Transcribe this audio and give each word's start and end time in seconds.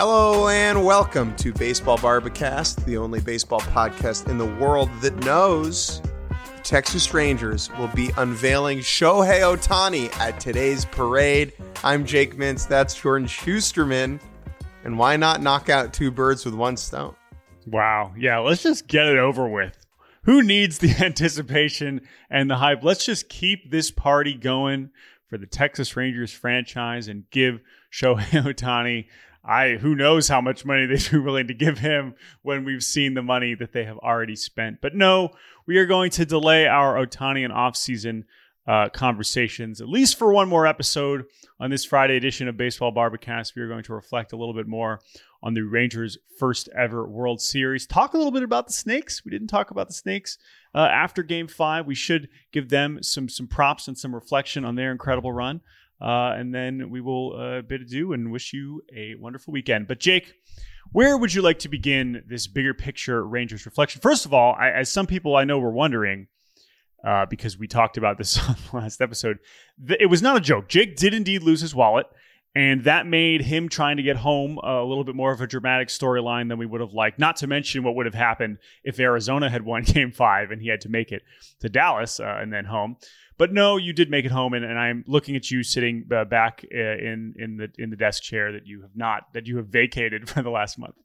Hello 0.00 0.46
and 0.46 0.84
welcome 0.84 1.34
to 1.34 1.52
Baseball 1.52 1.98
Bar-B-Cast, 1.98 2.86
the 2.86 2.96
only 2.96 3.20
baseball 3.20 3.58
podcast 3.62 4.28
in 4.28 4.38
the 4.38 4.46
world 4.46 4.88
that 5.00 5.16
knows 5.24 6.00
the 6.28 6.62
Texas 6.62 7.12
Rangers 7.12 7.68
will 7.72 7.88
be 7.88 8.12
unveiling 8.16 8.78
Shohei 8.78 9.40
Ohtani 9.40 10.16
at 10.20 10.38
today's 10.38 10.84
parade. 10.84 11.52
I'm 11.82 12.06
Jake 12.06 12.36
Mintz, 12.36 12.68
that's 12.68 12.94
Jordan 12.94 13.26
Schusterman. 13.26 14.20
And 14.84 14.96
why 15.00 15.16
not 15.16 15.42
knock 15.42 15.68
out 15.68 15.92
two 15.92 16.12
birds 16.12 16.44
with 16.44 16.54
one 16.54 16.76
stone? 16.76 17.16
Wow. 17.66 18.14
Yeah, 18.16 18.38
let's 18.38 18.62
just 18.62 18.86
get 18.86 19.06
it 19.06 19.18
over 19.18 19.48
with. 19.48 19.76
Who 20.22 20.44
needs 20.44 20.78
the 20.78 20.94
anticipation 21.04 22.02
and 22.30 22.48
the 22.48 22.54
hype? 22.54 22.84
Let's 22.84 23.04
just 23.04 23.28
keep 23.28 23.72
this 23.72 23.90
party 23.90 24.34
going 24.34 24.90
for 25.26 25.38
the 25.38 25.46
Texas 25.46 25.96
Rangers 25.96 26.32
franchise 26.32 27.08
and 27.08 27.28
give 27.30 27.58
Shohei 27.92 28.44
Ohtani 28.44 29.06
I 29.48 29.76
who 29.76 29.94
knows 29.94 30.28
how 30.28 30.42
much 30.42 30.66
money 30.66 30.84
they'd 30.86 31.10
be 31.10 31.18
willing 31.18 31.48
to 31.48 31.54
give 31.54 31.78
him 31.78 32.14
when 32.42 32.64
we've 32.64 32.84
seen 32.84 33.14
the 33.14 33.22
money 33.22 33.54
that 33.54 33.72
they 33.72 33.84
have 33.84 33.98
already 33.98 34.36
spent. 34.36 34.80
But 34.82 34.94
no, 34.94 35.30
we 35.66 35.78
are 35.78 35.86
going 35.86 36.10
to 36.12 36.26
delay 36.26 36.66
our 36.66 36.94
Ohtani 36.94 37.44
and 37.44 37.52
offseason 37.52 38.24
uh, 38.66 38.90
conversations 38.90 39.80
at 39.80 39.88
least 39.88 40.18
for 40.18 40.30
one 40.30 40.46
more 40.46 40.66
episode 40.66 41.24
on 41.58 41.70
this 41.70 41.86
Friday 41.86 42.18
edition 42.18 42.48
of 42.48 42.58
Baseball 42.58 42.90
Bar-B-Cast. 42.90 43.56
We 43.56 43.62
are 43.62 43.68
going 43.68 43.84
to 43.84 43.94
reflect 43.94 44.34
a 44.34 44.36
little 44.36 44.52
bit 44.52 44.68
more 44.68 45.00
on 45.42 45.54
the 45.54 45.62
Rangers' 45.62 46.18
first 46.38 46.68
ever 46.76 47.08
World 47.08 47.40
Series. 47.40 47.86
Talk 47.86 48.12
a 48.12 48.18
little 48.18 48.32
bit 48.32 48.42
about 48.42 48.66
the 48.66 48.74
Snakes. 48.74 49.24
We 49.24 49.30
didn't 49.30 49.48
talk 49.48 49.70
about 49.70 49.88
the 49.88 49.94
Snakes 49.94 50.36
uh, 50.74 50.80
after 50.80 51.22
Game 51.22 51.48
Five. 51.48 51.86
We 51.86 51.94
should 51.94 52.28
give 52.52 52.68
them 52.68 53.02
some 53.02 53.30
some 53.30 53.46
props 53.46 53.88
and 53.88 53.96
some 53.96 54.14
reflection 54.14 54.66
on 54.66 54.74
their 54.74 54.92
incredible 54.92 55.32
run. 55.32 55.62
Uh, 56.00 56.32
and 56.36 56.54
then 56.54 56.90
we 56.90 57.00
will 57.00 57.36
uh, 57.36 57.62
bid 57.62 57.82
adieu 57.82 58.12
and 58.12 58.30
wish 58.30 58.52
you 58.52 58.82
a 58.94 59.14
wonderful 59.16 59.52
weekend. 59.52 59.88
But 59.88 59.98
Jake, 59.98 60.34
where 60.92 61.18
would 61.18 61.34
you 61.34 61.42
like 61.42 61.58
to 61.60 61.68
begin 61.68 62.22
this 62.26 62.46
bigger 62.46 62.74
picture 62.74 63.26
Rangers 63.26 63.66
reflection? 63.66 64.00
First 64.00 64.24
of 64.24 64.32
all, 64.32 64.54
I, 64.58 64.70
as 64.70 64.90
some 64.90 65.06
people 65.06 65.36
I 65.36 65.44
know 65.44 65.58
were 65.58 65.72
wondering, 65.72 66.28
uh, 67.04 67.26
because 67.26 67.58
we 67.58 67.66
talked 67.66 67.96
about 67.96 68.18
this 68.18 68.38
on 68.48 68.56
the 68.70 68.76
last 68.76 69.00
episode, 69.00 69.38
th- 69.86 70.00
it 70.00 70.06
was 70.06 70.22
not 70.22 70.36
a 70.36 70.40
joke. 70.40 70.68
Jake 70.68 70.96
did 70.96 71.14
indeed 71.14 71.42
lose 71.42 71.60
his 71.60 71.74
wallet. 71.74 72.06
And 72.54 72.84
that 72.84 73.06
made 73.06 73.42
him 73.42 73.68
trying 73.68 73.98
to 73.98 74.02
get 74.02 74.16
home 74.16 74.58
a 74.64 74.82
little 74.82 75.04
bit 75.04 75.14
more 75.14 75.30
of 75.32 75.40
a 75.40 75.46
dramatic 75.46 75.88
storyline 75.88 76.48
than 76.48 76.58
we 76.58 76.66
would 76.66 76.80
have 76.80 76.92
liked. 76.92 77.18
Not 77.18 77.36
to 77.36 77.46
mention 77.46 77.84
what 77.84 77.94
would 77.94 78.06
have 78.06 78.14
happened 78.14 78.58
if 78.82 78.98
Arizona 78.98 79.48
had 79.50 79.64
won 79.64 79.82
game 79.84 80.10
five 80.10 80.50
and 80.50 80.60
he 80.60 80.68
had 80.68 80.80
to 80.80 80.88
make 80.88 81.12
it 81.12 81.22
to 81.60 81.68
Dallas 81.68 82.18
uh, 82.18 82.38
and 82.40 82.52
then 82.52 82.64
home. 82.64 82.96
But 83.38 83.52
no, 83.52 83.76
you 83.76 83.92
did 83.92 84.10
make 84.10 84.24
it 84.24 84.32
home, 84.32 84.52
and, 84.52 84.64
and 84.64 84.76
I'm 84.76 85.04
looking 85.06 85.36
at 85.36 85.48
you 85.48 85.62
sitting 85.62 86.06
uh, 86.12 86.24
back 86.24 86.64
uh, 86.74 86.76
in 86.76 87.34
in 87.38 87.56
the 87.56 87.68
in 87.78 87.90
the 87.90 87.96
desk 87.96 88.22
chair 88.22 88.52
that 88.52 88.66
you 88.66 88.82
have 88.82 88.96
not 88.96 89.32
that 89.32 89.46
you 89.46 89.56
have 89.58 89.68
vacated 89.68 90.28
for 90.30 90.42
the 90.42 90.50
last 90.50 90.78
month. 90.78 90.96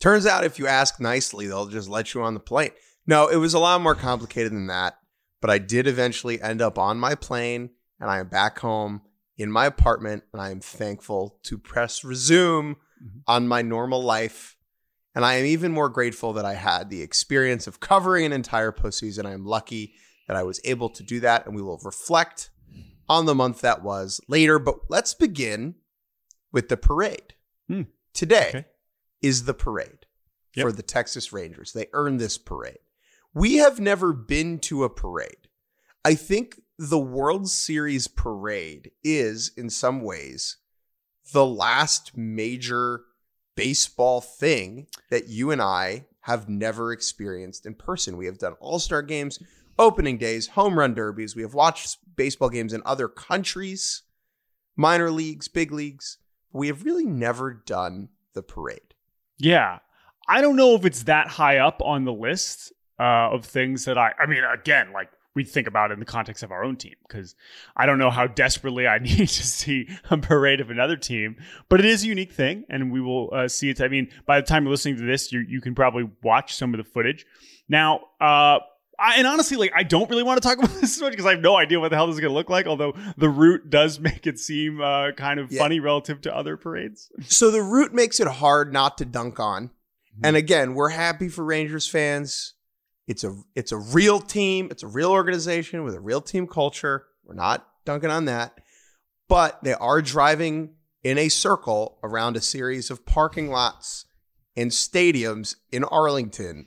Turns 0.00 0.26
out, 0.26 0.44
if 0.44 0.58
you 0.58 0.66
ask 0.66 0.98
nicely, 0.98 1.46
they'll 1.46 1.66
just 1.66 1.88
let 1.88 2.12
you 2.12 2.22
on 2.22 2.34
the 2.34 2.40
plane. 2.40 2.70
No, 3.06 3.28
it 3.28 3.36
was 3.36 3.54
a 3.54 3.58
lot 3.58 3.80
more 3.80 3.94
complicated 3.94 4.52
than 4.52 4.66
that. 4.66 4.96
But 5.40 5.50
I 5.50 5.58
did 5.58 5.86
eventually 5.86 6.40
end 6.40 6.60
up 6.60 6.78
on 6.78 6.98
my 6.98 7.14
plane, 7.14 7.70
and 7.98 8.10
I 8.10 8.18
am 8.18 8.28
back 8.28 8.58
home 8.58 9.02
in 9.38 9.50
my 9.50 9.66
apartment, 9.66 10.24
and 10.32 10.42
I 10.42 10.50
am 10.50 10.60
thankful 10.60 11.38
to 11.44 11.56
press 11.56 12.04
resume 12.04 12.74
mm-hmm. 12.74 13.18
on 13.26 13.48
my 13.48 13.62
normal 13.62 14.02
life. 14.02 14.56
And 15.14 15.24
I 15.24 15.34
am 15.34 15.46
even 15.46 15.72
more 15.72 15.88
grateful 15.88 16.32
that 16.34 16.44
I 16.44 16.54
had 16.54 16.90
the 16.90 17.02
experience 17.02 17.66
of 17.66 17.80
covering 17.80 18.26
an 18.26 18.32
entire 18.32 18.72
postseason. 18.72 19.26
I 19.26 19.32
am 19.32 19.44
lucky 19.44 19.94
that 20.30 20.36
I 20.36 20.44
was 20.44 20.60
able 20.62 20.88
to 20.90 21.02
do 21.02 21.18
that, 21.20 21.44
and 21.44 21.56
we 21.56 21.60
will 21.60 21.80
reflect 21.82 22.50
on 23.08 23.26
the 23.26 23.34
month 23.34 23.62
that 23.62 23.82
was 23.82 24.20
later. 24.28 24.60
But 24.60 24.88
let's 24.88 25.12
begin 25.12 25.74
with 26.52 26.68
the 26.68 26.76
parade. 26.76 27.34
Hmm. 27.66 27.82
Today 28.14 28.48
okay. 28.50 28.64
is 29.20 29.44
the 29.44 29.54
parade 29.54 30.06
yep. 30.54 30.64
for 30.64 30.70
the 30.70 30.84
Texas 30.84 31.32
Rangers. 31.32 31.72
They 31.72 31.88
earned 31.92 32.20
this 32.20 32.38
parade. 32.38 32.78
We 33.34 33.56
have 33.56 33.80
never 33.80 34.12
been 34.12 34.60
to 34.60 34.84
a 34.84 34.88
parade. 34.88 35.48
I 36.04 36.14
think 36.14 36.60
the 36.78 37.00
World 37.00 37.48
Series 37.50 38.06
parade 38.06 38.92
is, 39.02 39.50
in 39.56 39.68
some 39.68 40.00
ways, 40.00 40.58
the 41.32 41.44
last 41.44 42.16
major 42.16 43.02
baseball 43.56 44.20
thing 44.20 44.86
that 45.10 45.26
you 45.26 45.50
and 45.50 45.60
I 45.60 46.06
have 46.20 46.48
never 46.48 46.92
experienced 46.92 47.66
in 47.66 47.74
person. 47.74 48.16
We 48.16 48.26
have 48.26 48.38
done 48.38 48.54
all 48.60 48.78
star 48.78 49.02
games, 49.02 49.40
opening 49.80 50.18
days, 50.18 50.48
home 50.48 50.78
run 50.78 50.94
derbies. 50.94 51.34
We 51.34 51.42
have 51.42 51.54
watched 51.54 51.98
baseball 52.14 52.50
games 52.50 52.72
in 52.72 52.82
other 52.84 53.08
countries, 53.08 54.02
minor 54.76 55.10
leagues, 55.10 55.48
big 55.48 55.72
leagues. 55.72 56.18
We 56.52 56.68
have 56.68 56.84
really 56.84 57.06
never 57.06 57.52
done 57.52 58.10
the 58.34 58.42
parade. 58.42 58.94
Yeah. 59.38 59.78
I 60.28 60.42
don't 60.42 60.56
know 60.56 60.74
if 60.74 60.84
it's 60.84 61.04
that 61.04 61.26
high 61.28 61.58
up 61.58 61.80
on 61.82 62.04
the 62.04 62.12
list 62.12 62.72
uh, 63.00 63.30
of 63.32 63.46
things 63.46 63.86
that 63.86 63.96
I, 63.96 64.12
I 64.20 64.26
mean, 64.26 64.44
again, 64.44 64.92
like 64.92 65.08
we 65.34 65.44
think 65.44 65.66
about 65.66 65.90
it 65.90 65.94
in 65.94 66.00
the 66.00 66.06
context 66.06 66.42
of 66.42 66.52
our 66.52 66.62
own 66.62 66.76
team 66.76 66.94
because 67.08 67.34
I 67.76 67.86
don't 67.86 67.98
know 67.98 68.10
how 68.10 68.26
desperately 68.26 68.86
I 68.86 68.98
need 69.02 69.16
to 69.16 69.26
see 69.28 69.88
a 70.10 70.18
parade 70.18 70.60
of 70.60 70.70
another 70.70 70.96
team, 70.96 71.36
but 71.68 71.80
it 71.80 71.86
is 71.86 72.04
a 72.04 72.08
unique 72.08 72.32
thing, 72.32 72.64
and 72.68 72.92
we 72.92 73.00
will 73.00 73.30
uh, 73.32 73.48
see 73.48 73.70
it. 73.70 73.80
I 73.80 73.88
mean, 73.88 74.10
by 74.26 74.40
the 74.40 74.46
time 74.46 74.64
you're 74.64 74.72
listening 74.72 74.96
to 74.96 75.06
this, 75.06 75.32
you 75.32 75.40
you 75.40 75.60
can 75.60 75.74
probably 75.74 76.10
watch 76.22 76.54
some 76.54 76.74
of 76.74 76.78
the 76.78 76.84
footage. 76.84 77.24
Now, 77.68 78.00
uh, 78.20 78.58
I, 79.00 79.14
and 79.16 79.26
honestly, 79.26 79.56
like 79.56 79.72
I 79.74 79.82
don't 79.82 80.08
really 80.10 80.22
want 80.22 80.40
to 80.40 80.46
talk 80.46 80.58
about 80.62 80.80
this 80.80 81.00
much 81.00 81.12
because 81.12 81.26
I 81.26 81.30
have 81.30 81.40
no 81.40 81.56
idea 81.56 81.80
what 81.80 81.88
the 81.88 81.96
hell 81.96 82.06
this 82.06 82.14
is 82.14 82.20
going 82.20 82.30
to 82.30 82.34
look 82.34 82.50
like. 82.50 82.66
Although 82.66 82.94
the 83.16 83.28
route 83.28 83.70
does 83.70 83.98
make 84.00 84.26
it 84.26 84.38
seem 84.38 84.80
uh, 84.80 85.12
kind 85.12 85.40
of 85.40 85.50
yeah. 85.50 85.60
funny 85.60 85.80
relative 85.80 86.20
to 86.22 86.36
other 86.36 86.56
parades. 86.56 87.10
So 87.30 87.50
the 87.50 87.62
route 87.62 87.94
makes 87.94 88.20
it 88.20 88.26
hard 88.26 88.72
not 88.72 88.98
to 88.98 89.04
dunk 89.04 89.40
on. 89.40 89.68
Mm-hmm. 89.68 90.24
And 90.24 90.36
again, 90.36 90.74
we're 90.74 90.90
happy 90.90 91.28
for 91.28 91.44
Rangers 91.44 91.88
fans. 91.88 92.54
It's 93.06 93.24
a 93.24 93.34
it's 93.54 93.72
a 93.72 93.78
real 93.78 94.20
team. 94.20 94.68
It's 94.70 94.82
a 94.82 94.88
real 94.88 95.10
organization 95.10 95.84
with 95.84 95.94
a 95.94 96.00
real 96.00 96.20
team 96.20 96.46
culture. 96.46 97.06
We're 97.24 97.34
not 97.34 97.66
dunking 97.84 98.10
on 98.10 98.26
that, 98.26 98.58
but 99.28 99.62
they 99.62 99.74
are 99.74 100.02
driving 100.02 100.74
in 101.02 101.16
a 101.16 101.28
circle 101.28 101.98
around 102.02 102.36
a 102.36 102.40
series 102.40 102.90
of 102.90 103.06
parking 103.06 103.48
lots 103.48 104.04
and 104.56 104.70
stadiums 104.70 105.56
in 105.72 105.84
Arlington. 105.84 106.66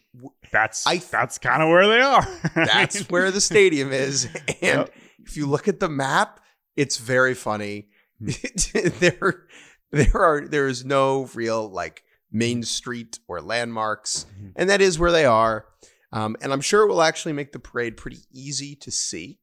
That's 0.53 0.86
I, 0.88 0.97
that's 0.97 1.40
kind 1.40 1.62
of 1.62 1.69
where 1.69 1.88
they 1.88 2.00
are. 2.00 2.25
that's 2.56 3.09
where 3.09 3.31
the 3.31 3.41
stadium 3.41 3.91
is. 3.91 4.30
And 4.62 4.80
yep. 4.80 4.94
if 5.25 5.36
you 5.36 5.46
look 5.46 5.68
at 5.68 5.81
the 5.81 5.90
map, 5.90 6.40
it's 6.78 6.97
very 6.97 7.34
funny. 7.34 7.88
Hmm. 8.19 8.30
there 9.00 9.47
there 9.92 10.16
are 10.16 10.47
there 10.47 10.68
is 10.68 10.86
no 10.86 11.25
real 11.34 11.69
like 11.69 12.03
main 12.31 12.63
street 12.63 13.19
or 13.28 13.42
landmarks, 13.42 14.25
mm-hmm. 14.31 14.50
and 14.56 14.69
that 14.69 14.80
is 14.80 14.97
where 14.97 15.12
they 15.12 15.25
are. 15.25 15.66
Um, 16.13 16.38
and 16.42 16.53
I'm 16.53 16.62
sure 16.62 16.84
it 16.84 16.88
will 16.88 17.02
actually 17.02 17.34
make 17.34 17.52
the 17.52 17.59
parade 17.59 17.97
pretty 17.97 18.19
easy 18.31 18.75
to 18.75 18.92
see 18.92 19.40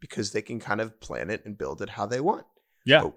because 0.00 0.32
they 0.32 0.42
can 0.42 0.58
kind 0.58 0.80
of 0.80 0.98
plan 1.00 1.30
it 1.30 1.44
and 1.44 1.56
build 1.56 1.82
it 1.82 1.90
how 1.90 2.06
they 2.06 2.20
want. 2.20 2.46
Yeah. 2.84 3.02
But 3.02 3.12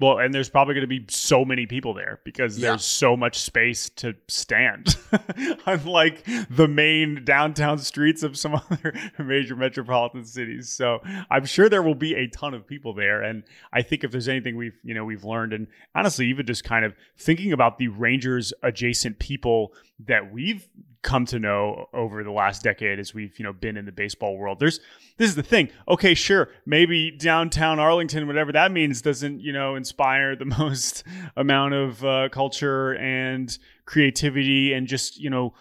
well, 0.00 0.18
and 0.18 0.32
there's 0.32 0.48
probably 0.48 0.74
going 0.74 0.82
to 0.82 0.86
be 0.86 1.04
so 1.08 1.44
many 1.44 1.66
people 1.66 1.92
there 1.92 2.20
because 2.24 2.56
yeah. 2.56 2.70
there's 2.70 2.84
so 2.84 3.16
much 3.16 3.38
space 3.38 3.90
to 3.96 4.14
stand, 4.28 4.96
unlike 5.66 6.24
the 6.50 6.68
main 6.68 7.24
downtown 7.24 7.78
streets 7.78 8.22
of 8.22 8.38
some 8.38 8.54
other 8.70 8.94
major 9.18 9.56
metropolitan 9.56 10.24
cities. 10.24 10.68
So 10.68 11.00
I'm 11.30 11.44
sure 11.44 11.68
there 11.68 11.82
will 11.82 11.96
be 11.96 12.14
a 12.14 12.28
ton 12.28 12.54
of 12.54 12.66
people 12.66 12.94
there, 12.94 13.22
and 13.22 13.42
I 13.72 13.82
think 13.82 14.04
if 14.04 14.12
there's 14.12 14.28
anything 14.28 14.56
we've 14.56 14.78
you 14.84 14.94
know 14.94 15.04
we've 15.04 15.24
learned, 15.24 15.52
and 15.52 15.66
honestly, 15.94 16.26
even 16.28 16.46
just 16.46 16.64
kind 16.64 16.84
of 16.84 16.94
thinking 17.16 17.52
about 17.52 17.78
the 17.78 17.88
Rangers 17.88 18.52
adjacent 18.62 19.18
people 19.18 19.72
that 20.06 20.32
we've 20.32 20.68
come 21.08 21.24
to 21.24 21.38
know 21.38 21.86
over 21.94 22.22
the 22.22 22.30
last 22.30 22.62
decade 22.62 22.98
as 22.98 23.14
we've 23.14 23.38
you 23.38 23.44
know 23.44 23.52
been 23.52 23.76
in 23.78 23.86
the 23.86 23.92
baseball 23.92 24.36
world. 24.36 24.60
There's 24.60 24.78
this 25.16 25.30
is 25.30 25.36
the 25.36 25.42
thing. 25.42 25.70
Okay, 25.88 26.12
sure, 26.14 26.50
maybe 26.66 27.10
downtown 27.10 27.78
Arlington, 27.78 28.26
whatever 28.26 28.52
that 28.52 28.70
means, 28.72 29.00
doesn't 29.00 29.40
you 29.40 29.52
know 29.52 29.74
inspire 29.74 30.36
the 30.36 30.44
most 30.58 31.04
amount 31.36 31.72
of 31.74 32.04
uh, 32.04 32.28
culture 32.30 32.92
and 32.96 33.56
creativity 33.86 34.74
and 34.74 34.86
just 34.86 35.18
you 35.18 35.30
know 35.30 35.54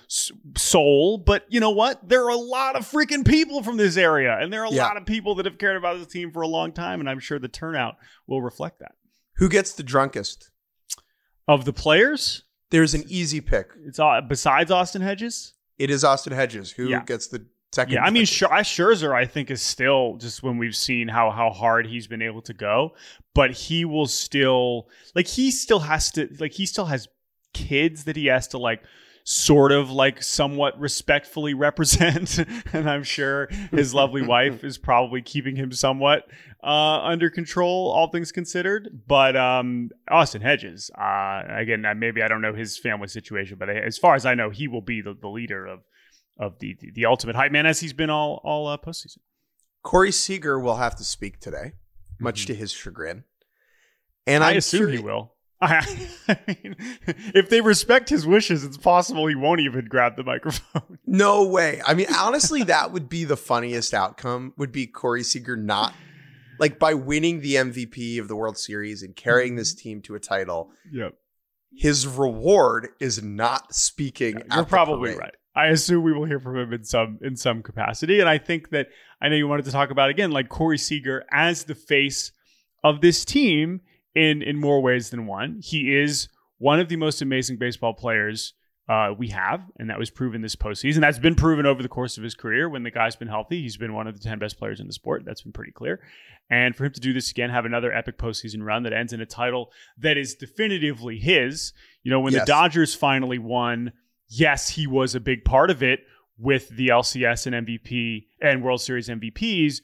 soul. 0.57 1.17
But 1.17 1.45
you 1.49 1.59
know 1.59 1.71
what? 1.71 2.07
There 2.07 2.25
are 2.25 2.29
a 2.31 2.35
lot 2.35 2.75
of 2.75 2.89
freaking 2.89 3.25
people 3.25 3.63
from 3.63 3.77
this 3.77 3.95
area, 3.97 4.37
and 4.39 4.51
there 4.51 4.61
are 4.63 4.67
a 4.67 4.71
Yeah. 4.71 4.83
lot 4.85 4.97
of 4.97 5.05
people 5.05 5.35
that 5.35 5.45
have 5.45 5.57
cared 5.57 5.77
about 5.77 5.97
this 5.97 6.07
team 6.07 6.31
for 6.31 6.41
a 6.41 6.47
long 6.47 6.71
time, 6.73 6.99
and 6.99 7.09
I'm 7.09 7.19
sure 7.19 7.39
the 7.39 7.47
turnout 7.47 7.95
will 8.27 8.41
reflect 8.41 8.79
that. 8.79 8.95
Who 9.37 9.47
gets 9.49 9.71
the 9.73 9.83
drunkest? 9.83 10.51
Of 11.47 11.63
the 11.63 11.71
players, 11.71 12.43
There's 12.69 12.93
an 12.93 13.03
easy 13.07 13.41
pick. 13.41 13.71
it's 13.85 13.99
all 13.99 14.21
besides 14.21 14.71
Austin 14.71 15.01
Hedges. 15.01 15.53
It 15.77 15.89
is 15.89 16.03
Austin 16.03 16.33
Hedges 16.33 16.71
who 16.71 16.87
Yeah. 16.89 17.03
gets 17.05 17.27
the 17.27 17.45
second. 17.71 17.93
Yeah, 17.95 18.03
I 18.03 18.09
mean. 18.09 18.23
Scher- 18.25 18.49
Scherzer, 18.49 19.13
I 19.15 19.25
think, 19.25 19.51
is 19.51 19.61
still 19.61 20.17
just 20.17 20.41
when 20.43 20.57
we've 20.57 20.75
seen 20.75 21.07
how 21.07 21.31
how 21.31 21.49
hard 21.51 21.85
he's 21.87 22.07
been 22.07 22.21
able 22.21 22.41
to 22.43 22.53
go, 22.53 22.95
but 23.33 23.51
he 23.51 23.85
will 23.85 24.07
still 24.07 24.89
like 25.15 25.27
he 25.27 25.51
still 25.51 25.79
has 25.79 26.11
to 26.13 26.27
like 26.39 26.53
he 26.53 26.65
still 26.65 26.85
has 26.85 27.07
kids 27.53 28.03
that 28.05 28.15
he 28.15 28.25
has 28.25 28.47
to 28.49 28.57
like 28.57 28.83
sort 29.29 29.73
of 29.73 29.91
like 29.91 30.23
somewhat 30.23 30.79
respectfully 30.79 31.53
represent 31.53 32.39
and 32.73 32.89
i'm 32.89 33.03
sure 33.03 33.49
his 33.71 33.93
lovely 33.93 34.21
wife 34.21 34.63
is 34.63 34.77
probably 34.77 35.21
keeping 35.21 35.57
him 35.57 35.69
somewhat 35.69 36.23
uh, 36.63 37.01
under 37.03 37.29
control 37.29 37.91
all 37.91 38.07
things 38.07 38.31
considered 38.31 39.01
but 39.05 39.35
um, 39.35 39.89
austin 40.09 40.41
hedges 40.41 40.89
uh, 40.97 41.43
again 41.49 41.85
maybe 41.97 42.23
i 42.23 42.27
don't 42.29 42.41
know 42.41 42.53
his 42.53 42.77
family 42.77 43.07
situation 43.09 43.57
but 43.59 43.69
as 43.69 43.97
far 43.97 44.15
as 44.15 44.25
i 44.25 44.33
know 44.33 44.49
he 44.49 44.65
will 44.67 44.81
be 44.81 45.01
the, 45.01 45.13
the 45.13 45.27
leader 45.27 45.65
of 45.65 45.81
of 46.39 46.59
the, 46.59 46.77
the 46.79 46.91
the 46.91 47.05
ultimate 47.05 47.35
hype 47.35 47.51
man 47.51 47.65
as 47.65 47.79
he's 47.79 47.93
been 47.93 48.09
all 48.09 48.41
all 48.43 48.67
uh, 48.67 48.77
postseason. 48.77 49.19
Corey 49.83 50.11
Seager 50.11 50.59
will 50.59 50.77
have 50.77 50.95
to 50.95 51.03
speak 51.03 51.39
today, 51.39 51.73
much 52.19 52.45
to 52.45 52.55
his 52.55 52.71
chagrin. 52.71 53.23
And 54.25 54.43
I 54.43 54.51
I'm 54.51 54.57
assume 54.57 54.87
curi- 54.87 54.93
he 54.93 54.99
will. 54.99 55.33
I, 55.59 55.97
I 56.27 56.37
mean, 56.47 56.75
if 57.33 57.49
they 57.49 57.61
respect 57.61 58.09
his 58.09 58.25
wishes, 58.25 58.63
it's 58.63 58.77
possible 58.77 59.27
he 59.27 59.35
won't 59.35 59.61
even 59.61 59.85
grab 59.85 60.15
the 60.15 60.23
microphone. 60.23 60.99
No 61.09 61.47
way. 61.47 61.81
I 61.87 61.93
mean, 61.93 62.07
honestly, 62.13 62.63
that 62.63 62.91
would 62.91 63.07
be 63.07 63.23
the 63.23 63.37
funniest 63.37 63.93
outcome. 63.93 64.53
Would 64.57 64.73
be 64.73 64.87
Corey 64.87 65.23
Seager 65.23 65.55
not 65.55 65.93
like 66.59 66.79
by 66.79 66.93
winning 66.95 67.39
the 67.39 67.55
MVP 67.55 68.19
of 68.19 68.27
the 68.27 68.35
World 68.35 68.57
Series 68.57 69.03
and 69.03 69.15
carrying 69.15 69.55
this 69.55 69.73
mm-hmm. 69.73 69.83
team 69.83 70.01
to 70.01 70.15
a 70.15 70.19
title. 70.19 70.71
Yep, 70.91 71.13
His 71.75 72.05
reward 72.05 72.89
is 72.99 73.23
not 73.23 73.73
speaking. 73.73 74.37
at 74.37 74.53
you're 74.53 74.65
probably 74.65 75.13
parade. 75.13 75.19
right. 75.19 75.35
I 75.55 75.67
assume 75.67 76.03
we 76.03 76.13
will 76.13 76.25
hear 76.25 76.39
from 76.39 76.57
him 76.57 76.73
in 76.73 76.83
some 76.83 77.19
in 77.21 77.35
some 77.35 77.63
capacity, 77.63 78.19
and 78.19 78.29
I 78.29 78.37
think 78.37 78.69
that 78.71 78.89
I 79.21 79.29
know 79.29 79.35
you 79.35 79.47
wanted 79.47 79.65
to 79.65 79.71
talk 79.71 79.89
about 79.89 80.09
again, 80.09 80.31
like 80.31 80.49
Corey 80.49 80.77
Seager 80.77 81.25
as 81.31 81.63
the 81.63 81.73
face 81.73 82.31
of 82.83 83.01
this 83.01 83.25
team 83.25 83.81
in 84.17 84.41
in 84.41 84.59
more 84.59 84.81
ways 84.81 85.09
than 85.09 85.25
one. 85.27 85.59
He 85.63 85.95
is 85.95 86.27
one 86.57 86.79
of 86.79 86.89
the 86.89 86.95
most 86.95 87.21
amazing 87.21 87.57
baseball 87.57 87.93
players 87.93 88.53
uh, 88.89 89.13
we 89.17 89.27
have, 89.29 89.61
and 89.77 89.89
that 89.89 89.99
was 89.99 90.09
proven 90.09 90.41
this 90.41 90.55
postseason. 90.55 91.01
That's 91.01 91.19
been 91.19 91.35
proven 91.35 91.65
over 91.65 91.83
the 91.83 91.89
course 91.89 92.17
of 92.17 92.23
his 92.23 92.35
career. 92.35 92.69
When 92.69 92.83
the 92.83 92.91
guy's 92.91 93.15
been 93.17 93.27
healthy, 93.27 93.61
he's 93.61 93.75
been 93.77 93.93
one 93.93 94.07
of 94.07 94.17
the 94.17 94.23
ten 94.27 94.39
best 94.39 94.57
players 94.57 94.79
in 94.79 94.87
the 94.87 94.93
sport. 94.93 95.23
That's 95.25 95.41
been 95.41 95.51
pretty 95.51 95.73
clear. 95.73 95.99
And 96.49 96.73
for 96.75 96.85
him 96.85 96.93
to 96.93 97.01
do 97.01 97.11
this 97.11 97.29
again, 97.29 97.49
have 97.49 97.65
another 97.65 97.91
epic 97.93 98.17
postseason 98.17 98.63
run 98.63 98.83
that 98.83 98.93
ends 98.93 99.11
in 99.11 99.19
a 99.19 99.25
title 99.25 99.71
that 99.97 100.17
is 100.17 100.35
definitively 100.35 101.19
his. 101.19 101.73
You 102.03 102.11
know, 102.11 102.21
when 102.21 102.31
Yes. 102.33 102.43
the 102.43 102.45
Dodgers 102.47 102.95
finally 102.95 103.37
won, 103.37 103.91
yes, 104.29 104.69
he 104.69 104.87
was 104.87 105.13
a 105.15 105.19
big 105.19 105.43
part 105.43 105.69
of 105.69 105.83
it 105.83 105.99
with 106.39 106.69
the 106.69 106.87
LCS 106.87 107.47
and 107.47 107.67
MVP 107.67 108.27
and 108.41 108.63
World 108.63 108.79
Series 108.81 109.09
MVPs. 109.09 109.81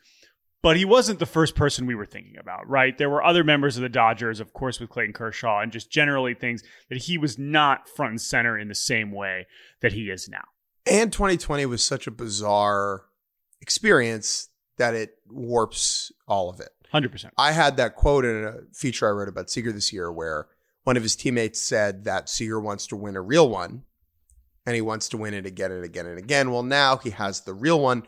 But 0.63 0.77
he 0.77 0.86
wasn't 0.86 1.19
the 1.19 1.25
first 1.25 1.56
person 1.56 1.86
we 1.86 1.94
were 1.94 2.06
thinking 2.06 2.38
about, 2.38 2.68
right? 2.68 2.98
There 2.98 3.10
were 3.10 3.24
other 3.24 3.44
members 3.44 3.75
of 3.75 3.83
the 3.83 3.89
Dodgers, 3.89 4.39
of 4.39 4.54
course, 4.54 4.80
with 4.80 4.89
Clayton 4.89 5.13
Kershaw, 5.13 5.60
and 5.60 5.71
just 5.71 5.92
generally 5.92 6.33
things 6.33 6.63
that 6.89 7.00
he 7.00 7.18
was 7.18 7.38
not 7.38 7.89
front 7.89 8.12
and 8.12 8.21
center 8.21 8.57
in 8.57 8.69
the 8.69 8.75
same 8.75 9.12
way 9.12 9.45
that 9.81 9.92
he 9.92 10.10
is 10.10 10.30
now. 10.30 10.45
And 10.89 11.12
2020 11.12 11.65
was 11.65 11.83
such 11.83 12.07
a 12.07 12.12
bizarre 12.12 13.04
experience 13.62 14.50
that 14.77 14.94
it 14.94 15.18
warps 15.30 16.12
all 16.27 16.50
of 16.50 16.60
it. 16.60 16.69
100%. 16.94 17.31
I 17.38 17.51
had 17.51 17.77
that 17.77 17.95
quote 17.95 18.24
in 18.24 18.44
a 18.44 18.54
feature 18.74 19.07
I 19.07 19.12
wrote 19.12 19.30
about 19.30 19.50
Seager 19.50 19.71
this 19.71 19.92
year 19.92 20.12
where 20.12 20.48
one 20.83 20.95
of 20.95 21.04
his 21.04 21.16
teammates 21.16 21.62
said 21.62 22.06
that 22.06 22.30
Seager 22.30 22.59
wants 22.59 22.88
to 22.88 22.95
win 22.95 23.16
a 23.16 23.21
real 23.21 23.50
one 23.50 23.83
and 24.66 24.75
he 24.75 24.81
wants 24.81 25.09
to 25.09 25.18
win 25.18 25.33
it 25.33 25.45
again 25.45 25.71
and 25.71 25.83
again 25.83 26.06
and 26.06 26.18
again. 26.18 26.51
Well, 26.51 26.63
now 26.63 26.98
he 26.98 27.09
has 27.09 27.42
the 27.42 27.54
real 27.54 27.80
one. 27.80 28.04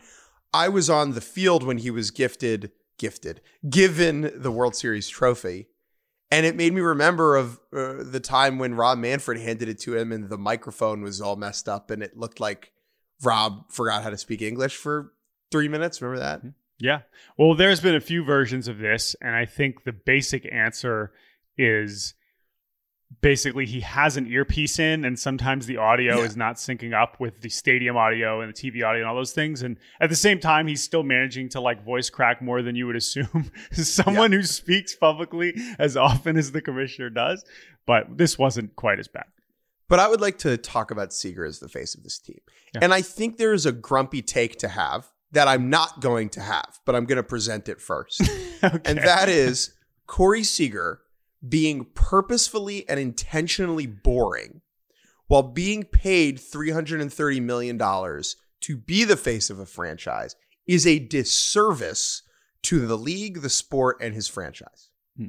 I 0.52 0.68
was 0.68 0.88
on 0.88 1.12
the 1.12 1.20
field 1.20 1.62
when 1.62 1.78
he 1.78 1.90
was 1.90 2.10
gifted, 2.10 2.72
gifted, 2.98 3.40
given 3.68 4.32
the 4.34 4.50
World 4.50 4.74
Series 4.74 5.08
trophy. 5.08 5.68
And 6.30 6.44
it 6.44 6.56
made 6.56 6.72
me 6.72 6.80
remember 6.80 7.36
of 7.36 7.60
uh, 7.72 8.02
the 8.02 8.20
time 8.20 8.58
when 8.58 8.74
Rob 8.74 8.98
Manfred 8.98 9.40
handed 9.40 9.68
it 9.68 9.78
to 9.80 9.96
him 9.96 10.10
and 10.10 10.28
the 10.28 10.38
microphone 10.38 11.02
was 11.02 11.20
all 11.20 11.36
messed 11.36 11.68
up 11.68 11.90
and 11.90 12.02
it 12.02 12.16
looked 12.16 12.40
like 12.40 12.72
Rob 13.22 13.70
forgot 13.70 14.02
how 14.02 14.10
to 14.10 14.18
speak 14.18 14.42
English 14.42 14.76
for 14.76 15.12
three 15.52 15.68
minutes. 15.68 16.02
Remember 16.02 16.20
that? 16.20 16.42
Yeah. 16.78 17.02
Well, 17.38 17.54
there's 17.54 17.80
been 17.80 17.94
a 17.94 18.00
few 18.00 18.24
versions 18.24 18.68
of 18.68 18.78
this, 18.78 19.16
and 19.22 19.34
I 19.34 19.46
think 19.46 19.84
the 19.84 19.92
basic 19.92 20.46
answer 20.52 21.12
is 21.56 22.14
basically 23.20 23.66
he 23.66 23.80
has 23.80 24.16
an 24.16 24.26
earpiece 24.26 24.78
in, 24.78 25.04
and 25.04 25.18
sometimes 25.18 25.66
the 25.66 25.76
audio 25.76 26.18
Yeah. 26.18 26.24
is 26.24 26.36
not 26.36 26.56
syncing 26.56 26.92
up 26.92 27.18
with 27.20 27.40
the 27.40 27.48
stadium 27.48 27.96
audio 27.96 28.40
and 28.40 28.52
the 28.54 28.56
TV 28.56 28.84
audio 28.84 29.00
and 29.02 29.04
all 29.08 29.14
those 29.14 29.32
things. 29.32 29.62
And 29.62 29.76
at 30.00 30.10
the 30.10 30.16
same 30.16 30.38
time, 30.40 30.66
he's 30.66 30.82
still 30.82 31.02
managing 31.02 31.48
to 31.50 31.60
like 31.60 31.84
voice 31.84 32.10
crack 32.10 32.42
more 32.42 32.62
than 32.62 32.74
you 32.76 32.86
would 32.86 32.96
assume 32.96 33.50
someone 33.72 34.32
who 34.32 34.42
speaks 34.42 34.94
publicly 34.94 35.54
as 35.78 35.96
often 35.96 36.36
as 36.36 36.52
the 36.52 36.60
commissioner 36.60 37.10
does. 37.10 37.44
But 37.86 38.18
this 38.18 38.38
wasn't 38.38 38.74
quite 38.76 38.98
as 38.98 39.08
bad. 39.08 39.26
But 39.88 40.00
I 40.00 40.08
would 40.08 40.20
like 40.20 40.38
to 40.38 40.56
talk 40.56 40.90
about 40.90 41.12
Seager 41.12 41.44
as 41.44 41.60
the 41.60 41.68
face 41.68 41.94
of 41.94 42.02
this 42.02 42.18
team. 42.18 42.40
Yeah. 42.74 42.80
And 42.82 42.92
I 42.92 43.02
think 43.02 43.36
there 43.36 43.52
is 43.52 43.66
a 43.66 43.72
grumpy 43.72 44.20
take 44.20 44.58
to 44.58 44.68
have 44.68 45.06
that 45.30 45.46
I'm 45.46 45.70
not 45.70 46.00
going 46.00 46.28
to 46.30 46.40
have, 46.40 46.80
but 46.84 46.96
I'm 46.96 47.04
going 47.04 47.16
to 47.16 47.22
present 47.22 47.68
it 47.68 47.80
first. 47.80 48.20
okay. 48.64 48.80
And 48.84 48.98
that 48.98 49.28
is 49.28 49.74
Corey 50.06 50.42
Seager 50.42 51.00
being 51.48 51.86
purposefully 51.94 52.88
and 52.88 52.98
intentionally 52.98 53.86
boring 53.86 54.60
while 55.28 55.42
being 55.42 55.84
paid 55.84 56.38
$330 56.38 57.42
million 57.42 57.78
to 57.78 58.76
be 58.76 59.04
the 59.04 59.16
face 59.16 59.50
of 59.50 59.58
a 59.58 59.66
franchise 59.66 60.36
is 60.66 60.86
a 60.86 60.98
disservice 60.98 62.22
to 62.62 62.86
the 62.86 62.96
league, 62.96 63.42
the 63.42 63.50
sport, 63.50 63.98
and 64.00 64.14
his 64.14 64.28
franchise. 64.28 64.90
Hmm. 65.16 65.26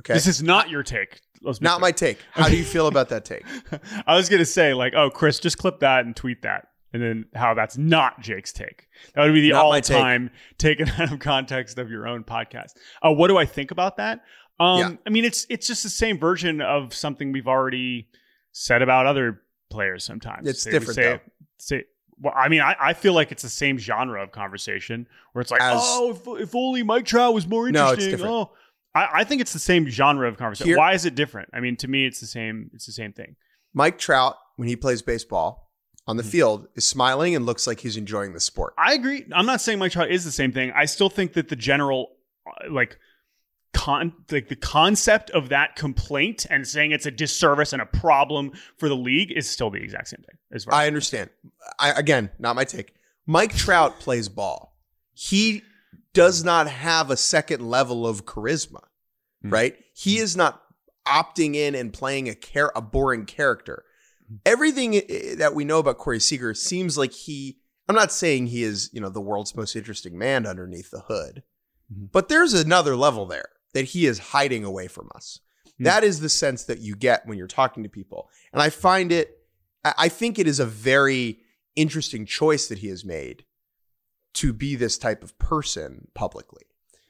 Okay. 0.00 0.14
this 0.14 0.26
is 0.26 0.42
not 0.42 0.70
your 0.70 0.82
take. 0.82 1.20
Let's 1.42 1.60
not 1.60 1.80
my 1.80 1.92
take. 1.92 2.18
How 2.32 2.48
do 2.48 2.56
you 2.56 2.64
feel 2.64 2.86
about 2.86 3.08
that 3.10 3.24
take? 3.24 3.44
I 4.06 4.14
was 4.16 4.28
gonna 4.28 4.44
say 4.44 4.74
like, 4.74 4.92
oh, 4.94 5.08
Chris, 5.10 5.38
just 5.38 5.58
clip 5.58 5.80
that 5.80 6.04
and 6.04 6.14
tweet 6.14 6.42
that, 6.42 6.66
and 6.92 7.02
then 7.02 7.26
how 7.34 7.54
that's 7.54 7.78
not 7.78 8.20
Jake's 8.20 8.52
take. 8.52 8.88
That 9.14 9.24
would 9.24 9.32
be 9.34 9.40
the 9.40 9.50
Not 9.50 9.68
my 9.68 9.80
take. 9.80 9.96
all-time 9.96 10.30
taken 10.58 10.88
out 10.98 11.12
of 11.12 11.18
context 11.20 11.78
of 11.78 11.90
your 11.90 12.06
own 12.06 12.24
podcast. 12.24 12.72
Uh, 13.02 13.12
what 13.12 13.28
do 13.28 13.38
I 13.38 13.46
think 13.46 13.70
about 13.70 13.96
that? 13.98 14.20
Um, 14.60 14.78
Yeah. 14.78 14.90
I 15.06 15.10
mean, 15.10 15.24
it's 15.24 15.46
it's 15.48 15.66
just 15.66 15.82
the 15.82 15.88
same 15.88 16.18
version 16.18 16.60
of 16.60 16.94
something 16.94 17.32
we've 17.32 17.48
already 17.48 18.08
said 18.52 18.82
about 18.82 19.06
other 19.06 19.40
players. 19.70 20.04
Sometimes 20.04 20.46
It's 20.46 20.64
we 20.66 20.72
different, 20.72 20.94
Say, 20.96 21.02
though. 21.02 21.20
say, 21.58 21.84
well, 22.20 22.34
I 22.36 22.48
mean, 22.48 22.60
I, 22.60 22.76
I 22.78 22.92
feel 22.92 23.14
like 23.14 23.32
it's 23.32 23.42
the 23.42 23.48
same 23.48 23.78
genre 23.78 24.22
of 24.22 24.30
conversation 24.32 25.06
where 25.32 25.40
it's 25.40 25.50
like, 25.50 25.62
As- 25.62 25.80
oh, 25.82 26.10
if, 26.36 26.42
if 26.42 26.54
only 26.54 26.82
Mike 26.82 27.06
Trout 27.06 27.32
was 27.32 27.46
more 27.46 27.70
No, 27.70 27.90
interesting. 27.90 28.12
it's 28.12 28.22
different. 28.22 28.32
Oh, 28.34 28.52
I, 28.94 29.08
I 29.20 29.24
think 29.24 29.40
it's 29.40 29.52
the 29.54 29.58
same 29.58 29.88
genre 29.88 30.28
of 30.28 30.36
conversation. 30.36 30.68
Here- 30.68 30.76
Why 30.78 30.92
is 30.92 31.06
it 31.06 31.14
different? 31.14 31.48
I 31.54 31.60
mean, 31.60 31.76
to 31.76 31.88
me, 31.88 32.04
it's 32.06 32.20
the 32.20 32.26
same. 32.26 32.70
It's 32.74 32.84
the 32.86 32.92
same 32.92 33.12
thing. 33.12 33.36
Mike 33.72 33.98
Trout, 33.98 34.36
when 34.56 34.68
he 34.68 34.76
plays 34.76 35.00
baseball 35.00 35.70
on 36.06 36.16
the 36.18 36.22
Mhm. 36.24 36.30
field, 36.30 36.66
is 36.74 36.86
smiling 36.86 37.34
and 37.36 37.46
looks 37.46 37.66
like 37.66 37.80
he's 37.80 37.96
enjoying 37.96 38.32
the 38.34 38.40
sport. 38.40 38.74
I 38.76 38.92
agree. 38.94 39.24
I'm 39.32 39.46
not 39.46 39.60
saying 39.62 39.78
Mike 39.78 39.92
Trout 39.92 40.10
is 40.10 40.24
the 40.24 40.32
same 40.32 40.50
thing. 40.52 40.72
I 40.74 40.84
still 40.86 41.08
think 41.08 41.32
that 41.34 41.48
the 41.48 41.56
general, 41.56 42.16
uh, 42.46 42.70
like, 42.70 42.98
con 43.72 44.12
like 44.30 44.48
the 44.48 44.56
concept 44.56 45.30
of 45.30 45.48
that 45.50 45.76
complaint 45.76 46.46
and 46.50 46.66
saying 46.66 46.90
it's 46.92 47.06
a 47.06 47.10
disservice 47.10 47.72
and 47.72 47.80
a 47.80 47.86
problem 47.86 48.52
for 48.78 48.88
the 48.88 48.96
league 48.96 49.30
is 49.32 49.48
still 49.48 49.70
the 49.70 49.82
exact 49.82 50.08
same 50.08 50.22
thing. 50.26 50.36
As 50.52 50.64
far 50.64 50.74
I 50.74 50.86
understand. 50.86 51.30
I 51.78 51.90
again, 51.92 52.30
not 52.38 52.56
my 52.56 52.64
take. 52.64 52.94
Mike 53.26 53.54
Trout 53.54 54.00
plays 54.00 54.28
ball. 54.28 54.76
He 55.14 55.62
does 56.14 56.42
not 56.42 56.66
have 56.68 57.10
a 57.10 57.16
second 57.16 57.68
level 57.70 58.06
of 58.06 58.24
charisma, 58.26 58.80
Hmm. 59.42 59.50
right? 59.50 59.76
He 59.94 60.18
is 60.18 60.36
not 60.36 60.60
opting 61.06 61.54
in 61.54 61.74
and 61.74 61.92
playing 61.92 62.28
a 62.28 62.34
char- 62.34 62.72
a 62.74 62.80
boring 62.82 63.24
character. 63.26 63.84
Hmm. 64.28 64.36
Everything 64.44 65.02
that 65.38 65.54
we 65.54 65.64
know 65.64 65.78
about 65.78 65.98
Corey 65.98 66.20
Seager 66.20 66.54
seems 66.54 66.98
like 66.98 67.12
he. 67.12 67.58
I'm 67.88 67.94
not 67.96 68.12
saying 68.12 68.48
he 68.48 68.62
is, 68.62 68.88
you 68.92 69.00
know, 69.00 69.08
the 69.08 69.20
world's 69.20 69.54
most 69.56 69.74
interesting 69.76 70.16
man 70.18 70.46
underneath 70.46 70.90
the 70.90 71.00
hood, 71.08 71.42
Mhm. 71.92 72.10
but 72.12 72.28
there's 72.28 72.52
another 72.54 72.94
level 72.96 73.26
there 73.26 73.48
that 73.74 73.86
he 73.86 74.06
is 74.06 74.18
hiding 74.18 74.64
away 74.64 74.88
from 74.88 75.08
us. 75.14 75.40
Hmm. 75.78 75.84
That 75.84 76.04
is 76.04 76.20
the 76.20 76.28
sense 76.28 76.64
that 76.64 76.80
you 76.80 76.94
get 76.94 77.26
when 77.26 77.38
you're 77.38 77.46
talking 77.46 77.82
to 77.82 77.88
people, 77.88 78.28
and 78.52 78.62
I 78.62 78.70
find 78.70 79.12
it. 79.12 79.36
I 79.82 80.10
think 80.10 80.38
it 80.38 80.46
is 80.46 80.60
a 80.60 80.66
very 80.66 81.40
interesting 81.74 82.26
choice 82.26 82.68
that 82.68 82.78
he 82.78 82.88
has 82.88 83.02
made 83.02 83.44
to 84.34 84.52
be 84.52 84.76
this 84.76 84.98
type 84.98 85.24
of 85.24 85.38
person 85.38 86.08
publicly. 86.14 86.64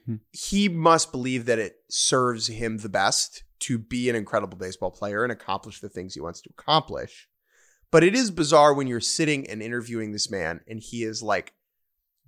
Hmm. 0.07 0.17
He 0.31 0.69
must 0.69 1.11
believe 1.11 1.47
that 1.47 1.59
it 1.59 1.77
serves 1.89 2.47
him 2.47 2.79
the 2.79 2.89
best 2.89 3.43
to 3.61 3.79
be 3.79 4.09
an 4.09 4.17
incredible 4.17 4.57
baseball 4.57 4.91
player 4.91 5.23
and 5.23 5.33
accomplish 5.33 5.81
the 5.81 5.89
things 5.89 6.15
he 6.15 6.21
wants 6.21 6.41
to 6.43 6.51
accomplish. 6.51 7.29
But 7.91 8.05
it 8.05 8.15
is 8.15 8.31
bizarre 8.31 8.73
when 8.73 8.87
you're 8.87 9.01
sitting 9.01 9.49
and 9.49 9.63
interviewing 9.63 10.13
this 10.13 10.31
man 10.31 10.61
and 10.69 10.81
he 10.81 11.03
is 11.03 11.23
like 11.23 11.53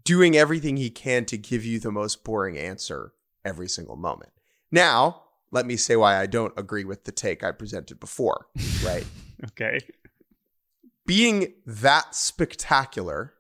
doing 0.05 0.37
everything 0.37 0.77
he 0.77 0.91
can 0.91 1.25
to 1.27 1.39
give 1.39 1.65
you 1.65 1.79
the 1.79 1.93
most 1.93 2.25
boring 2.25 2.59
answer 2.59 3.12
every 3.45 3.69
single 3.69 3.97
moment. 3.97 4.33
Now, 4.71 5.23
let 5.51 5.67
me 5.67 5.77
say 5.77 5.97
why 5.97 6.19
I 6.19 6.27
don't 6.27 6.53
agree 6.57 6.85
with 6.85 7.05
the 7.05 7.13
take 7.13 7.45
I 7.45 7.53
presented 7.53 8.01
before, 8.01 8.47
right? 8.85 9.05
Okay. 9.49 9.81
Being 11.07 11.55
that 11.67 12.15
spectacular 12.15 13.35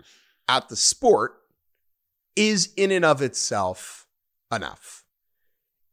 at 0.48 0.68
the 0.68 0.76
sport 0.76 1.38
is 2.36 2.72
in 2.76 2.90
and 2.90 3.04
of 3.04 3.22
itself 3.22 4.06
enough. 4.52 5.04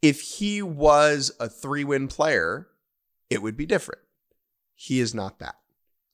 If 0.02 0.22
he 0.22 0.62
was 0.62 1.32
a 1.40 1.50
three 1.50 1.84
win 1.84 2.08
player, 2.08 2.68
it 3.30 3.42
would 3.42 3.58
be 3.58 3.66
different. 3.66 4.02
He 4.76 5.00
is 5.00 5.14
not 5.14 5.40
that. 5.40 5.56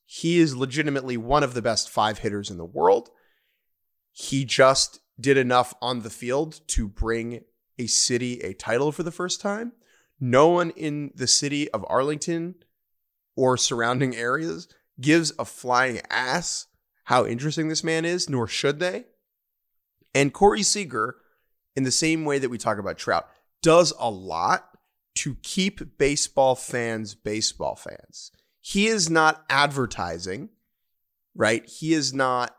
He 0.04 0.38
is 0.38 0.56
legitimately 0.56 1.16
one 1.16 1.42
of 1.42 1.54
the 1.54 1.62
best 1.62 1.90
five 1.90 2.18
hitters 2.18 2.50
in 2.50 2.58
the 2.58 2.64
world. 2.64 3.10
He 4.12 4.44
just 4.44 5.00
did 5.20 5.36
enough 5.36 5.74
on 5.80 6.02
the 6.02 6.10
field 6.10 6.60
to 6.68 6.88
bring 6.88 7.42
a 7.78 7.86
city 7.86 8.40
a 8.40 8.54
title 8.54 8.92
for 8.92 9.02
the 9.02 9.10
first 9.10 9.40
time. 9.40 9.72
No 10.18 10.48
one 10.48 10.70
in 10.70 11.10
the 11.14 11.26
city 11.26 11.70
of 11.70 11.84
Arlington 11.88 12.56
or 13.36 13.56
surrounding 13.56 14.16
areas 14.16 14.68
gives 15.00 15.32
a 15.38 15.44
flying 15.44 16.00
ass 16.10 16.66
how 17.04 17.24
interesting 17.24 17.68
this 17.68 17.84
man 17.84 18.04
is, 18.04 18.28
nor 18.28 18.48
should 18.48 18.80
they. 18.80 19.04
And 20.14 20.32
Corey 20.32 20.62
Seager, 20.62 21.16
in 21.76 21.84
the 21.84 21.92
same 21.92 22.24
way 22.24 22.38
that 22.38 22.48
we 22.48 22.58
talk 22.58 22.78
about 22.78 22.98
Trout, 22.98 23.28
does 23.62 23.92
a 23.98 24.10
lot 24.10 24.70
to 25.16 25.36
keep 25.42 25.98
baseball 25.98 26.54
fans 26.54 27.14
baseball 27.14 27.76
fans. 27.76 28.32
He 28.60 28.86
is 28.86 29.08
not 29.08 29.44
advertising, 29.48 30.48
right? 31.34 31.64
He 31.68 31.94
is 31.94 32.12
not, 32.12 32.56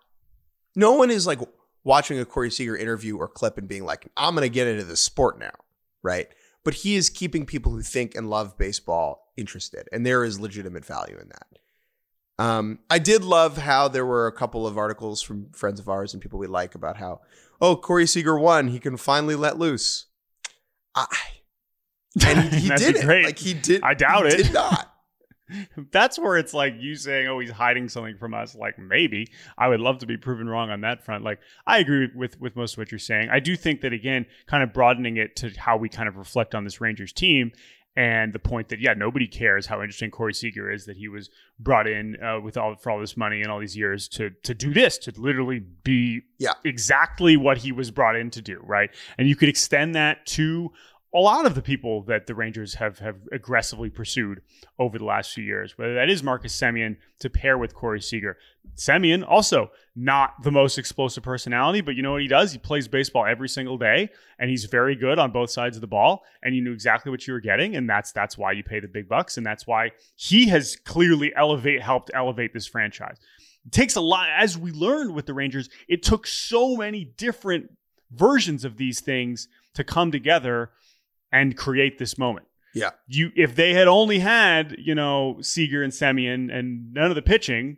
no 0.76 0.94
one 0.94 1.12
is 1.12 1.28
like 1.28 1.40
watching 1.88 2.20
a 2.20 2.26
Corey 2.26 2.52
Seager 2.52 2.76
interview 2.76 3.18
or 3.18 3.30
clip 3.30 3.58
and 3.58 3.66
being 3.66 3.86
like, 3.86 4.10
I'm 4.18 4.36
going 4.36 4.44
to 4.44 4.54
get 4.54 4.68
into 4.68 4.84
the 4.84 4.98
sport 4.98 5.40
now, 5.40 5.54
right? 6.04 6.28
But 6.66 6.74
he 6.74 6.98
is 6.98 7.10
keeping 7.10 7.46
people 7.46 7.72
who 7.72 7.82
think 7.82 8.14
and 8.14 8.30
love 8.30 8.58
baseball 8.58 9.32
interested. 9.38 9.88
And 9.94 10.06
there 10.06 10.26
is 10.26 10.38
legitimate 10.38 10.84
value 10.84 11.18
in 11.18 11.30
that. 11.30 12.44
Um, 12.44 12.80
I 12.90 13.00
did 13.00 13.24
love 13.24 13.58
how 13.58 13.88
there 13.88 14.06
were 14.06 14.28
a 14.28 14.34
couple 14.34 14.68
of 14.68 14.78
articles 14.78 15.22
from 15.22 15.50
friends 15.54 15.80
of 15.80 15.88
ours 15.88 16.14
and 16.14 16.22
people 16.22 16.38
we 16.38 16.48
like 16.48 16.76
about 16.76 16.98
how, 16.98 17.22
oh, 17.62 17.78
Corey 17.78 18.06
Seager 18.06 18.38
won. 18.38 18.68
He 18.68 18.80
can 18.80 18.98
finally 18.98 19.36
let 19.36 19.58
loose. 19.58 20.08
I, 20.94 21.06
and 22.26 22.54
he, 22.54 22.68
he 22.68 22.70
did 22.76 22.98
it. 22.98 23.06
great. 23.06 23.26
Like 23.26 23.40
he 23.40 23.54
did. 23.54 23.82
I 23.82 23.94
doubt 23.94 24.26
he 24.26 24.34
it. 24.34 24.44
Did 24.44 24.54
not. 24.54 24.94
That's 25.92 26.20
where 26.20 26.38
it's 26.38 26.54
like 26.54 26.76
you 26.80 26.96
saying, 26.96 27.28
"Oh, 27.28 27.40
he's 27.40 27.52
hiding 27.52 27.90
something 27.90 28.18
from 28.18 28.34
us." 28.34 28.56
Like 28.56 28.78
maybe 28.78 29.28
I 29.58 29.68
would 29.68 29.80
love 29.80 30.00
to 30.00 30.06
be 30.06 30.18
proven 30.18 30.48
wrong 30.50 30.70
on 30.70 30.82
that 30.82 31.04
front. 31.06 31.24
Like 31.24 31.40
I 31.66 31.80
agree 31.80 32.10
with 32.14 32.40
with 32.40 32.56
most 32.56 32.74
of 32.74 32.78
what 32.80 32.92
you're 32.92 33.00
saying. 33.00 33.30
I 33.32 33.40
do 33.40 33.56
think 33.56 33.82
that 33.82 33.94
again, 33.94 34.26
kind 34.48 34.64
of 34.64 34.74
broadening 34.74 35.18
it 35.18 35.36
to 35.38 35.50
how 35.58 35.78
we 35.78 35.90
kind 35.90 36.10
of 36.10 36.18
reflect 36.18 36.54
on 36.56 36.64
this 36.64 36.82
Rangers 36.82 37.14
team 37.14 37.52
and 37.96 38.32
the 38.32 38.40
point 38.40 38.70
that 38.70 38.80
yeah, 38.80 38.94
nobody 38.94 39.26
cares 39.28 39.66
how 39.66 39.82
interesting 39.82 40.12
Corey 40.12 40.34
Seager 40.34 40.70
is 40.72 40.86
that 40.86 40.98
he 40.98 41.08
was 41.08 41.32
brought 41.60 41.88
in 41.88 42.16
uh, 42.22 42.40
with 42.40 42.56
all 42.56 42.76
for 42.76 42.92
all 42.92 43.00
this 43.00 43.18
money 43.18 43.42
and 43.42 43.50
all 43.52 43.60
these 43.60 43.76
years 43.76 44.08
to 44.10 44.30
to 44.44 44.54
do 44.54 44.74
this 44.74 44.98
to 45.00 45.14
literally 45.18 45.60
be 45.84 46.22
Yeah. 46.38 46.54
exactly 46.64 47.38
what 47.38 47.58
he 47.58 47.72
was 47.72 47.90
brought 47.90 48.16
in 48.16 48.30
to 48.32 48.42
do, 48.42 48.60
right? 48.64 48.92
And 49.18 49.28
you 49.28 49.36
could 49.36 49.50
extend 49.50 49.96
that 49.96 50.26
to 50.28 50.72
a 51.16 51.20
lot 51.20 51.46
of 51.46 51.56
the 51.56 51.62
people 51.62 52.04
that 52.04 52.28
the 52.28 52.36
Rangers 52.36 52.76
have 52.76 53.00
have 53.00 53.16
aggressively 53.32 53.90
pursued 53.90 54.42
over 54.78 54.98
the 54.98 55.06
last 55.06 55.34
few 55.34 55.44
years, 55.44 55.78
whether 55.78 55.96
that 55.96 56.10
is 56.10 56.22
Marcus 56.22 56.58
Semien 56.58 56.98
to 57.20 57.30
pair 57.30 57.58
with 57.58 57.74
Corey 57.74 58.02
Seager. 58.02 58.38
Semien 58.76 59.26
also 59.28 59.72
not 59.96 60.34
the 60.44 60.52
most 60.52 60.78
explosive 60.78 61.24
personality, 61.24 61.80
but 61.80 61.96
you 61.96 62.04
know 62.04 62.12
what 62.12 62.22
he 62.22 62.28
does? 62.28 62.52
He 62.52 62.58
plays 62.58 62.88
baseball 62.88 63.26
every 63.26 63.48
single 63.48 63.78
day, 63.78 64.10
and 64.38 64.50
he's 64.50 64.66
very 64.66 64.96
good 64.96 65.18
on 65.18 65.32
both 65.32 65.50
sides 65.50 65.78
of 65.78 65.82
the 65.82 65.88
ball. 65.88 66.24
And 66.44 66.56
you 66.56 66.62
knew 66.62 66.74
exactly 66.74 67.10
what 67.10 67.26
you 67.26 67.34
were 67.34 67.40
getting, 67.40 67.78
and 67.78 67.90
that's 67.90 68.12
that's 68.12 68.38
why 68.38 68.52
you 68.52 68.64
pay 68.64 68.82
the 68.82 68.88
big 68.88 69.08
bucks, 69.08 69.38
and 69.38 69.46
that's 69.46 69.66
why 69.66 69.92
he 70.16 70.48
has 70.50 70.76
clearly 70.76 71.34
elevate 71.36 71.82
helped 71.82 72.12
elevate 72.14 72.54
this 72.54 72.68
franchise. 72.68 73.18
It 73.66 73.72
takes 73.72 73.96
a 73.96 74.02
lot, 74.02 74.28
as 74.30 74.58
we 74.58 74.72
learned 74.72 75.16
with 75.16 75.26
the 75.26 75.34
Rangers. 75.34 75.70
It 75.88 76.04
took 76.04 76.28
so 76.28 76.76
many 76.76 77.06
different 77.06 77.72
versions 78.12 78.66
of 78.66 78.78
these 78.78 79.00
things 79.00 79.48
to 79.74 79.84
come 79.84 80.12
together 80.12 80.72
and 81.32 81.58
create 81.58 81.98
this 81.98 82.18
moment. 82.18 82.48
Yeah. 82.74 82.92
You 83.08 83.32
if 83.36 83.56
they 83.56 83.74
had 83.74 83.88
only 83.88 84.20
had, 84.20 84.76
you 84.78 84.96
know, 84.96 85.38
Seager 85.42 85.82
and 85.84 85.92
Semien 85.92 86.54
and 86.54 86.94
none 86.94 87.10
of 87.10 87.16
the 87.16 87.22
pitching, 87.22 87.78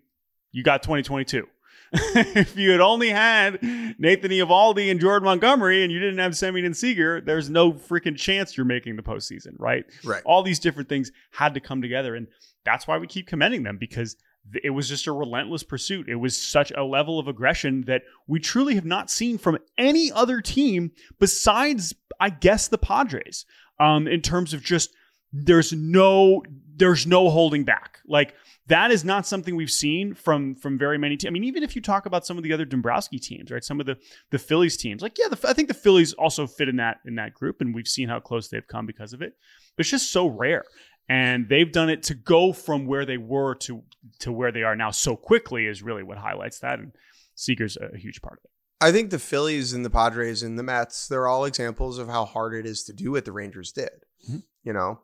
you 0.52 0.64
got 0.64 0.84
2022. 0.84 1.48
if 1.94 2.56
you 2.56 2.72
had 2.72 2.82
only 2.82 3.10
had 3.10 3.62
Nathan 3.64 4.30
Eovaldi 4.30 4.92
and 4.92 5.00
Jordan 5.00 5.26
Montgomery 5.26 5.84
and 5.84 5.92
you 5.92 6.00
didn't 6.00 6.20
have 6.20 6.34
Semien 6.34 6.66
and 6.66 6.78
Seager, 6.78 7.20
there's 7.20 7.50
no 7.50 7.74
freaking 7.74 8.16
chance 8.16 8.56
you're 8.56 8.66
making 8.66 8.96
the 8.96 9.02
postseason, 9.02 9.54
right? 9.58 9.86
Right. 10.04 10.22
All 10.24 10.44
these 10.44 10.60
different 10.60 10.88
things 10.88 11.12
had 11.32 11.56
to 11.56 11.60
come 11.60 11.82
together. 11.82 12.14
And 12.14 12.28
that's 12.64 12.88
why 12.88 13.00
we 13.00 13.08
keep 13.08 13.26
commending 13.26 13.64
them 13.64 13.78
because 13.80 14.18
it 14.64 14.72
was 14.72 14.90
just 14.90 15.08
a 15.08 15.12
relentless 15.12 15.64
pursuit. 15.64 16.10
It 16.10 16.16
was 16.16 16.36
such 16.36 16.72
a 16.72 16.84
level 16.84 17.20
of 17.20 17.28
aggression 17.28 17.84
that 17.84 18.04
we 18.28 18.40
truly 18.40 18.76
have 18.76 18.86
not 18.86 19.10
seen 19.10 19.38
from 19.38 19.60
any 19.78 20.12
other 20.12 20.42
team 20.42 20.92
besides, 21.20 21.94
I 22.20 22.30
guess, 22.30 22.68
the 22.68 22.78
Padres. 22.78 23.46
Um, 23.80 24.08
in 24.08 24.22
terms 24.22 24.54
of 24.54 24.62
just 24.62 24.92
there's 25.32 25.72
no 25.74 26.44
there's 26.76 27.06
no 27.06 27.30
holding 27.30 27.64
back. 27.64 28.00
Like 28.08 28.34
that 28.68 28.92
is 28.92 29.04
not 29.04 29.26
something 29.26 29.56
we've 29.56 29.72
seen 29.72 30.14
from 30.14 30.56
from 30.56 30.78
very 30.78 30.98
many 30.98 31.18
teams. 31.18 31.30
I 31.30 31.32
mean, 31.32 31.44
even 31.44 31.64
if 31.64 31.76
you 31.76 31.82
talk 31.82 32.06
about 32.06 32.26
some 32.26 32.38
of 32.38 32.44
the 32.44 32.54
other 32.54 32.66
Dombrowski 32.66 33.20
teams, 33.20 33.52
right? 33.52 33.64
Some 33.64 33.80
of 33.80 33.86
the 33.86 33.98
the 34.32 34.40
Phillies 34.40 34.78
teams, 34.78 35.02
like 35.02 35.18
yeah, 35.18 35.28
the, 35.28 35.50
I 35.50 35.54
think 35.54 35.68
the 35.68 35.74
Phillies 35.74 36.14
also 36.14 36.48
fit 36.48 36.70
in 36.70 36.78
that 36.78 36.98
in 37.06 37.16
that 37.16 37.34
group, 37.34 37.62
and 37.62 37.76
we've 37.76 37.88
seen 37.88 38.10
how 38.10 38.20
close 38.20 38.48
they've 38.48 38.68
come 38.68 38.86
because 38.86 39.14
of 39.14 39.22
it. 39.22 39.34
But 39.76 39.82
it's 39.82 39.92
just 39.92 40.12
so 40.12 40.28
rare, 40.28 40.66
and 41.10 41.50
they've 41.50 41.72
done 41.72 41.90
it 41.90 42.04
to 42.04 42.14
go 42.14 42.54
from 42.54 42.86
where 42.86 43.06
they 43.06 43.18
were 43.18 43.56
to 43.56 43.84
to 44.20 44.32
where 44.32 44.52
they 44.52 44.64
are 44.64 44.76
now 44.76 44.92
so 44.92 45.16
quickly 45.16 45.66
is 45.66 45.82
really 45.82 46.04
what 46.04 46.18
highlights 46.18 46.60
that. 46.60 46.80
And 46.80 46.94
Seager's 47.36 47.78
a 47.78 47.98
huge 47.98 48.22
part 48.22 48.40
of 48.40 48.46
it. 48.46 48.52
I 48.82 48.94
think 48.94 49.10
the 49.10 49.20
Phillies 49.20 49.74
and 49.74 49.84
the 49.84 49.90
Padres 49.90 50.42
and 50.42 50.58
the 50.58 50.64
Mets, 50.64 51.08
they're 51.08 51.28
all 51.28 51.44
examples 51.44 51.98
of 51.98 52.08
how 52.08 52.24
hard 52.24 52.54
it 52.56 52.66
is 52.66 52.84
to 52.86 52.94
do 52.94 53.12
what 53.12 53.26
the 53.26 53.34
Rangers 53.34 53.74
did. 53.74 53.90
Mhm. 54.30 54.44
You 54.64 54.72
know, 54.74 55.02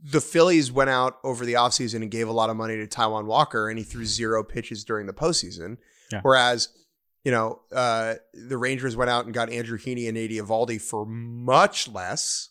the 0.00 0.20
Phillies 0.20 0.70
went 0.70 0.90
out 0.90 1.18
over 1.24 1.44
the 1.44 1.54
offseason 1.54 2.02
and 2.02 2.10
gave 2.10 2.28
a 2.28 2.32
lot 2.32 2.50
of 2.50 2.56
money 2.56 2.76
to 2.76 2.86
Taijuan 2.86 3.24
Walker 3.26 3.68
and 3.68 3.78
he 3.78 3.84
threw 3.84 4.04
zero 4.04 4.44
pitches 4.44 4.84
during 4.84 5.06
the 5.06 5.12
postseason. 5.12 5.78
Yeah. 6.12 6.20
Whereas, 6.22 6.68
you 7.24 7.30
know, 7.32 7.62
uh, 7.72 8.14
the 8.32 8.58
Rangers 8.58 8.96
went 8.96 9.10
out 9.10 9.24
and 9.24 9.34
got 9.34 9.50
Andrew 9.50 9.78
Heaney 9.78 10.08
and 10.08 10.16
Nady 10.16 10.36
Eovaldi 10.40 10.80
for 10.80 11.04
much 11.06 11.88
less. 11.88 12.50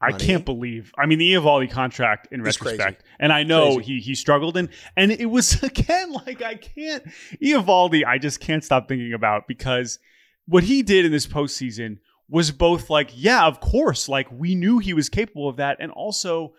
I 0.00 0.10
money. 0.10 0.24
can't 0.26 0.44
believe. 0.44 0.92
I 0.96 1.06
mean, 1.06 1.18
the 1.18 1.32
Eovaldi 1.34 1.70
contract 1.70 2.28
in 2.30 2.46
It's 2.46 2.56
crazy. 2.56 2.76
retrospect, 2.78 3.04
and 3.18 3.32
I 3.32 3.42
know 3.42 3.76
Crazy. 3.76 3.94
he 3.94 4.00
he 4.00 4.14
struggled 4.14 4.56
and 4.56 4.68
and 4.96 5.10
it 5.10 5.26
was 5.26 5.62
again 5.62 6.12
like 6.12 6.40
I 6.42 6.54
can't 6.54 7.04
Eovaldi. 7.42 8.04
I 8.06 8.18
just 8.18 8.40
can't 8.40 8.62
stop 8.64 8.88
thinking 8.88 9.12
about 9.12 9.48
because 9.48 9.98
what 10.46 10.62
he 10.64 10.82
did 10.82 11.04
in 11.04 11.12
this 11.12 11.26
postseason 11.26 11.98
was 12.28 12.50
both 12.52 12.90
like, 12.90 13.10
yeah, 13.14 13.46
of 13.46 13.58
course, 13.60 14.08
like 14.08 14.28
we 14.30 14.54
knew 14.54 14.78
he 14.78 14.94
was 14.94 15.08
capable 15.08 15.48
of 15.48 15.56
that, 15.56 15.78
and 15.80 15.90
also 15.92 16.52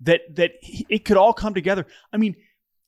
that 0.00 0.20
that 0.36 0.52
he- 0.60 0.86
it 0.90 1.04
could 1.04 1.16
all 1.16 1.32
come 1.32 1.54
together. 1.54 1.86
I 2.12 2.16
mean. 2.18 2.36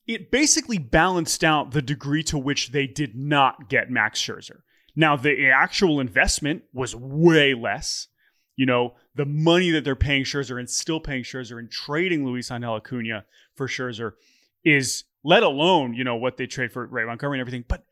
It 0.06 0.30
basically 0.30 0.76
balanced 0.76 1.42
out 1.42 1.70
the 1.70 1.80
degree 1.80 2.22
to 2.24 2.36
which 2.36 2.72
they 2.72 2.86
did 2.86 3.16
not 3.16 3.70
get 3.70 3.88
Max 3.88 4.20
Scherzer. 4.20 4.58
Now, 4.94 5.16
the 5.16 5.48
actual 5.48 5.98
investment 5.98 6.64
was 6.74 6.94
way 6.94 7.54
less 7.54 8.08
you 8.54 8.66
know, 8.66 8.96
the 9.14 9.24
money 9.24 9.70
that 9.70 9.84
they're 9.84 9.96
paying 9.96 10.24
Scherzer 10.24 10.58
and 10.58 10.68
still 10.68 11.00
paying 11.00 11.22
Scherzer 11.22 11.58
and 11.58 11.70
trading 11.70 12.24
Luis 12.24 12.50
Angel 12.50 12.74
Acuna 12.74 13.24
for 13.54 13.68
Scherzer 13.68 14.12
is, 14.64 15.04
let 15.22 15.42
alone, 15.42 15.94
you 15.94 16.04
know, 16.04 16.16
what 16.16 16.36
they 16.36 16.46
trade 16.46 16.72
for 16.72 16.86
Ray 16.86 17.04
Montgomery 17.04 17.38
and 17.38 17.46
everything. 17.46 17.64
But 17.68 17.84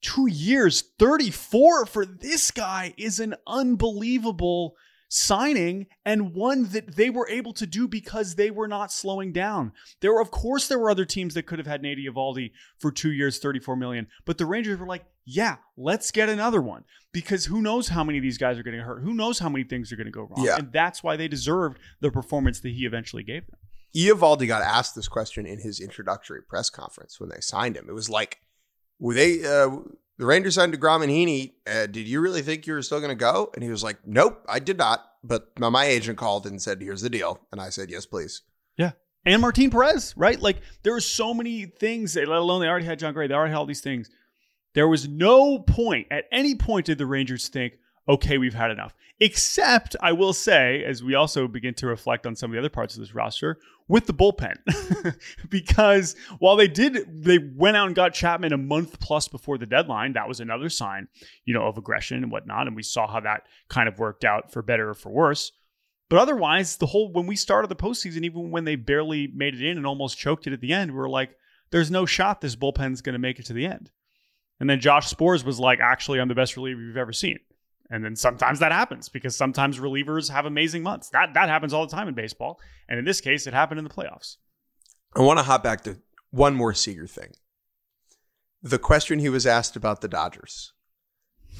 two 0.00 0.28
years, 0.28 0.82
34 0.98 1.86
for 1.86 2.06
this 2.06 2.50
guy 2.50 2.94
is 2.96 3.18
an 3.18 3.34
unbelievable 3.46 4.76
signing 5.10 5.86
and 6.04 6.34
one 6.34 6.64
that 6.70 6.94
they 6.96 7.10
were 7.10 7.28
able 7.28 7.52
to 7.54 7.66
do 7.66 7.88
because 7.88 8.34
they 8.34 8.50
were 8.50 8.68
not 8.68 8.92
slowing 8.92 9.32
down. 9.32 9.72
There 10.00 10.12
were, 10.12 10.20
of 10.20 10.30
course, 10.30 10.68
there 10.68 10.78
were 10.78 10.90
other 10.90 11.06
teams 11.06 11.34
that 11.34 11.46
could 11.46 11.58
have 11.58 11.66
had 11.66 11.82
Nady 11.82 12.06
Eovaldi 12.06 12.52
for 12.78 12.92
two 12.92 13.12
years, 13.12 13.38
34 13.38 13.76
million. 13.76 14.06
But 14.26 14.38
the 14.38 14.46
Rangers 14.46 14.78
were 14.78 14.86
like, 14.86 15.04
yeah, 15.30 15.56
let's 15.76 16.10
get 16.10 16.30
another 16.30 16.62
one 16.62 16.84
because 17.12 17.44
who 17.44 17.60
knows 17.60 17.88
how 17.88 18.02
many 18.02 18.16
of 18.16 18.22
these 18.22 18.38
guys 18.38 18.58
are 18.58 18.62
getting 18.62 18.80
hurt? 18.80 19.02
Who 19.02 19.12
knows 19.12 19.38
how 19.38 19.50
many 19.50 19.62
things 19.62 19.92
are 19.92 19.96
going 19.96 20.06
to 20.06 20.10
go 20.10 20.22
wrong? 20.22 20.42
Yeah. 20.42 20.56
And 20.56 20.72
that's 20.72 21.02
why 21.02 21.16
they 21.16 21.28
deserved 21.28 21.78
the 22.00 22.10
performance 22.10 22.60
that 22.60 22.70
he 22.70 22.86
eventually 22.86 23.22
gave 23.22 23.46
them. 23.46 23.58
Eovaldi 23.94 24.48
got 24.48 24.62
asked 24.62 24.94
this 24.94 25.06
question 25.06 25.44
in 25.44 25.58
his 25.58 25.80
introductory 25.80 26.42
press 26.42 26.70
conference 26.70 27.20
when 27.20 27.28
they 27.28 27.40
signed 27.40 27.76
him. 27.76 27.90
It 27.90 27.92
was 27.92 28.08
like, 28.08 28.38
Were 28.98 29.12
they 29.12 29.44
uh, 29.44 29.68
the 30.16 30.24
Rangers 30.24 30.54
signed 30.54 30.72
deGrom 30.72 31.02
and 31.02 31.12
Heaney. 31.12 31.52
Uh, 31.66 31.86
did 31.86 32.08
you 32.08 32.20
really 32.20 32.40
think 32.40 32.66
you 32.66 32.72
were 32.72 32.82
still 32.82 33.00
going 33.00 33.10
to 33.10 33.14
go? 33.14 33.50
And 33.54 33.62
he 33.62 33.68
was 33.68 33.84
like, 33.84 33.98
Nope, 34.06 34.42
I 34.48 34.60
did 34.60 34.78
not. 34.78 35.04
But 35.22 35.58
my 35.58 35.84
agent 35.84 36.16
called 36.16 36.46
and 36.46 36.60
said, 36.62 36.80
Here's 36.80 37.02
the 37.02 37.10
deal. 37.10 37.38
And 37.52 37.60
I 37.60 37.68
said, 37.68 37.90
Yes, 37.90 38.06
please. 38.06 38.42
Yeah. 38.78 38.92
And 39.26 39.42
Martin 39.42 39.68
Perez, 39.68 40.14
right? 40.16 40.40
Like 40.40 40.62
there 40.84 40.94
were 40.94 41.00
so 41.00 41.34
many 41.34 41.66
things, 41.66 42.16
let 42.16 42.28
alone 42.28 42.62
they 42.62 42.68
already 42.68 42.86
had 42.86 42.98
Jon 42.98 43.12
Gray, 43.12 43.26
they 43.26 43.34
already 43.34 43.52
had 43.52 43.58
all 43.58 43.66
these 43.66 43.82
things. 43.82 44.08
There 44.78 44.86
was 44.86 45.08
no 45.08 45.58
point, 45.58 46.06
at 46.08 46.26
any 46.30 46.54
point 46.54 46.86
did 46.86 46.98
the 46.98 47.06
Rangers 47.06 47.48
think, 47.48 47.80
okay, 48.08 48.38
we've 48.38 48.54
had 48.54 48.70
enough. 48.70 48.94
Except, 49.18 49.96
I 50.00 50.12
will 50.12 50.32
say, 50.32 50.84
as 50.84 51.02
we 51.02 51.16
also 51.16 51.48
begin 51.48 51.74
to 51.74 51.88
reflect 51.88 52.28
on 52.28 52.36
some 52.36 52.50
of 52.50 52.52
the 52.52 52.60
other 52.60 52.68
parts 52.68 52.94
of 52.94 53.00
this 53.00 53.12
roster, 53.12 53.58
with 53.88 54.06
the 54.06 54.14
bullpen. 54.14 54.54
because 55.50 56.14
while 56.38 56.54
they 56.54 56.68
did, 56.68 57.24
they 57.24 57.38
went 57.56 57.76
out 57.76 57.88
and 57.88 57.96
got 57.96 58.14
Chapman 58.14 58.52
a 58.52 58.56
month 58.56 59.00
plus 59.00 59.26
before 59.26 59.58
the 59.58 59.66
deadline. 59.66 60.12
That 60.12 60.28
was 60.28 60.38
another 60.38 60.68
sign, 60.68 61.08
you 61.44 61.54
know, 61.54 61.66
of 61.66 61.76
aggression 61.76 62.22
and 62.22 62.30
whatnot. 62.30 62.68
And 62.68 62.76
we 62.76 62.84
saw 62.84 63.08
how 63.08 63.18
that 63.18 63.48
kind 63.68 63.88
of 63.88 63.98
worked 63.98 64.24
out 64.24 64.52
for 64.52 64.62
better 64.62 64.90
or 64.90 64.94
for 64.94 65.10
worse. 65.10 65.50
But 66.08 66.20
otherwise, 66.20 66.76
the 66.76 66.86
whole, 66.86 67.12
when 67.12 67.26
we 67.26 67.34
started 67.34 67.66
the 67.66 67.74
postseason, 67.74 68.22
even 68.22 68.52
when 68.52 68.62
they 68.62 68.76
barely 68.76 69.26
made 69.26 69.56
it 69.56 69.68
in 69.68 69.76
and 69.76 69.88
almost 69.88 70.18
choked 70.18 70.46
it 70.46 70.52
at 70.52 70.60
the 70.60 70.72
end, 70.72 70.92
we 70.92 70.98
were 70.98 71.10
like, 71.10 71.30
there's 71.72 71.90
no 71.90 72.06
shot 72.06 72.40
this 72.40 72.54
bullpen's 72.54 73.02
going 73.02 73.14
to 73.14 73.18
make 73.18 73.40
it 73.40 73.46
to 73.46 73.52
the 73.52 73.66
end. 73.66 73.90
And 74.60 74.68
then 74.68 74.80
Josh 74.80 75.12
Sborz 75.12 75.44
was 75.44 75.60
like, 75.60 75.80
actually, 75.80 76.20
I'm 76.20 76.28
the 76.28 76.34
best 76.34 76.56
reliever 76.56 76.80
you've 76.80 76.96
ever 76.96 77.12
seen. 77.12 77.38
And 77.90 78.04
then 78.04 78.16
sometimes 78.16 78.58
that 78.58 78.72
happens 78.72 79.08
because 79.08 79.36
sometimes 79.36 79.78
relievers 79.78 80.30
have 80.30 80.44
amazing 80.44 80.82
months. 80.82 81.08
That 81.10 81.34
that 81.34 81.48
happens 81.48 81.72
all 81.72 81.86
the 81.86 81.94
time 81.94 82.08
in 82.08 82.14
baseball. 82.14 82.60
And 82.88 82.98
in 82.98 83.04
this 83.04 83.20
case, 83.20 83.46
it 83.46 83.54
happened 83.54 83.78
in 83.78 83.84
the 83.84 83.90
playoffs. 83.90 84.36
I 85.16 85.22
want 85.22 85.38
to 85.38 85.42
hop 85.42 85.62
back 85.62 85.82
to 85.84 85.98
one 86.30 86.54
more 86.54 86.74
Seager 86.74 87.06
thing. 87.06 87.32
The 88.62 88.78
question 88.78 89.20
he 89.20 89.28
was 89.28 89.46
asked 89.46 89.76
about 89.76 90.00
the 90.00 90.08
Dodgers 90.08 90.72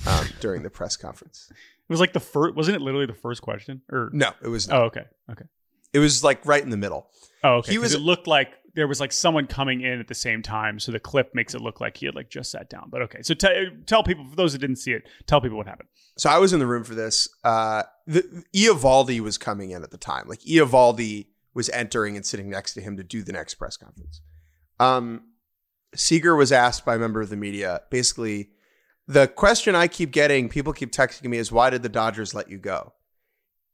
um, 0.07 0.27
during 0.41 0.63
the 0.63 0.71
press 0.71 0.97
conference. 0.97 1.49
It 1.51 1.93
was 1.93 2.01
like 2.01 2.13
the 2.13 2.21
first, 2.21 2.55
wasn't 2.55 2.77
it 2.77 2.83
literally 2.83 3.07
the 3.07 3.15
first 3.15 3.41
question? 3.41 3.81
Or 3.91 4.11
no, 4.13 4.33
it 4.43 4.49
was. 4.49 4.69
Not. 4.69 4.79
Oh, 4.79 4.85
okay, 4.87 5.05
okay. 5.31 5.45
It 5.93 5.99
was 5.99 6.23
like 6.23 6.45
right 6.47 6.63
in 6.63 6.71
the 6.71 6.77
middle. 6.77 7.11
Oh, 7.45 7.57
okay. 7.57 7.73
He 7.73 7.79
was. 7.79 7.95
It 7.95 8.01
looked 8.01 8.27
like 8.27 8.53
there 8.75 8.87
was 8.87 9.01
like 9.01 9.13
someone 9.13 9.47
coming 9.47 9.81
in 9.81 10.01
at 10.01 10.09
the 10.09 10.15
same 10.15 10.43
time, 10.43 10.79
so 10.79 10.93
the 10.93 11.01
clip 11.01 11.35
makes 11.35 11.55
it 11.55 11.61
look 11.61 11.81
like 11.81 11.97
he 11.97 12.07
had 12.07 12.15
like 12.15 12.31
just 12.31 12.51
sat 12.51 12.69
down. 12.69 12.89
But 12.91 13.03
okay, 13.03 13.23
so 13.23 13.35
t- 13.35 13.69
tell 13.87 14.03
people 14.03 14.25
for 14.29 14.37
those 14.37 14.53
that 14.53 14.61
didn't 14.61 14.77
see 14.77 14.93
it, 14.93 15.03
tell 15.27 15.41
people 15.41 15.57
what 15.57 15.67
happened. 15.67 15.89
So 16.17 16.31
I 16.31 16.39
was 16.39 16.53
in 16.53 16.61
the 16.61 16.67
room 16.67 16.85
for 16.85 16.95
this. 16.95 17.29
Uh, 17.45 17.85
the, 18.07 18.45
Eovaldi 18.55 19.21
was 19.21 19.39
coming 19.39 19.71
in 19.71 19.83
at 19.83 19.91
the 19.91 19.99
time. 19.99 20.29
Like 20.29 20.41
Eovaldi 20.41 21.29
was 21.55 21.69
entering 21.71 22.17
and 22.17 22.25
sitting 22.25 22.51
next 22.51 22.75
to 22.75 22.81
him 22.81 22.97
to 22.97 23.03
do 23.03 23.23
the 23.23 23.33
next 23.33 23.55
press 23.55 23.77
conference. 23.77 24.21
Um, 24.79 25.23
Seager 25.95 26.37
was 26.37 26.53
asked 26.53 26.85
by 26.85 26.97
a 26.97 26.99
member 26.99 27.21
of 27.21 27.31
the 27.31 27.37
media, 27.37 27.83
basically, 27.91 28.51
the 29.07 29.27
question 29.27 29.75
I 29.75 29.89
keep 29.89 30.13
getting, 30.13 30.49
people 30.49 30.73
keep 30.73 30.93
texting 30.93 31.25
me, 31.31 31.39
is 31.39 31.51
why 31.51 31.71
did 31.71 31.83
the 31.83 31.89
Dodgers 31.89 32.35
let 32.35 32.51
you 32.51 32.59
go? 32.59 32.93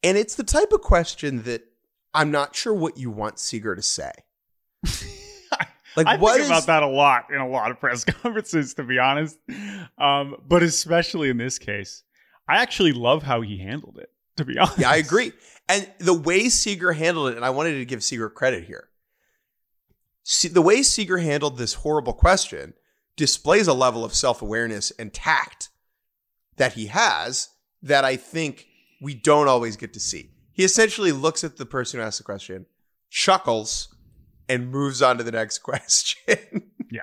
And 0.02 0.16
it's 0.16 0.36
the 0.36 0.44
type 0.44 0.72
of 0.72 0.80
question 0.80 1.42
that 1.42 1.64
I'm 2.14 2.30
not 2.30 2.54
sure 2.54 2.72
what 2.72 2.96
you 2.96 3.10
want 3.10 3.38
Seager 3.38 3.74
to 3.74 3.82
say. 3.82 4.12
Like 5.96 6.06
I 6.06 6.16
what 6.16 6.32
think 6.32 6.42
is... 6.42 6.48
about 6.48 6.66
that 6.66 6.82
a 6.82 6.88
lot 6.88 7.26
in 7.30 7.40
a 7.40 7.48
lot 7.48 7.70
of 7.70 7.78
press 7.78 8.04
conferences, 8.04 8.74
to 8.74 8.82
be 8.82 8.98
honest. 8.98 9.38
Um, 9.98 10.36
but 10.46 10.62
especially 10.62 11.30
in 11.30 11.36
this 11.36 11.58
case, 11.58 12.02
I 12.48 12.56
actually 12.56 12.92
love 12.92 13.22
how 13.22 13.40
he 13.40 13.58
handled 13.58 13.98
it. 13.98 14.10
To 14.36 14.44
be 14.44 14.58
honest, 14.58 14.78
yeah, 14.78 14.90
I 14.90 14.96
agree. 14.96 15.32
And 15.68 15.88
the 15.98 16.14
way 16.14 16.48
Seager 16.48 16.92
handled 16.92 17.30
it, 17.30 17.36
and 17.36 17.44
I 17.44 17.50
wanted 17.50 17.78
to 17.78 17.84
give 17.84 18.02
Seager 18.02 18.28
credit 18.28 18.64
here. 18.64 18.88
See, 20.24 20.48
the 20.48 20.62
way 20.62 20.82
Seager 20.82 21.18
handled 21.18 21.58
this 21.58 21.74
horrible 21.74 22.14
question 22.14 22.74
displays 23.16 23.68
a 23.68 23.74
level 23.74 24.04
of 24.04 24.14
self 24.14 24.42
awareness 24.42 24.90
and 24.92 25.12
tact 25.12 25.68
that 26.56 26.72
he 26.72 26.86
has 26.86 27.50
that 27.82 28.04
I 28.04 28.16
think 28.16 28.66
we 29.00 29.14
don't 29.14 29.48
always 29.48 29.76
get 29.76 29.92
to 29.94 30.00
see. 30.00 30.30
He 30.54 30.64
essentially 30.64 31.12
looks 31.12 31.44
at 31.44 31.58
the 31.58 31.66
person 31.66 32.00
who 32.00 32.06
asked 32.06 32.18
the 32.18 32.24
question, 32.24 32.66
chuckles, 33.10 33.94
and 34.48 34.70
moves 34.70 35.02
on 35.02 35.18
to 35.18 35.24
the 35.24 35.32
next 35.32 35.58
question. 35.62 36.70
yeah. 36.90 37.02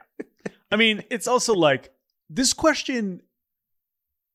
I 0.71 0.77
mean, 0.77 1.03
it's 1.11 1.27
also 1.27 1.53
like 1.53 1.91
this 2.29 2.53
question 2.53 3.21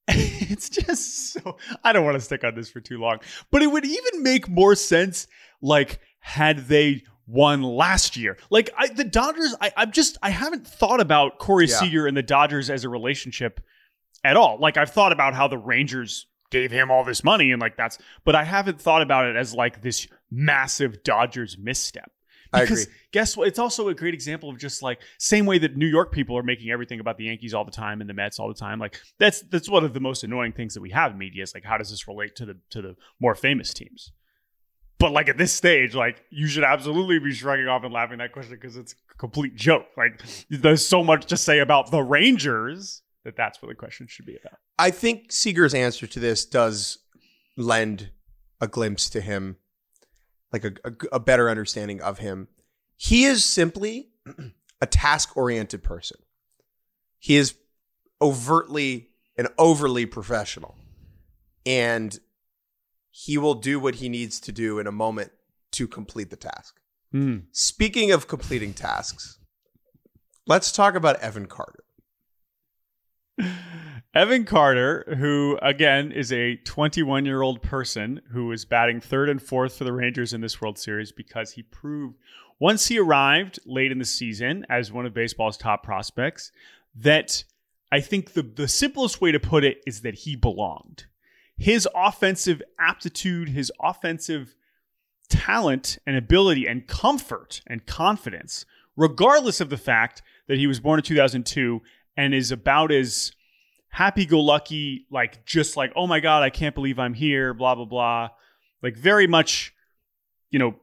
it's 0.08 0.68
just 0.68 1.32
so 1.32 1.56
I 1.82 1.92
don't 1.92 2.04
want 2.04 2.14
to 2.14 2.20
stick 2.20 2.44
on 2.44 2.54
this 2.54 2.70
for 2.70 2.80
too 2.80 2.98
long, 2.98 3.18
but 3.50 3.62
it 3.62 3.66
would 3.66 3.84
even 3.84 4.22
make 4.22 4.48
more 4.48 4.76
sense 4.76 5.26
like 5.60 5.98
had 6.20 6.68
they 6.68 7.02
won 7.26 7.62
last 7.62 8.16
year. 8.16 8.36
Like 8.48 8.70
I, 8.78 8.86
the 8.86 9.02
Dodgers, 9.02 9.56
I, 9.60 9.72
I'm 9.76 9.90
just 9.90 10.16
I 10.22 10.30
haven't 10.30 10.64
thought 10.64 11.00
about 11.00 11.38
Corey 11.38 11.66
yeah. 11.66 11.76
Seager 11.76 12.06
and 12.06 12.16
the 12.16 12.22
Dodgers 12.22 12.70
as 12.70 12.84
a 12.84 12.88
relationship 12.88 13.60
at 14.22 14.36
all. 14.36 14.58
Like 14.60 14.76
I've 14.76 14.90
thought 14.90 15.10
about 15.10 15.34
how 15.34 15.48
the 15.48 15.58
Rangers 15.58 16.26
gave 16.50 16.70
him 16.70 16.90
all 16.90 17.04
this 17.04 17.24
money 17.24 17.52
and 17.52 17.60
like 17.60 17.76
that's, 17.76 17.98
but 18.24 18.34
I 18.34 18.44
haven't 18.44 18.80
thought 18.80 19.02
about 19.02 19.26
it 19.26 19.36
as 19.36 19.54
like 19.54 19.82
this 19.82 20.06
massive 20.30 21.02
Dodgers 21.02 21.56
misstep. 21.58 22.10
Because 22.52 22.88
guess 23.12 23.36
what? 23.36 23.48
It's 23.48 23.58
also 23.58 23.88
a 23.88 23.94
great 23.94 24.14
example 24.14 24.50
of 24.50 24.58
just 24.58 24.82
like 24.82 25.00
same 25.18 25.46
way 25.46 25.58
that 25.58 25.76
New 25.76 25.86
York 25.86 26.12
people 26.12 26.36
are 26.38 26.42
making 26.42 26.70
everything 26.70 27.00
about 27.00 27.18
the 27.18 27.24
Yankees 27.24 27.54
all 27.54 27.64
the 27.64 27.70
time 27.70 28.00
and 28.00 28.08
the 28.08 28.14
Mets 28.14 28.38
all 28.38 28.48
the 28.48 28.54
time. 28.54 28.78
Like 28.78 29.00
that's 29.18 29.42
that's 29.42 29.68
one 29.68 29.84
of 29.84 29.94
the 29.94 30.00
most 30.00 30.24
annoying 30.24 30.52
things 30.52 30.74
that 30.74 30.80
we 30.80 30.90
have 30.90 31.12
in 31.12 31.18
media 31.18 31.42
is 31.42 31.54
like 31.54 31.64
how 31.64 31.78
does 31.78 31.90
this 31.90 32.06
relate 32.08 32.36
to 32.36 32.46
the 32.46 32.56
to 32.70 32.82
the 32.82 32.96
more 33.20 33.34
famous 33.34 33.74
teams? 33.74 34.12
But 34.98 35.12
like 35.12 35.28
at 35.28 35.36
this 35.36 35.52
stage, 35.52 35.94
like 35.94 36.22
you 36.30 36.46
should 36.46 36.64
absolutely 36.64 37.18
be 37.18 37.32
shrugging 37.32 37.68
off 37.68 37.84
and 37.84 37.92
laughing 37.92 38.18
that 38.18 38.32
question 38.32 38.54
because 38.54 38.76
it's 38.76 38.94
a 38.94 39.18
complete 39.18 39.54
joke. 39.54 39.86
Like 39.96 40.22
there's 40.48 40.86
so 40.86 41.04
much 41.04 41.26
to 41.26 41.36
say 41.36 41.58
about 41.58 41.90
the 41.90 42.02
Rangers 42.02 43.02
that 43.26 43.36
that's 43.36 43.60
what 43.60 43.68
the 43.68 43.74
question 43.74 44.06
should 44.06 44.24
be 44.24 44.36
about. 44.36 44.58
I 44.78 44.92
think 44.92 45.32
Seager's 45.32 45.74
answer 45.74 46.06
to 46.06 46.20
this 46.20 46.46
does 46.46 46.98
lend 47.56 48.10
a 48.60 48.68
glimpse 48.68 49.10
to 49.10 49.20
him 49.20 49.56
like 50.52 50.64
a, 50.64 50.72
a, 50.84 51.16
a 51.16 51.20
better 51.20 51.50
understanding 51.50 52.00
of 52.00 52.20
him. 52.20 52.46
He 52.96 53.24
is 53.24 53.44
simply 53.44 54.10
a 54.80 54.86
task 54.86 55.36
oriented 55.36 55.82
person. 55.82 56.18
He 57.18 57.34
is 57.34 57.56
overtly 58.22 59.08
and 59.36 59.48
overly 59.58 60.06
professional. 60.06 60.76
And 61.66 62.16
he 63.10 63.36
will 63.38 63.54
do 63.54 63.80
what 63.80 63.96
he 63.96 64.08
needs 64.08 64.38
to 64.40 64.52
do 64.52 64.78
in 64.78 64.86
a 64.86 64.92
moment 64.92 65.32
to 65.72 65.88
complete 65.88 66.30
the 66.30 66.36
task. 66.36 66.78
Mm. 67.12 67.46
Speaking 67.50 68.12
of 68.12 68.28
completing 68.28 68.72
tasks, 68.72 69.40
let's 70.46 70.70
talk 70.70 70.94
about 70.94 71.16
Evan 71.16 71.46
Carter. 71.46 71.82
Evan 74.14 74.44
Carter, 74.44 75.04
who 75.18 75.58
again 75.60 76.10
is 76.10 76.32
a 76.32 76.56
21 76.56 77.26
year 77.26 77.42
old 77.42 77.62
person 77.62 78.22
who 78.30 78.50
is 78.52 78.64
batting 78.64 79.00
third 79.00 79.28
and 79.28 79.42
fourth 79.42 79.76
for 79.76 79.84
the 79.84 79.92
Rangers 79.92 80.32
in 80.32 80.40
this 80.40 80.60
World 80.60 80.78
Series 80.78 81.12
because 81.12 81.52
he 81.52 81.62
proved 81.62 82.16
once 82.58 82.86
he 82.86 82.98
arrived 82.98 83.58
late 83.66 83.92
in 83.92 83.98
the 83.98 84.04
season 84.04 84.64
as 84.70 84.90
one 84.90 85.04
of 85.04 85.12
baseball's 85.12 85.58
top 85.58 85.82
prospects 85.82 86.50
that 86.94 87.44
I 87.92 88.00
think 88.00 88.32
the, 88.32 88.42
the 88.42 88.68
simplest 88.68 89.20
way 89.20 89.32
to 89.32 89.40
put 89.40 89.64
it 89.64 89.82
is 89.86 90.00
that 90.00 90.14
he 90.14 90.34
belonged. 90.34 91.06
His 91.56 91.88
offensive 91.94 92.62
aptitude, 92.78 93.50
his 93.50 93.70
offensive 93.80 94.54
talent 95.28 95.98
and 96.06 96.16
ability 96.16 96.66
and 96.66 96.86
comfort 96.86 97.62
and 97.66 97.86
confidence, 97.86 98.64
regardless 98.96 99.60
of 99.60 99.70
the 99.70 99.76
fact 99.76 100.22
that 100.48 100.58
he 100.58 100.66
was 100.66 100.80
born 100.80 100.98
in 100.98 101.04
2002 101.04 101.82
and 102.16 102.34
is 102.34 102.52
about 102.52 102.92
as 102.92 103.32
happy 103.88 104.26
go 104.26 104.40
lucky, 104.40 105.06
like 105.10 105.44
just 105.46 105.76
like, 105.76 105.92
oh 105.96 106.06
my 106.06 106.20
God, 106.20 106.42
I 106.42 106.50
can't 106.50 106.74
believe 106.74 106.98
I'm 106.98 107.14
here, 107.14 107.54
blah, 107.54 107.74
blah, 107.74 107.84
blah. 107.84 108.28
Like 108.82 108.96
very 108.96 109.26
much, 109.26 109.74
you 110.50 110.58
know, 110.58 110.76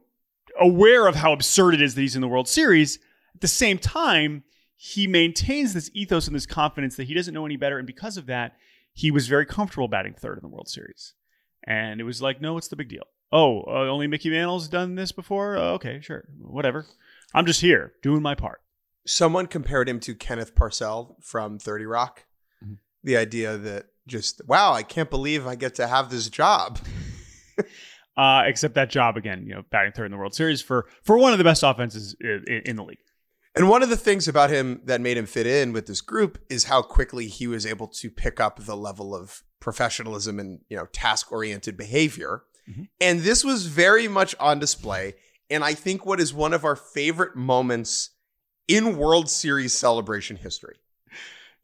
aware 0.58 1.06
of 1.06 1.14
how 1.14 1.32
absurd 1.32 1.74
it 1.74 1.82
is 1.82 1.94
that 1.94 2.00
he's 2.00 2.16
in 2.16 2.22
the 2.22 2.28
World 2.28 2.48
Series. 2.48 2.98
At 3.34 3.40
the 3.40 3.48
same 3.48 3.78
time, 3.78 4.44
he 4.76 5.06
maintains 5.06 5.74
this 5.74 5.90
ethos 5.94 6.26
and 6.26 6.34
this 6.34 6.46
confidence 6.46 6.96
that 6.96 7.04
he 7.04 7.14
doesn't 7.14 7.34
know 7.34 7.46
any 7.46 7.56
better. 7.56 7.78
And 7.78 7.86
because 7.86 8.16
of 8.16 8.26
that, 8.26 8.56
he 8.92 9.10
was 9.10 9.28
very 9.28 9.46
comfortable 9.46 9.88
batting 9.88 10.14
third 10.14 10.38
in 10.38 10.42
the 10.42 10.48
World 10.48 10.68
Series. 10.68 11.14
And 11.66 12.00
it 12.00 12.04
was 12.04 12.20
like, 12.20 12.40
no, 12.40 12.54
what's 12.54 12.68
the 12.68 12.76
big 12.76 12.88
deal? 12.88 13.04
Oh, 13.32 13.62
uh, 13.62 13.88
only 13.88 14.06
Mickey 14.06 14.30
Mantle's 14.30 14.68
done 14.68 14.94
this 14.94 15.10
before? 15.10 15.56
Uh, 15.56 15.72
okay, 15.72 16.00
sure, 16.00 16.24
whatever. 16.38 16.86
I'm 17.32 17.46
just 17.46 17.60
here 17.60 17.94
doing 18.02 18.22
my 18.22 18.34
part. 18.34 18.60
Someone 19.06 19.46
compared 19.46 19.88
him 19.88 20.00
to 20.00 20.14
Kenneth 20.14 20.54
Parcell 20.54 21.16
from 21.20 21.58
30 21.58 21.86
Rock 21.86 22.24
the 23.04 23.16
idea 23.16 23.56
that 23.56 23.86
just 24.06 24.40
wow, 24.48 24.72
I 24.72 24.82
can't 24.82 25.10
believe 25.10 25.46
I 25.46 25.54
get 25.54 25.76
to 25.76 25.86
have 25.86 26.10
this 26.10 26.28
job. 26.28 26.80
uh, 28.16 28.42
except 28.46 28.74
that 28.74 28.90
job 28.90 29.16
again, 29.16 29.46
you 29.46 29.54
know, 29.54 29.62
batting 29.70 29.92
third 29.92 30.06
in 30.06 30.12
the 30.12 30.18
World 30.18 30.34
Series 30.34 30.60
for 30.60 30.86
for 31.02 31.16
one 31.16 31.32
of 31.32 31.38
the 31.38 31.44
best 31.44 31.62
offenses 31.62 32.16
in, 32.20 32.62
in, 32.66 32.76
the 32.76 32.82
league. 32.82 32.98
And 33.54 33.68
one 33.68 33.82
of 33.82 33.88
the 33.88 33.96
things 33.96 34.26
about 34.26 34.50
him 34.50 34.80
that 34.84 35.00
made 35.00 35.16
him 35.16 35.26
fit 35.26 35.46
in 35.46 35.72
with 35.72 35.86
this 35.86 36.00
group 36.00 36.38
is 36.50 36.64
how 36.64 36.82
quickly 36.82 37.28
he 37.28 37.46
was 37.46 37.64
able 37.64 37.86
to 37.88 38.10
pick 38.10 38.40
up 38.40 38.64
the 38.64 38.76
level 38.76 39.14
of 39.14 39.42
professionalism 39.60 40.40
and 40.40 40.60
you 40.68 40.76
know 40.76 40.86
task 40.86 41.30
oriented 41.30 41.76
behavior. 41.76 42.42
Mm-hmm. 42.68 42.84
And 43.00 43.20
this 43.20 43.44
was 43.44 43.66
very 43.66 44.08
much 44.08 44.34
on 44.40 44.58
display. 44.58 45.14
And 45.50 45.62
I 45.62 45.74
think 45.74 46.06
what 46.06 46.20
is 46.20 46.32
one 46.32 46.54
of 46.54 46.64
our 46.64 46.74
favorite 46.74 47.36
moments 47.36 48.10
in 48.68 48.96
World 48.96 49.28
Series 49.28 49.72
celebration 49.72 50.36
history 50.36 50.76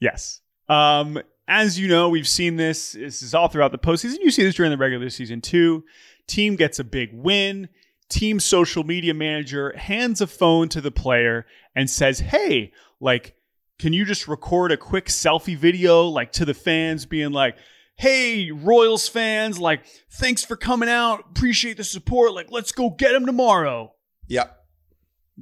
Yes. 0.01 0.41
Um, 0.69 1.21
as 1.47 1.79
you 1.79 1.89
know, 1.89 2.09
we've 2.09 2.29
seen 2.29 2.57
this. 2.57 2.93
This 2.93 3.23
is 3.23 3.35
all 3.35 3.49
throughout 3.49 3.73
the 3.73 3.79
postseason. 3.79 4.17
You 4.21 4.31
see 4.31 4.43
this 4.43 4.55
during 4.55 4.71
the 4.71 4.79
regular 4.79 5.11
season 5.11 5.41
too. 5.41 5.85
Team 6.27 6.57
gets 6.57 6.79
a 6.79 6.85
big 6.85 7.11
win. 7.13 7.69
Team 8.09 8.41
social 8.41 8.83
media 8.83 9.15
manager 9.15 9.77
hands 9.77 10.21
a 10.21 10.27
phone 10.27 10.69
to 10.71 10.81
the 10.81 10.91
player 10.91 11.47
and 11.77 11.89
says, 11.89 12.21
"Hey, 12.21 12.73
like, 13.01 13.35
can 13.79 13.93
you 13.93 14.05
just 14.05 14.27
record 14.27 14.73
a 14.73 14.77
quick 14.77 15.07
selfie 15.07 15.57
video, 15.57 16.07
like 16.07 16.33
to 16.33 16.45
the 16.45 16.55
fans, 16.55 17.07
being 17.07 17.33
like." 17.33 17.57
Hey, 17.97 18.51
Royals 18.51 19.09
fans, 19.09 19.59
like, 19.59 19.85
thanks 20.13 20.43
for 20.43 20.57
coming 20.57 20.89
out. 20.89 21.23
Appreciate 21.37 21.77
the 21.77 21.85
support. 21.85 22.33
Like, 22.33 22.51
let's 22.51 22.73
go 22.73 22.89
get 22.89 23.15
him 23.15 23.27
tomorrow. 23.27 23.93
Yep. 24.27 24.60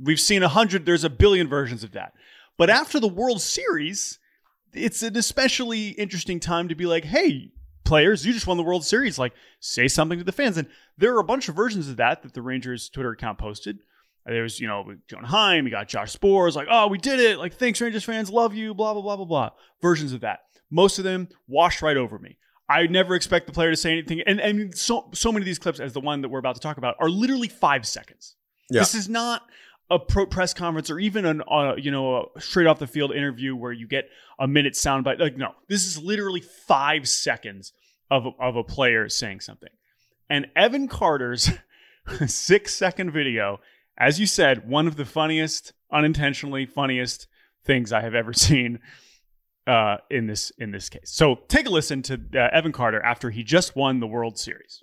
We've 0.03 0.21
seen 0.21 0.43
a 0.43 0.49
hundred, 0.49 0.87
there's 0.87 1.05
a 1.05 1.11
billion 1.11 1.49
versions 1.49 1.85
of 1.85 1.93
that. 1.93 2.13
But 2.57 2.71
after 2.71 2.99
the 3.01 3.09
World 3.09 3.41
Series, 3.41 4.19
it's 4.73 5.03
an 5.03 5.17
especially 5.17 5.89
interesting 5.91 6.41
time 6.41 6.69
to 6.69 6.75
be 6.75 6.87
like, 6.87 7.05
hey, 7.05 7.53
players, 7.85 8.27
you 8.27 8.33
just 8.33 8.47
won 8.47 8.57
the 8.57 8.63
World 8.63 8.85
Series. 8.85 9.19
Like, 9.19 9.33
say 9.61 9.89
something 9.89 10.19
to 10.19 10.25
the 10.25 10.33
fans. 10.33 10.57
And 10.57 10.69
there 10.97 11.15
are 11.15 11.21
a 11.21 11.25
bunch 11.25 11.49
of 11.49 11.55
versions 11.55 11.89
of 11.89 11.97
that 11.97 12.23
that 12.23 12.35
the 12.35 12.43
Rangers 12.43 12.89
Twitter 12.89 13.13
account 13.13 13.39
posted. 13.39 13.79
There 14.27 14.43
was, 14.43 14.61
you 14.61 14.67
know, 14.67 14.95
Jonah 15.09 15.27
Heim, 15.27 15.65
we 15.65 15.71
got 15.71 15.89
Josh 15.89 16.15
Sborz, 16.15 16.55
like, 16.55 16.69
oh, 16.71 16.89
we 16.89 16.99
did 16.99 17.19
it. 17.19 17.39
Like, 17.39 17.55
thanks, 17.55 17.81
Rangers 17.81 18.05
fans, 18.05 18.31
love 18.31 18.55
you, 18.55 18.75
blah, 18.75 18.93
blah, 18.93 19.01
blah, 19.01 19.17
blah, 19.17 19.25
blah. 19.25 19.51
Versions 19.81 20.13
of 20.13 20.21
that. 20.21 20.41
Most 20.71 20.99
of 20.99 21.05
them 21.05 21.29
washed 21.47 21.81
right 21.81 21.97
over 21.97 22.19
me. 22.19 22.37
I 22.69 22.87
never 22.89 23.15
expect 23.15 23.47
the 23.47 23.53
player 23.53 23.71
to 23.71 23.77
say 23.77 23.93
anything. 23.93 24.21
And, 24.27 24.39
and 24.39 24.77
so, 24.77 25.09
so 25.15 25.33
many 25.33 25.45
of 25.45 25.47
these 25.47 25.59
clips, 25.59 25.81
as 25.81 25.95
the 25.95 26.01
one 26.01 26.21
that 26.21 26.29
we're 26.29 26.41
about 26.41 26.57
to 26.57 26.61
talk 26.61 26.77
about, 26.77 26.97
are 27.01 27.09
literally 27.09 27.49
five 27.49 27.87
seconds. 27.87 28.35
Yeah. 28.71 28.81
This 28.81 28.95
is 28.95 29.09
not 29.09 29.49
a 29.90 29.98
pro 29.98 30.27
press 30.27 30.53
conference 30.53 30.90
or 30.90 30.98
even 30.98 31.24
an 31.24 31.42
uh, 31.51 31.74
you 31.77 31.90
know 31.90 32.31
a 32.37 32.40
straight 32.40 32.66
off 32.66 32.79
the 32.79 32.87
field 32.87 33.12
interview 33.12 33.57
where 33.57 33.72
you 33.72 33.87
get 33.87 34.09
a 34.38 34.46
minute 34.46 34.74
soundbite. 34.74 35.18
Like 35.18 35.37
no, 35.37 35.53
this 35.68 35.87
is 35.87 36.03
literally 36.03 36.40
five 36.40 37.09
seconds 37.09 37.72
of 38.11 38.27
a, 38.27 38.31
of 38.40 38.57
a 38.57 38.64
player 38.64 39.09
saying 39.09 39.40
something. 39.40 39.70
And 40.31 40.46
Evan 40.55 40.88
Carter's 40.88 41.51
six 42.27 42.74
second 42.74 43.12
video, 43.12 43.61
as 43.96 44.20
you 44.20 44.27
said, 44.27 44.68
one 44.68 44.87
of 44.87 44.96
the 44.96 45.05
funniest, 45.05 45.72
unintentionally 45.92 46.66
funniest 46.66 47.27
things 47.64 47.92
I 47.92 48.01
have 48.03 48.14
ever 48.14 48.33
seen 48.35 48.81
uh, 49.66 49.98
in 50.11 50.27
this 50.27 50.51
in 50.59 50.70
this 50.70 50.88
case. 50.88 51.11
So 51.11 51.40
take 51.48 51.66
a 51.66 51.70
listen 51.70 52.03
to 52.03 52.20
uh, 52.35 52.48
Evan 52.53 52.72
Carter 52.72 53.03
after 53.03 53.31
he 53.31 53.42
just 53.42 53.77
won 53.77 54.01
the 54.01 54.07
World 54.07 54.38
Series. 54.38 54.83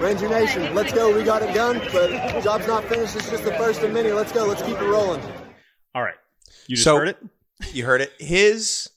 Ranger 0.00 0.28
Nation, 0.28 0.74
let's 0.74 0.92
go. 0.92 1.14
We 1.16 1.22
got 1.24 1.42
it 1.42 1.54
done, 1.54 1.80
but 1.92 2.42
job's 2.42 2.66
not 2.66 2.84
finished. 2.84 3.16
It's 3.16 3.30
just 3.30 3.44
the 3.44 3.52
first 3.54 3.80
of 3.82 3.92
many. 3.92 4.12
Let's 4.12 4.30
go. 4.32 4.44
Let's 4.44 4.60
keep 4.62 4.76
it 4.76 4.84
rolling. 4.84 5.22
All 5.94 6.02
right, 6.02 6.14
you 6.66 6.76
just 6.76 6.84
So- 6.84 6.96
heard 6.98 7.08
it. 7.08 7.18
You 7.72 7.86
heard 7.86 8.02
it. 8.02 8.12
His 8.18 8.90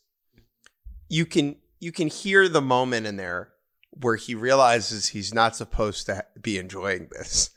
you 1.08 1.25
can 1.25 1.56
you 1.80 1.93
can 1.93 2.10
hear 2.10 2.49
the 2.49 2.62
moment 2.62 3.08
in 3.08 3.15
there 3.15 3.54
where 3.91 4.17
he 4.17 4.36
realizes 4.36 5.08
he's 5.08 5.34
not 5.34 5.56
supposed 5.56 6.06
to 6.08 6.25
be 6.41 6.58
enjoying 6.58 7.08
this. 7.12 7.52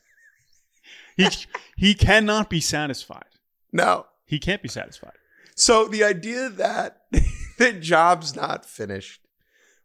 He 1.16 1.28
he 1.76 1.94
cannot 1.94 2.48
be 2.48 2.60
satisfied. 2.60 3.24
No. 3.72 4.06
He 4.24 4.38
can't 4.38 4.62
be 4.62 4.68
satisfied. 4.68 5.12
So 5.56 5.88
the 5.88 6.04
idea 6.04 6.48
that 6.48 7.02
the 7.58 7.72
job's 7.72 8.36
not 8.36 8.64
finished, 8.64 9.20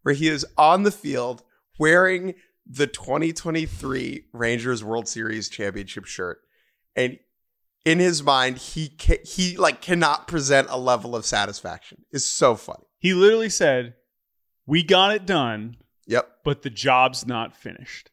where 0.04 0.14
he 0.16 0.28
is 0.28 0.46
on 0.58 0.84
the 0.84 0.92
field 0.92 1.42
wearing 1.80 2.36
the 2.70 2.88
2023 2.88 4.26
Rangers 4.34 4.84
World 4.84 5.08
Series 5.08 5.50
championship 5.50 6.06
shirt, 6.06 6.40
and 6.96 7.18
in 7.86 8.00
his 8.00 8.22
mind 8.24 8.58
he 8.58 8.90
ca- 9.00 9.24
he 9.24 9.56
like 9.58 9.82
cannot 9.82 10.28
present 10.28 10.68
a 10.70 10.78
level 10.78 11.16
of 11.16 11.26
satisfaction 11.26 12.04
is 12.12 12.28
so 12.28 12.56
funny. 12.56 12.84
He 13.00 13.14
literally 13.14 13.50
said, 13.50 13.96
"We 14.66 14.84
got 14.84 15.16
it 15.16 15.26
done, 15.26 15.78
Yep. 16.08 16.40
but 16.44 16.62
the 16.64 16.70
job's 16.70 17.26
not 17.26 17.56
finished." 17.56 18.12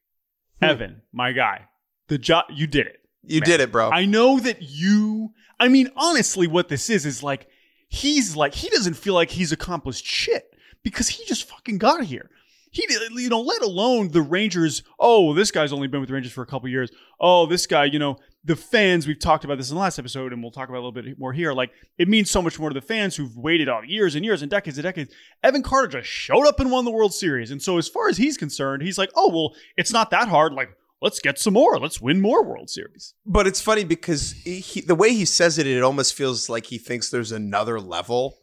Hmm. 0.60 0.64
Evan, 0.66 1.02
my 1.12 1.32
guy, 1.32 1.68
the 2.08 2.18
job 2.18 2.44
you 2.50 2.66
did 2.66 2.86
it. 2.86 3.00
You 3.22 3.40
Man. 3.40 3.48
did 3.48 3.60
it, 3.60 3.72
bro. 3.72 3.90
I 3.90 4.04
know 4.04 4.38
that 4.38 4.62
you. 4.62 5.32
I 5.58 5.68
mean, 5.68 5.88
honestly, 5.96 6.46
what 6.46 6.68
this 6.68 6.90
is 6.90 7.06
is 7.06 7.22
like 7.22 7.48
he's 7.88 8.36
like 8.36 8.54
he 8.54 8.68
doesn't 8.68 8.94
feel 8.94 9.14
like 9.14 9.30
he's 9.30 9.50
accomplished 9.52 10.04
shit 10.04 10.44
because 10.82 11.08
he 11.08 11.24
just 11.24 11.48
fucking 11.48 11.78
got 11.78 12.04
here. 12.04 12.30
He 12.74 12.84
you 12.90 13.28
know, 13.28 13.40
let 13.40 13.62
alone 13.62 14.08
the 14.08 14.20
Rangers. 14.20 14.82
Oh, 14.98 15.32
this 15.32 15.52
guy's 15.52 15.72
only 15.72 15.87
been 15.87 16.00
with 16.00 16.08
the 16.08 16.14
Rangers 16.14 16.32
for 16.32 16.42
a 16.42 16.46
couple 16.46 16.68
years. 16.68 16.90
Oh, 17.20 17.46
this 17.46 17.68
guy, 17.68 17.84
you 17.84 18.00
know, 18.00 18.16
the 18.44 18.56
fans. 18.56 19.06
We've 19.06 19.18
talked 19.18 19.44
about 19.44 19.58
this 19.58 19.70
in 19.70 19.76
the 19.76 19.80
last 19.80 19.96
episode, 19.96 20.32
and 20.32 20.42
we'll 20.42 20.50
talk 20.50 20.68
about 20.68 20.78
a 20.78 20.84
little 20.84 20.90
bit 20.90 21.16
more 21.16 21.32
here. 21.32 21.52
Like, 21.52 21.70
it 21.98 22.08
means 22.08 22.32
so 22.32 22.42
much 22.42 22.58
more 22.58 22.70
to 22.70 22.74
the 22.74 22.84
fans 22.84 23.14
who've 23.14 23.37
waited 23.37 23.68
on 23.68 23.88
years 23.88 24.16
and 24.16 24.24
years 24.24 24.42
and 24.42 24.50
decades 24.50 24.76
and 24.76 24.82
decades. 24.82 25.14
Evan 25.44 25.62
Carter 25.62 25.87
just 25.87 26.08
showed 26.08 26.48
up 26.48 26.58
and 26.58 26.72
won 26.72 26.84
the 26.84 26.90
World 26.90 27.14
Series, 27.14 27.52
and 27.52 27.62
so 27.62 27.78
as 27.78 27.87
far 27.87 28.08
as 28.08 28.16
he's 28.16 28.37
concerned, 28.37 28.82
he's 28.82 28.98
like, 28.98 29.10
oh 29.14 29.30
well, 29.30 29.54
it's 29.76 29.92
not 29.92 30.10
that 30.10 30.26
hard. 30.26 30.52
Like, 30.52 30.76
let's 31.00 31.20
get 31.20 31.38
some 31.38 31.54
more. 31.54 31.78
Let's 31.78 32.00
win 32.00 32.20
more 32.20 32.42
World 32.42 32.70
Series. 32.70 33.14
But 33.24 33.46
it's 33.46 33.60
funny 33.60 33.84
because 33.84 34.32
he, 34.32 34.80
the 34.80 34.96
way 34.96 35.14
he 35.14 35.26
says 35.26 35.58
it, 35.58 35.68
it 35.68 35.84
almost 35.84 36.14
feels 36.14 36.48
like 36.48 36.66
he 36.66 36.78
thinks 36.78 37.08
there's 37.08 37.30
another 37.30 37.78
level. 37.78 38.38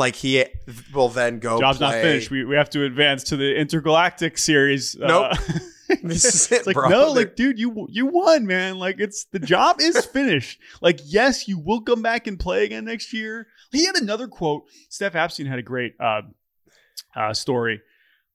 Like 0.00 0.16
he 0.16 0.44
will 0.94 1.10
then 1.10 1.38
go. 1.38 1.60
Job's 1.60 1.78
not 1.78 1.92
finished. 1.92 2.30
We, 2.30 2.44
we 2.44 2.56
have 2.56 2.70
to 2.70 2.84
advance 2.84 3.22
to 3.24 3.36
the 3.36 3.54
intergalactic 3.54 4.38
series. 4.38 4.96
Nope. 4.98 5.32
Uh, 5.32 5.36
This 6.04 6.24
is 6.24 6.52
it's 6.52 6.52
it, 6.52 6.66
like 6.68 6.74
bro. 6.74 6.88
no, 6.88 7.10
like 7.10 7.34
dude, 7.34 7.58
you 7.58 7.88
you 7.90 8.06
won, 8.06 8.46
man. 8.46 8.78
Like 8.78 9.00
it's 9.00 9.24
the 9.24 9.40
job 9.40 9.80
is 9.80 10.06
finished. 10.12 10.60
Like 10.80 11.00
yes, 11.04 11.48
you 11.48 11.58
will 11.58 11.80
come 11.80 12.00
back 12.00 12.28
and 12.28 12.38
play 12.38 12.64
again 12.64 12.84
next 12.84 13.12
year. 13.12 13.48
He 13.72 13.86
had 13.86 13.96
another 13.96 14.28
quote. 14.28 14.66
Steph 14.88 15.14
Apstein 15.14 15.48
had 15.48 15.58
a 15.58 15.62
great 15.62 15.94
uh, 15.98 16.22
uh, 17.16 17.34
story 17.34 17.82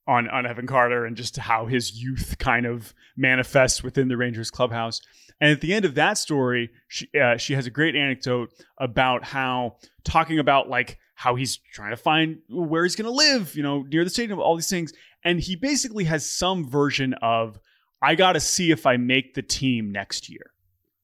on 0.06 0.30
on 0.30 0.46
Evan 0.46 0.68
Carter 0.68 1.06
and 1.06 1.16
just 1.16 1.38
how 1.38 1.66
his 1.66 1.94
youth 1.94 2.36
kind 2.40 2.66
of 2.66 2.94
manifests 3.16 3.82
within 3.82 4.10
the 4.10 4.18
Rangers 4.18 4.52
clubhouse. 4.52 5.02
And 5.40 5.50
at 5.50 5.62
the 5.62 5.74
end 5.74 5.86
of 5.86 5.96
that 5.96 6.18
story, 6.18 6.72
she 6.90 7.08
uh, 7.18 7.38
she 7.38 7.54
has 7.54 7.66
a 7.66 7.72
great 7.72 7.96
anecdote 7.96 8.50
about 8.78 9.24
how 9.24 9.78
talking 10.04 10.40
about 10.40 10.70
like 10.70 11.00
how 11.16 11.36
he's 11.36 11.58
trying 11.74 11.92
to 11.92 11.98
find 11.98 12.40
where 12.50 12.84
he's 12.84 12.96
going 12.96 13.06
to 13.06 13.12
live, 13.12 13.56
you 13.56 13.64
know, 13.64 13.82
near 13.84 14.04
the 14.04 14.10
stadium, 14.10 14.40
all 14.40 14.56
these 14.56 14.70
things. 14.70 14.94
And 15.24 15.40
he 15.40 15.56
basically 15.56 16.04
has 16.04 16.30
some 16.30 16.70
version 16.70 17.14
of 17.22 17.58
I 18.02 18.16
got 18.16 18.34
to 18.34 18.40
see 18.40 18.70
if 18.70 18.86
I 18.86 18.98
make 18.98 19.34
the 19.34 19.42
team 19.42 19.92
next 19.92 20.30
year. 20.30 20.52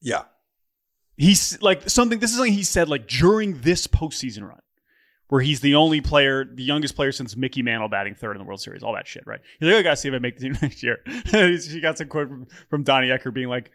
yeah. 0.00 0.24
He's 1.16 1.60
like 1.60 1.88
something. 1.90 2.18
This 2.20 2.30
is 2.30 2.36
something 2.36 2.54
he 2.54 2.62
said 2.62 2.88
like 2.88 3.06
during 3.06 3.60
this 3.60 3.86
postseason 3.86 4.48
run, 4.48 4.60
where 5.28 5.42
he's 5.42 5.60
the 5.60 5.74
only 5.74 6.00
player, 6.00 6.44
the 6.44 6.62
youngest 6.62 6.96
player 6.96 7.12
since 7.12 7.36
Mickey 7.36 7.62
Mantle 7.62 7.88
batting 7.88 8.14
third 8.14 8.34
in 8.34 8.38
the 8.38 8.44
World 8.44 8.60
Series. 8.60 8.82
All 8.82 8.94
that 8.94 9.06
shit, 9.06 9.22
right? 9.26 9.40
He's 9.60 9.68
like, 9.68 9.76
I 9.76 9.82
gotta 9.82 9.96
see 9.96 10.08
if 10.08 10.14
I 10.14 10.18
make 10.18 10.38
the 10.38 10.44
team 10.44 10.58
next 10.62 10.82
year. 10.82 11.00
he 11.06 11.80
got 11.80 11.98
some 11.98 12.08
quote 12.08 12.28
from, 12.28 12.46
from 12.70 12.82
Donnie 12.82 13.08
Ecker 13.08 13.32
being 13.32 13.48
like, 13.48 13.70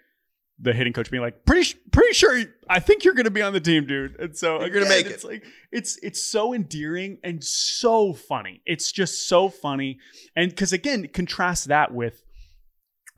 the 0.60 0.74
hitting 0.74 0.94
coach 0.94 1.12
being 1.12 1.22
like, 1.22 1.46
pretty 1.46 1.78
pretty 1.92 2.14
sure, 2.14 2.42
I 2.70 2.80
think 2.80 3.04
you're 3.04 3.14
gonna 3.14 3.30
be 3.30 3.42
on 3.42 3.54
the 3.54 3.60
team, 3.60 3.86
dude. 3.86 4.20
And 4.20 4.36
so 4.36 4.60
You're 4.60 4.70
gonna 4.70 4.86
again, 4.86 4.90
make 4.90 5.06
It's 5.08 5.24
like 5.24 5.44
it's 5.72 5.98
it's 6.02 6.24
so 6.24 6.54
endearing 6.54 7.20
and 7.24 7.44
so 7.44 8.14
funny. 8.14 8.62
It's 8.66 8.92
just 8.92 9.28
so 9.28 9.50
funny, 9.50 10.00
and 10.36 10.50
because 10.50 10.74
again, 10.74 11.08
contrast 11.14 11.68
that 11.68 11.94
with 11.94 12.24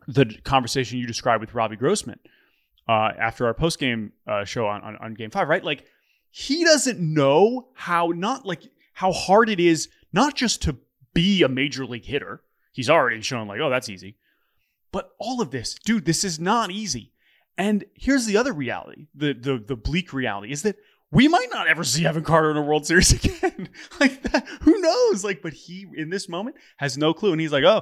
the 0.08 0.26
conversation 0.44 0.98
you 0.98 1.08
described 1.08 1.42
with 1.42 1.54
Robbie 1.54 1.76
Grossman 1.76 2.20
uh, 2.88 3.12
after 3.20 3.46
our 3.46 3.54
post 3.54 3.80
game 3.80 4.12
uh, 4.28 4.44
show 4.44 4.68
on, 4.68 4.82
on 4.82 4.98
on 4.98 5.14
Game 5.14 5.30
Five, 5.30 5.48
right? 5.48 5.64
Like 5.64 5.86
he 6.32 6.64
doesn't 6.64 7.00
know 7.00 7.70
how 7.74 8.08
not 8.08 8.46
like 8.46 8.64
how 8.94 9.12
hard 9.12 9.50
it 9.50 9.60
is 9.60 9.88
not 10.12 10.36
just 10.36 10.62
to 10.64 10.78
be 11.14 11.42
a 11.44 11.48
major 11.48 11.86
league 11.86 12.06
hitter. 12.06 12.42
He's 12.72 12.90
already 12.90 13.22
shown 13.22 13.48
like, 13.48 13.60
oh, 13.62 13.70
that's 13.70 13.90
easy. 13.90 14.18
But 14.92 15.12
all 15.20 15.42
of 15.42 15.52
this, 15.52 15.76
dude, 15.76 16.06
this 16.06 16.24
is 16.24 16.40
not 16.40 16.72
easy. 16.72 17.12
And 17.60 17.84
here's 17.94 18.26
the 18.26 18.38
other 18.38 18.54
reality, 18.54 19.08
the 19.14 19.34
the 19.34 19.58
the 19.60 19.76
bleak 19.76 20.14
reality 20.14 20.52
is 20.52 20.64
that 20.64 20.78
we 21.12 21.28
might 21.28 21.50
not 21.52 21.68
ever 21.68 21.84
see 21.84 22.06
Evan 22.06 22.24
Carter 22.24 22.52
in 22.52 22.58
a 22.58 22.62
World 22.62 22.86
Series 22.86 23.12
again. 23.26 23.68
like 24.00 24.24
that, 24.24 24.48
who 24.62 24.80
knows? 24.80 25.26
Like, 25.26 25.42
but 25.42 25.52
he 25.52 25.86
in 25.96 26.10
this 26.10 26.30
moment 26.30 26.56
has 26.78 26.98
no 26.98 27.14
clue, 27.14 27.34
and 27.34 27.42
he's 27.42 27.52
like, 27.52 27.66
oh, 27.66 27.82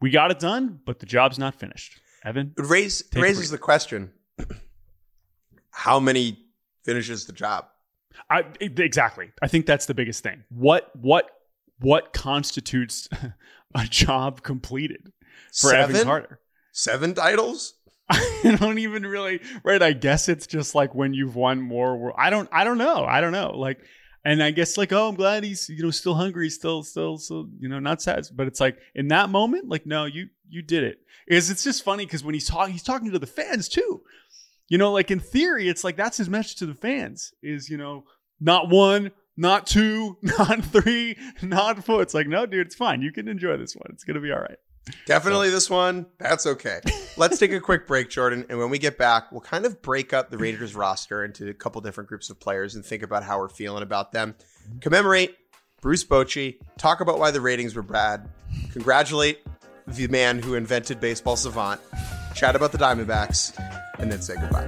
we 0.00 0.10
got 0.10 0.32
it 0.32 0.40
done, 0.40 0.80
but 0.84 0.98
the 0.98 1.06
job's 1.06 1.38
not 1.38 1.54
finished. 1.54 2.00
Evan, 2.24 2.52
It 2.58 2.66
raise, 2.66 3.04
raises 3.14 3.50
the 3.50 3.58
question: 3.58 4.10
How 5.70 6.00
many 6.00 6.38
finishes 6.84 7.26
the 7.26 7.32
job? 7.32 7.66
I 8.28 8.44
exactly. 8.60 9.30
I 9.40 9.46
think 9.46 9.66
that's 9.66 9.86
the 9.86 9.94
biggest 9.94 10.24
thing. 10.24 10.42
What 10.48 10.90
what 10.96 11.30
what 11.78 12.12
constitutes 12.12 13.08
a 13.74 13.84
job 13.84 14.42
completed 14.42 15.12
for 15.54 15.72
Evan 15.72 16.02
Carter? 16.02 16.40
Seven 16.72 17.14
titles? 17.14 17.74
I 18.10 18.56
don't 18.58 18.78
even 18.78 19.04
really 19.04 19.40
right. 19.64 19.82
I 19.82 19.92
guess 19.92 20.28
it's 20.28 20.46
just 20.46 20.74
like 20.74 20.94
when 20.94 21.12
you've 21.12 21.36
won 21.36 21.60
more. 21.60 22.18
I 22.18 22.30
don't. 22.30 22.48
I 22.50 22.64
don't 22.64 22.78
know. 22.78 23.04
I 23.04 23.20
don't 23.20 23.32
know. 23.32 23.50
Like, 23.50 23.80
and 24.24 24.42
I 24.42 24.50
guess 24.50 24.78
like, 24.78 24.92
oh, 24.92 25.08
I'm 25.08 25.14
glad 25.14 25.44
he's 25.44 25.68
you 25.68 25.82
know 25.82 25.90
still 25.90 26.14
hungry, 26.14 26.48
still 26.48 26.82
still 26.82 27.18
still 27.18 27.48
you 27.58 27.68
know 27.68 27.78
not 27.80 28.00
sad. 28.00 28.26
But 28.34 28.46
it's 28.46 28.60
like 28.60 28.78
in 28.94 29.08
that 29.08 29.28
moment, 29.28 29.68
like, 29.68 29.84
no, 29.84 30.06
you 30.06 30.28
you 30.48 30.62
did 30.62 30.84
it. 30.84 31.00
Is 31.26 31.50
it's 31.50 31.64
just 31.64 31.84
funny 31.84 32.06
because 32.06 32.24
when 32.24 32.32
he's 32.32 32.48
talking, 32.48 32.72
he's 32.72 32.82
talking 32.82 33.10
to 33.10 33.18
the 33.18 33.26
fans 33.26 33.68
too. 33.68 34.02
You 34.68 34.78
know, 34.78 34.92
like 34.92 35.10
in 35.10 35.20
theory, 35.20 35.68
it's 35.68 35.84
like 35.84 35.96
that's 35.96 36.16
his 36.16 36.30
message 36.30 36.56
to 36.56 36.66
the 36.66 36.74
fans 36.74 37.32
is 37.42 37.68
you 37.68 37.76
know 37.76 38.04
not 38.40 38.70
one, 38.70 39.10
not 39.36 39.66
two, 39.66 40.16
not 40.22 40.64
three, 40.64 41.18
not 41.42 41.84
four. 41.84 42.00
It's 42.00 42.14
like, 42.14 42.26
no, 42.26 42.46
dude, 42.46 42.66
it's 42.66 42.74
fine. 42.74 43.02
You 43.02 43.12
can 43.12 43.28
enjoy 43.28 43.58
this 43.58 43.74
one. 43.74 43.90
It's 43.92 44.04
gonna 44.04 44.20
be 44.20 44.32
all 44.32 44.40
right. 44.40 44.58
Definitely 45.06 45.50
this 45.50 45.68
one. 45.68 46.06
That's 46.18 46.46
okay. 46.46 46.80
Let's 47.16 47.38
take 47.38 47.52
a 47.52 47.60
quick 47.60 47.86
break, 47.86 48.10
Jordan. 48.10 48.46
And 48.48 48.58
when 48.58 48.70
we 48.70 48.78
get 48.78 48.98
back, 48.98 49.32
we'll 49.32 49.40
kind 49.40 49.66
of 49.66 49.82
break 49.82 50.12
up 50.12 50.30
the 50.30 50.38
Raiders 50.38 50.74
roster 50.74 51.24
into 51.24 51.48
a 51.48 51.54
couple 51.54 51.80
different 51.80 52.08
groups 52.08 52.30
of 52.30 52.38
players 52.38 52.74
and 52.74 52.84
think 52.84 53.02
about 53.02 53.22
how 53.22 53.38
we're 53.38 53.48
feeling 53.48 53.82
about 53.82 54.12
them. 54.12 54.34
Commemorate 54.80 55.36
Bruce 55.80 56.04
Bochy, 56.04 56.58
talk 56.76 57.00
about 57.00 57.18
why 57.20 57.30
the 57.30 57.40
ratings 57.40 57.76
were 57.76 57.82
bad, 57.82 58.28
congratulate 58.72 59.38
the 59.86 60.08
man 60.08 60.42
who 60.42 60.54
invented 60.54 61.00
Baseball 61.00 61.36
Savant, 61.36 61.80
chat 62.34 62.56
about 62.56 62.72
the 62.72 62.78
Diamondbacks, 62.78 63.56
and 64.00 64.10
then 64.10 64.20
say 64.20 64.34
goodbye. 64.34 64.66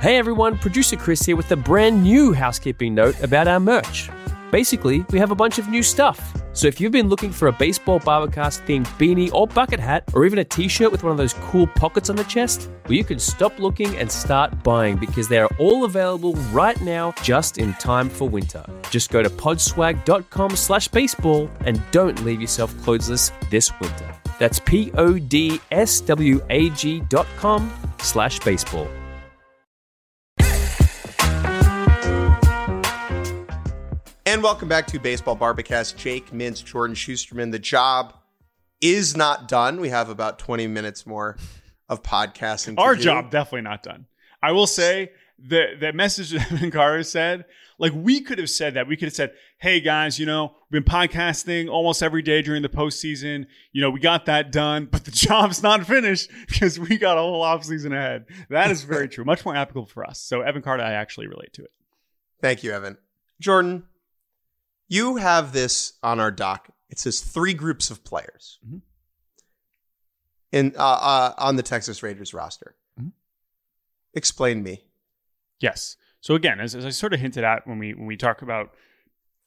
Hey 0.00 0.18
everyone, 0.18 0.58
producer 0.58 0.96
Chris 0.96 1.22
here 1.22 1.36
with 1.36 1.50
a 1.50 1.56
brand 1.56 2.02
new 2.02 2.34
housekeeping 2.34 2.94
note 2.94 3.18
about 3.22 3.48
our 3.48 3.58
merch. 3.58 4.10
Basically, 4.50 5.04
we 5.10 5.18
have 5.18 5.30
a 5.30 5.34
bunch 5.34 5.58
of 5.58 5.68
new 5.68 5.82
stuff. 5.82 6.32
So 6.52 6.66
if 6.66 6.80
you've 6.80 6.92
been 6.92 7.08
looking 7.08 7.32
for 7.32 7.48
a 7.48 7.52
baseball 7.52 7.98
Bar-B-Cast 7.98 8.64
themed 8.64 8.86
beanie 8.98 9.30
or 9.32 9.46
bucket 9.46 9.78
hat, 9.78 10.08
or 10.14 10.24
even 10.24 10.38
a 10.38 10.44
t 10.44 10.68
shirt 10.68 10.90
with 10.90 11.02
one 11.02 11.12
of 11.12 11.18
those 11.18 11.34
cool 11.34 11.66
pockets 11.66 12.08
on 12.08 12.16
the 12.16 12.24
chest, 12.24 12.70
well, 12.84 12.94
you 12.94 13.04
can 13.04 13.18
stop 13.18 13.58
looking 13.58 13.94
and 13.96 14.10
start 14.10 14.62
buying 14.62 14.96
because 14.96 15.28
they 15.28 15.38
are 15.38 15.50
all 15.58 15.84
available 15.84 16.32
right 16.52 16.80
now 16.80 17.12
just 17.22 17.58
in 17.58 17.74
time 17.74 18.08
for 18.08 18.28
winter. 18.28 18.64
Just 18.90 19.10
go 19.10 19.22
to 19.22 19.28
podswag.com 19.28 20.56
slash 20.56 20.88
baseball 20.88 21.50
and 21.66 21.82
don't 21.90 22.24
leave 22.24 22.40
yourself 22.40 22.72
clothesless 22.76 23.32
this 23.50 23.70
winter. 23.80 24.14
That's 24.38 24.60
P 24.60 24.92
O 24.94 25.18
D 25.18 25.60
S 25.70 26.00
W 26.00 26.40
A 26.50 26.70
G 26.70 27.00
dot 27.08 27.26
com 27.38 27.72
slash 27.98 28.38
baseball. 28.40 28.88
And 34.36 34.42
welcome 34.42 34.68
back 34.68 34.86
to 34.88 34.98
Baseball 34.98 35.34
Bar-B-Cast. 35.34 35.96
Jake 35.96 36.30
Mintz, 36.30 36.62
Jordan 36.62 36.94
Schusterman. 36.94 37.52
The 37.52 37.58
job 37.58 38.12
is 38.82 39.16
not 39.16 39.48
done. 39.48 39.80
We 39.80 39.88
have 39.88 40.10
about 40.10 40.38
20 40.38 40.66
minutes 40.66 41.06
more 41.06 41.38
of 41.88 42.02
podcasting. 42.02 42.74
Our 42.76 42.96
do. 42.96 43.00
job 43.00 43.30
definitely 43.30 43.62
not 43.62 43.82
done. 43.82 44.04
I 44.42 44.52
will 44.52 44.66
say 44.66 45.12
the 45.38 45.68
that 45.80 45.94
message 45.94 46.32
that 46.32 46.52
Evan 46.52 46.70
Carter 46.70 47.02
said, 47.02 47.46
like 47.78 47.94
we 47.94 48.20
could 48.20 48.36
have 48.36 48.50
said 48.50 48.74
that. 48.74 48.86
We 48.86 48.98
could 48.98 49.06
have 49.06 49.14
said, 49.14 49.32
"Hey 49.56 49.80
guys, 49.80 50.18
you 50.18 50.26
know, 50.26 50.54
we've 50.70 50.84
been 50.84 50.92
podcasting 50.92 51.70
almost 51.70 52.02
every 52.02 52.20
day 52.20 52.42
during 52.42 52.60
the 52.60 52.68
postseason. 52.68 53.46
You 53.72 53.80
know, 53.80 53.88
we 53.88 54.00
got 54.00 54.26
that 54.26 54.52
done, 54.52 54.86
but 54.92 55.06
the 55.06 55.10
job's 55.12 55.62
not 55.62 55.86
finished 55.86 56.30
because 56.46 56.78
we 56.78 56.98
got 56.98 57.16
a 57.16 57.22
whole 57.22 57.42
offseason 57.42 57.96
ahead." 57.96 58.26
That 58.50 58.70
is 58.70 58.84
very 58.84 59.08
true. 59.08 59.24
Much 59.24 59.46
more 59.46 59.56
applicable 59.56 59.86
for 59.86 60.04
us. 60.04 60.20
So 60.20 60.42
Evan 60.42 60.60
Carter, 60.60 60.82
I 60.82 60.92
actually 60.92 61.26
relate 61.26 61.54
to 61.54 61.62
it. 61.62 61.70
Thank 62.42 62.62
you, 62.62 62.72
Evan. 62.72 62.98
Jordan, 63.40 63.84
you 64.88 65.16
have 65.16 65.52
this 65.52 65.94
on 66.02 66.20
our 66.20 66.30
doc. 66.30 66.68
It 66.88 66.98
says 66.98 67.20
three 67.20 67.54
groups 67.54 67.90
of 67.90 68.04
players 68.04 68.58
Mhm. 68.66 68.82
in 70.52 70.72
uh, 70.76 70.82
uh, 70.82 71.34
on 71.38 71.56
the 71.56 71.62
Texas 71.62 72.02
Rangers 72.02 72.32
roster. 72.32 72.76
Mhm. 73.00 73.12
Explain 74.14 74.62
me. 74.62 74.84
Yes. 75.60 75.96
So 76.20 76.34
again, 76.34 76.60
as, 76.60 76.74
as 76.74 76.84
I 76.84 76.90
sort 76.90 77.12
of 77.14 77.20
hinted 77.20 77.44
at 77.44 77.66
when 77.66 77.78
we 77.78 77.94
when 77.94 78.06
we 78.06 78.16
talk 78.16 78.42
about, 78.42 78.72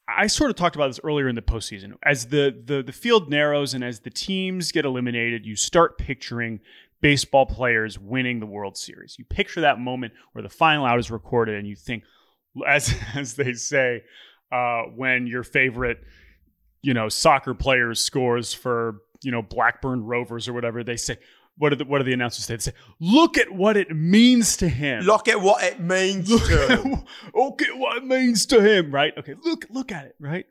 I 0.08 0.26
sort 0.26 0.50
of 0.50 0.56
talked 0.56 0.76
about 0.76 0.88
this 0.88 1.00
earlier 1.04 1.28
in 1.28 1.34
the 1.34 1.42
postseason. 1.42 1.94
As 2.04 2.26
the 2.26 2.54
the 2.64 2.82
the 2.82 2.92
field 2.92 3.30
narrows 3.30 3.74
and 3.74 3.82
as 3.84 4.00
the 4.00 4.10
teams 4.10 4.72
get 4.72 4.84
eliminated, 4.84 5.46
you 5.46 5.56
start 5.56 5.98
picturing 5.98 6.60
baseball 7.00 7.46
players 7.46 7.98
winning 7.98 8.40
the 8.40 8.46
World 8.46 8.76
Series. 8.76 9.16
You 9.18 9.24
picture 9.24 9.62
that 9.62 9.78
moment 9.78 10.12
where 10.32 10.42
the 10.42 10.48
final 10.50 10.84
out 10.84 10.98
is 10.98 11.10
recorded, 11.10 11.56
and 11.58 11.66
you 11.66 11.74
think, 11.76 12.04
as 12.66 12.94
as 13.14 13.34
they 13.34 13.52
say, 13.54 14.02
uh, 14.52 14.82
when 14.94 15.26
your 15.26 15.42
favorite, 15.42 15.98
you 16.82 16.94
know, 16.94 17.08
soccer 17.08 17.54
player 17.54 17.94
scores 17.94 18.52
for 18.54 19.02
you 19.22 19.30
know 19.30 19.42
Blackburn 19.42 20.04
Rovers 20.04 20.48
or 20.48 20.52
whatever, 20.52 20.84
they 20.84 20.96
say. 20.96 21.18
What 21.58 21.70
do 21.70 21.76
the, 21.76 21.84
what 21.84 21.98
do 21.98 22.04
the 22.04 22.14
announcers 22.14 22.46
say? 22.46 22.54
They 22.54 22.60
say, 22.60 22.72
"Look 23.00 23.36
at 23.36 23.52
what 23.52 23.76
it 23.76 23.94
means 23.94 24.56
to 24.58 24.68
him." 24.68 25.02
Look 25.04 25.28
at 25.28 25.42
what 25.42 25.62
it 25.62 25.78
means 25.78 26.30
look 26.30 26.46
to. 26.46 26.72
at, 26.72 26.84
look 27.34 27.60
at 27.60 27.76
what 27.76 27.98
it 27.98 28.04
means 28.06 28.46
to 28.46 28.62
him, 28.62 28.90
right? 28.90 29.12
Okay, 29.18 29.34
look 29.44 29.66
look 29.68 29.92
at 29.92 30.06
it, 30.06 30.14
right? 30.18 30.46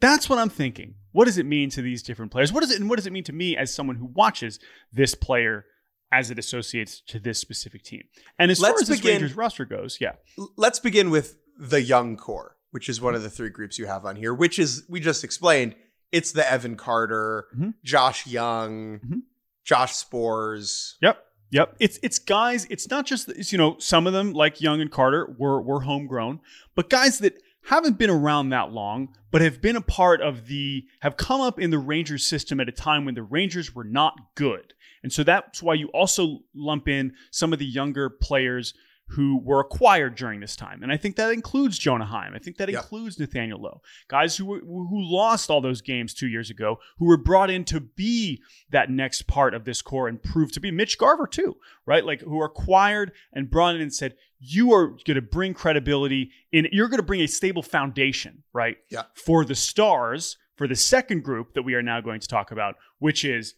That's 0.00 0.28
what 0.28 0.38
I'm 0.38 0.50
thinking. 0.50 0.96
What 1.12 1.26
does 1.26 1.38
it 1.38 1.46
mean 1.46 1.70
to 1.70 1.82
these 1.82 2.02
different 2.02 2.32
players? 2.32 2.52
What 2.52 2.60
does 2.60 2.72
it 2.72 2.80
and 2.80 2.88
what 2.88 2.96
does 2.96 3.06
it 3.06 3.12
mean 3.12 3.24
to 3.24 3.32
me 3.32 3.56
as 3.56 3.72
someone 3.72 3.96
who 3.96 4.06
watches 4.06 4.58
this 4.92 5.14
player 5.14 5.66
as 6.12 6.30
it 6.30 6.38
associates 6.38 7.02
to 7.08 7.18
this 7.18 7.38
specific 7.38 7.82
team? 7.82 8.02
And 8.38 8.50
as 8.50 8.58
far 8.58 8.70
Let's 8.70 8.82
as 8.82 8.88
this 8.88 9.04
Rangers 9.04 9.36
roster 9.36 9.64
goes, 9.64 9.98
yeah, 10.00 10.12
Let's 10.56 10.78
begin 10.78 11.10
with 11.10 11.36
the 11.58 11.82
young 11.82 12.16
core, 12.16 12.56
which 12.70 12.88
is 12.88 13.00
one 13.00 13.14
of 13.14 13.22
the 13.22 13.30
three 13.30 13.50
groups 13.50 13.78
you 13.78 13.86
have 13.86 14.04
on 14.04 14.16
here, 14.16 14.32
which 14.34 14.58
is 14.58 14.84
we 14.88 15.00
just 15.00 15.24
explained. 15.24 15.74
It's 16.12 16.32
the 16.32 16.50
Evan 16.50 16.76
Carter, 16.76 17.46
Mhm. 17.56 17.74
Josh 17.84 18.26
Jung, 18.26 18.98
Mhm. 19.00 19.22
Josh 19.64 19.92
Sborz. 19.94 20.94
Yep. 21.00 21.24
Yep. 21.50 21.76
It's 21.80 21.98
it's 22.02 22.18
guys, 22.18 22.66
it's 22.70 22.88
not 22.90 23.06
just 23.06 23.28
it's, 23.28 23.52
you 23.52 23.58
know, 23.58 23.76
some 23.78 24.06
of 24.06 24.12
them 24.12 24.32
like 24.32 24.60
Jung 24.60 24.80
and 24.80 24.90
Carter 24.90 25.34
were 25.38 25.60
were 25.60 25.80
homegrown, 25.82 26.40
but 26.74 26.88
guys 26.90 27.18
that 27.18 27.40
haven't 27.64 27.98
been 27.98 28.10
around 28.10 28.48
that 28.50 28.72
long, 28.72 29.14
but 29.30 29.40
have 29.42 29.60
been 29.60 29.76
a 29.76 29.80
part 29.80 30.20
of 30.20 30.46
the 30.46 30.86
have 31.00 31.16
come 31.16 31.40
up 31.40 31.60
in 31.60 31.70
the 31.70 31.78
Rangers 31.78 32.24
system 32.24 32.58
at 32.60 32.68
a 32.68 32.72
time 32.72 33.04
when 33.04 33.14
the 33.14 33.22
Rangers 33.22 33.74
were 33.74 33.84
not 33.84 34.14
good. 34.34 34.74
And 35.02 35.12
so 35.12 35.22
that's 35.24 35.62
why 35.62 35.74
you 35.74 35.88
also 35.88 36.40
lump 36.54 36.88
in 36.88 37.14
some 37.30 37.52
of 37.52 37.58
the 37.58 37.66
younger 37.66 38.08
players 38.10 38.74
who 39.10 39.40
were 39.42 39.60
acquired 39.60 40.14
during 40.14 40.38
this 40.40 40.54
time. 40.54 40.82
And 40.82 40.92
I 40.92 40.96
think 40.96 41.16
that 41.16 41.32
includes 41.32 41.78
Jonah 41.78 42.04
Heim. 42.04 42.32
I 42.34 42.38
think 42.38 42.56
that 42.58 42.68
Yeah. 42.68 42.78
includes 42.78 43.18
Nathaniel 43.18 43.60
Lowe. 43.60 43.82
Guys 44.08 44.36
who 44.36 44.44
were, 44.46 44.60
who 44.60 45.02
lost 45.02 45.50
all 45.50 45.60
those 45.60 45.80
games 45.80 46.14
2 46.14 46.28
years 46.28 46.48
ago, 46.50 46.78
who 46.98 47.06
were 47.06 47.16
brought 47.16 47.50
in 47.50 47.64
to 47.64 47.80
be 47.80 48.40
that 48.70 48.88
next 48.90 49.26
part 49.26 49.52
of 49.52 49.64
this 49.64 49.82
core 49.82 50.06
and 50.06 50.22
proved 50.22 50.54
to 50.54 50.60
be 50.60 50.70
Mitch 50.70 50.96
Garver 50.96 51.26
too, 51.26 51.56
right? 51.86 52.04
Like 52.04 52.20
who 52.20 52.40
are 52.40 52.46
acquired 52.46 53.12
and 53.32 53.50
brought 53.50 53.74
in 53.74 53.80
and 53.80 53.92
said, 53.92 54.14
"You 54.38 54.72
are 54.72 54.88
going 55.04 55.16
to 55.16 55.22
bring 55.22 55.54
credibility 55.54 56.30
in 56.52 56.68
you're 56.70 56.88
going 56.88 56.98
to 57.00 57.06
bring 57.06 57.20
a 57.20 57.26
stable 57.28 57.62
foundation, 57.62 58.44
right? 58.52 58.76
Yeah. 58.90 59.02
For 59.14 59.44
the 59.44 59.54
stars, 59.56 60.36
for 60.56 60.68
the 60.68 60.76
second 60.76 61.24
group 61.24 61.54
that 61.54 61.62
we 61.62 61.74
are 61.74 61.82
now 61.82 62.00
going 62.00 62.20
to 62.20 62.28
talk 62.28 62.52
about, 62.52 62.76
which 62.98 63.24
is 63.24 63.54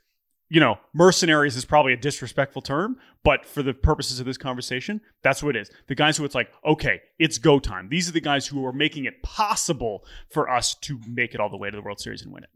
you 0.53 0.61
know, 0.61 0.79
mercenaries 0.93 1.57
is 1.57 1.65
probably 1.65 1.95
a 1.95 1.97
disrespectful 1.97 2.61
term, 2.61 2.99
but 3.25 3.47
for 3.47 3.63
the 3.63 3.73
purposes 3.73 4.21
of 4.21 4.27
this 4.27 4.37
conversation, 4.37 5.01
that's 5.23 5.43
what 5.43 5.57
it 5.57 5.63
is. 5.63 5.71
The 5.87 5.95
guys 5.95 6.19
who 6.19 6.27
it's 6.27 6.35
like, 6.35 6.51
okay, 6.63 7.01
it's 7.19 7.39
go 7.39 7.59
time. 7.59 7.89
These 7.89 8.07
are 8.11 8.13
the 8.13 8.21
guys 8.21 8.47
who 8.47 8.67
are 8.67 8.73
making 8.73 9.07
it 9.07 9.23
possible 9.23 10.05
for 10.29 10.51
us 10.51 10.75
to 10.75 11.01
make 11.09 11.33
it 11.33 11.41
all 11.41 11.49
the 11.49 11.57
way 11.57 11.71
to 11.71 11.77
the 11.79 11.83
World 11.83 12.01
Series 12.01 12.21
and 12.21 12.31
win 12.35 12.45
it. 12.45 12.51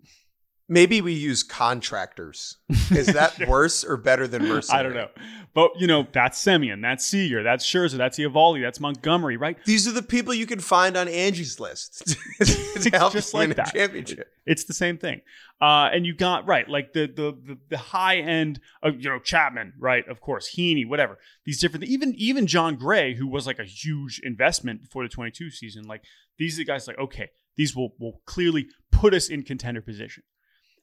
Maybe 0.69 1.01
we 1.01 1.13
use 1.13 1.45
contractors. 1.45 2.57
Is 2.91 3.07
that 3.07 3.39
worse 3.49 3.85
or 3.85 3.97
better 3.97 4.27
than 4.27 4.49
mercenary? 4.49 4.81
I 4.81 4.83
don't 4.83 4.95
know. 4.95 5.09
But, 5.55 5.71
you 5.79 5.87
know, 5.87 6.07
that's 6.13 6.43
Semien, 6.43 6.83
that's 6.83 7.07
Seager, 7.07 7.43
that's 7.43 7.65
Scherzer, 7.65 7.97
that's 7.97 8.19
Eovaldi, 8.19 8.63
that's 8.63 8.81
Montgomery, 8.81 9.37
right? 9.37 9.57
These 9.65 9.87
are 9.87 9.93
the 9.93 10.03
people 10.03 10.35
you 10.35 10.45
can 10.45 10.59
find 10.59 10.97
on 10.97 11.09
Angie's 11.09 11.61
list 11.61 12.17
to 12.83 12.91
help 12.93 13.13
Just 13.13 13.33
win 13.33 13.51
like 13.51 13.57
that. 13.57 13.73
championship. 13.73 14.29
It's 14.45 14.65
the 14.65 14.75
same 14.75 14.99
thing. 14.99 15.21
Uh, 15.61 15.89
and 15.93 16.05
you 16.05 16.15
got 16.15 16.47
right, 16.47 16.69
like 16.69 16.93
the 16.93 17.07
the 17.07 17.33
the, 17.33 17.59
the 17.71 17.79
high 17.79 18.17
end 18.19 18.61
of 18.83 19.01
you 19.01 19.09
know 19.09 19.19
Chapman, 19.19 19.73
right? 19.79 20.07
Of 20.07 20.21
course, 20.21 20.55
Heaney, 20.55 20.87
whatever. 20.87 21.17
These 21.47 21.61
different 21.63 21.85
even 21.87 22.15
even 22.17 22.47
Jon 22.47 22.77
Gray, 22.77 23.15
who 23.15 23.27
was 23.27 23.47
like 23.47 23.59
a 23.59 23.65
huge 23.65 24.21
investment 24.23 24.83
before 24.83 25.03
the 25.05 25.09
22 25.09 25.51
season. 25.51 25.85
Like 25.85 26.03
these 26.39 26.57
are 26.57 26.59
the 26.59 26.67
guys 26.67 26.87
like, 26.87 26.99
okay, 26.99 27.31
these 27.57 27.75
will 27.75 27.95
will 27.99 28.21
clearly 28.27 28.67
put 28.93 29.15
us 29.15 29.29
in 29.31 29.45
contender 29.45 29.81
position. 29.81 30.23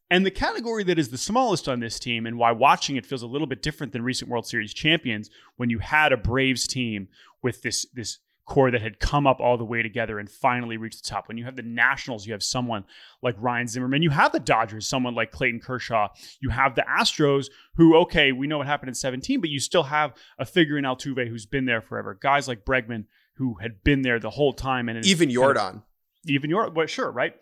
And 0.09 0.25
the 0.25 0.31
category 0.31 0.83
that 0.83 0.99
is 0.99 1.09
the 1.09 1.17
smallest 1.17 1.67
on 1.67 1.79
this 1.79 1.97
team, 1.97 2.25
and 2.25 2.37
why 2.37 2.51
watching 2.51 2.97
it 2.97 3.05
feels 3.05 3.23
a 3.23 3.27
little 3.27 3.47
bit 3.47 3.61
different 3.61 3.93
than 3.93 4.03
recent 4.03 4.29
World 4.29 4.45
Series 4.45 4.73
champions, 4.73 5.29
when 5.55 5.69
you 5.69 5.79
had 5.79 6.11
a 6.11 6.17
Braves 6.17 6.67
team 6.67 7.07
with 7.41 7.61
this 7.61 7.85
this 7.93 8.19
core 8.45 8.71
that 8.71 8.81
had 8.81 8.99
come 8.99 9.25
up 9.25 9.39
all 9.39 9.57
the 9.57 9.63
way 9.63 9.81
together 9.81 10.19
and 10.19 10.29
finally 10.29 10.77
reached 10.77 11.03
the 11.03 11.09
top. 11.09 11.27
When 11.27 11.37
you 11.37 11.45
have 11.45 11.55
the 11.55 11.61
Nationals, 11.61 12.25
you 12.25 12.33
have 12.33 12.43
someone 12.43 12.83
like 13.21 13.35
Ryan 13.39 13.67
Zimmerman. 13.67 14.01
You 14.01 14.09
have 14.09 14.31
the 14.31 14.39
Dodgers, 14.39 14.87
someone 14.87 15.15
like 15.15 15.31
Clayton 15.31 15.61
Kershaw. 15.61 16.09
You 16.41 16.49
have 16.49 16.75
the 16.75 16.83
Astros, 16.83 17.47
who, 17.75 17.95
okay, 17.99 18.31
we 18.31 18.47
know 18.47 18.57
what 18.57 18.67
happened 18.67 18.89
in 18.89 18.95
17, 18.95 19.39
but 19.39 19.49
you 19.49 19.59
still 19.59 19.83
have 19.83 20.13
a 20.37 20.45
figure 20.45 20.77
in 20.77 20.83
Altuve 20.83 21.27
who's 21.27 21.45
been 21.45 21.65
there 21.65 21.81
forever. 21.81 22.17
Guys 22.21 22.47
like 22.47 22.65
Bregman, 22.65 23.05
who 23.35 23.55
had 23.61 23.83
been 23.83 24.01
there 24.01 24.19
the 24.19 24.29
whole 24.29 24.53
time. 24.53 24.89
and 24.89 25.05
Even 25.05 25.29
Jordan. 25.31 25.83
even 26.25 26.51
well, 26.73 26.85
sure, 26.87 27.11
right? 27.11 27.35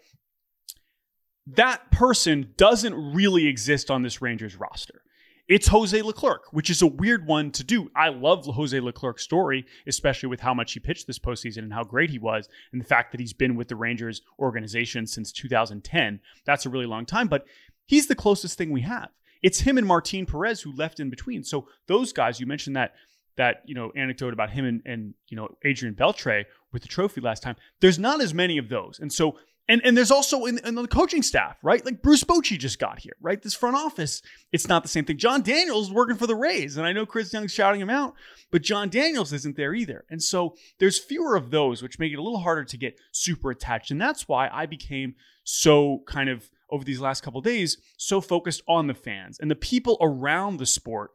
That 1.48 1.92
person 1.92 2.54
doesn't 2.58 3.14
really 3.14 3.48
exist 3.48 3.90
on 3.90 4.04
this 4.04 4.22
Rangers 4.22 4.56
roster. 4.56 5.02
It's 5.48 5.68
Jose 5.68 6.02
Leclerc, 6.02 6.44
which 6.52 6.70
is 6.70 6.82
a 6.82 6.88
weird 6.88 7.28
one 7.28 7.52
to 7.52 7.64
do. 7.64 7.92
I 7.96 8.10
love 8.10 8.46
Jose 8.46 8.80
Leclerc's 8.80 9.24
story, 9.24 9.66
especially 9.86 10.30
with 10.30 10.40
how 10.40 10.54
much 10.54 10.72
he 10.72 10.80
pitched 10.80 11.08
this 11.08 11.20
postseason 11.20 11.64
and 11.64 11.74
how 11.74 11.84
great 11.84 12.10
he 12.10 12.20
was, 12.20 12.48
and 12.72 12.80
the 12.80 12.86
fact 12.86 13.12
that 13.12 13.20
he's 13.20 13.34
been 13.34 13.56
with 13.56 13.68
the 13.68 13.76
Rangers 13.76 14.22
organization 14.40 15.06
since 15.06 15.32
2010. 15.32 16.22
That's 16.46 16.66
a 16.66 16.70
really 16.70 16.86
long 16.86 17.06
time, 17.06 17.28
but 17.28 17.46
he's 17.86 18.08
the 18.08 18.16
closest 18.16 18.58
thing 18.58 18.72
we 18.72 18.82
have. 18.82 19.10
It's 19.42 19.62
him 19.62 19.78
and 19.78 19.88
Martin 19.88 20.26
Perez 20.26 20.62
who 20.62 20.74
left 20.74 21.00
in 21.00 21.10
between. 21.10 21.44
So 21.44 21.68
those 21.88 22.14
guys, 22.14 22.40
you 22.40 22.46
mentioned 22.46 22.76
that 22.76 22.94
that 23.38 23.64
you 23.66 23.74
know 23.74 23.92
anecdote 23.96 24.34
about 24.34 24.52
him 24.52 24.66
and 24.66 24.82
and 24.86 25.14
you 25.30 25.36
know 25.36 25.50
Adrian 25.64 25.96
Beltre 25.96 26.46
with 26.72 26.82
the 26.82 26.88
trophy 26.88 27.22
last 27.22 27.44
time. 27.44 27.56
There's 27.80 28.00
not 28.00 28.22
as 28.22 28.34
many 28.34 28.58
of 28.58 28.70
those, 28.70 29.00
and 29.00 29.12
so 29.12 29.38
and 29.72 29.82
and 29.86 29.98
there's 29.98 30.12
also 30.12 30.46
in, 30.46 30.60
in 30.66 30.76
the 30.76 30.86
coaching 30.86 31.24
staff, 31.24 31.58
right? 31.64 31.84
Like 31.86 32.02
Bruce 32.02 32.26
Bochy 32.26 32.60
just 32.60 32.78
got 32.78 33.00
here, 33.00 33.16
right? 33.22 33.42
This 33.42 33.54
front 33.54 33.78
office, 33.78 34.22
it's 34.52 34.68
not 34.68 34.84
the 34.84 34.90
same 34.90 35.06
thing. 35.06 35.18
Jon 35.18 35.42
Daniels 35.42 35.88
is 35.88 35.94
working 35.94 36.18
for 36.18 36.28
the 36.28 36.36
Rays, 36.36 36.76
and 36.76 36.86
I 36.86 36.92
know 36.92 37.06
Chris 37.06 37.32
Young's 37.32 37.54
shouting 37.54 37.80
him 37.80 37.90
out, 37.90 38.14
but 38.52 38.64
Jon 38.64 38.90
Daniels 38.90 39.32
isn't 39.32 39.56
there 39.56 39.74
either. 39.74 40.04
And 40.10 40.22
so 40.22 40.56
there's 40.80 41.00
fewer 41.00 41.38
of 41.38 41.52
those, 41.52 41.82
which 41.82 42.00
make 42.00 42.12
it 42.12 42.20
a 42.20 42.22
little 42.22 42.42
harder 42.42 42.66
to 42.66 42.78
get 42.78 43.00
super 43.14 43.52
attached. 43.52 43.92
And 43.92 44.02
that's 44.02 44.28
why 44.28 44.50
I 44.52 44.66
became 44.66 45.16
so 45.46 46.04
kind 46.06 46.30
of 46.30 46.52
over 46.70 46.84
these 46.84 47.00
last 47.00 47.24
couple 47.24 47.40
days 47.40 47.78
so 47.98 48.20
focused 48.20 48.62
on 48.68 48.88
the 48.88 48.94
fans 48.94 49.40
and 49.40 49.50
the 49.50 49.56
people 49.56 49.98
around 50.02 50.58
the 50.58 50.66
sport. 50.66 51.12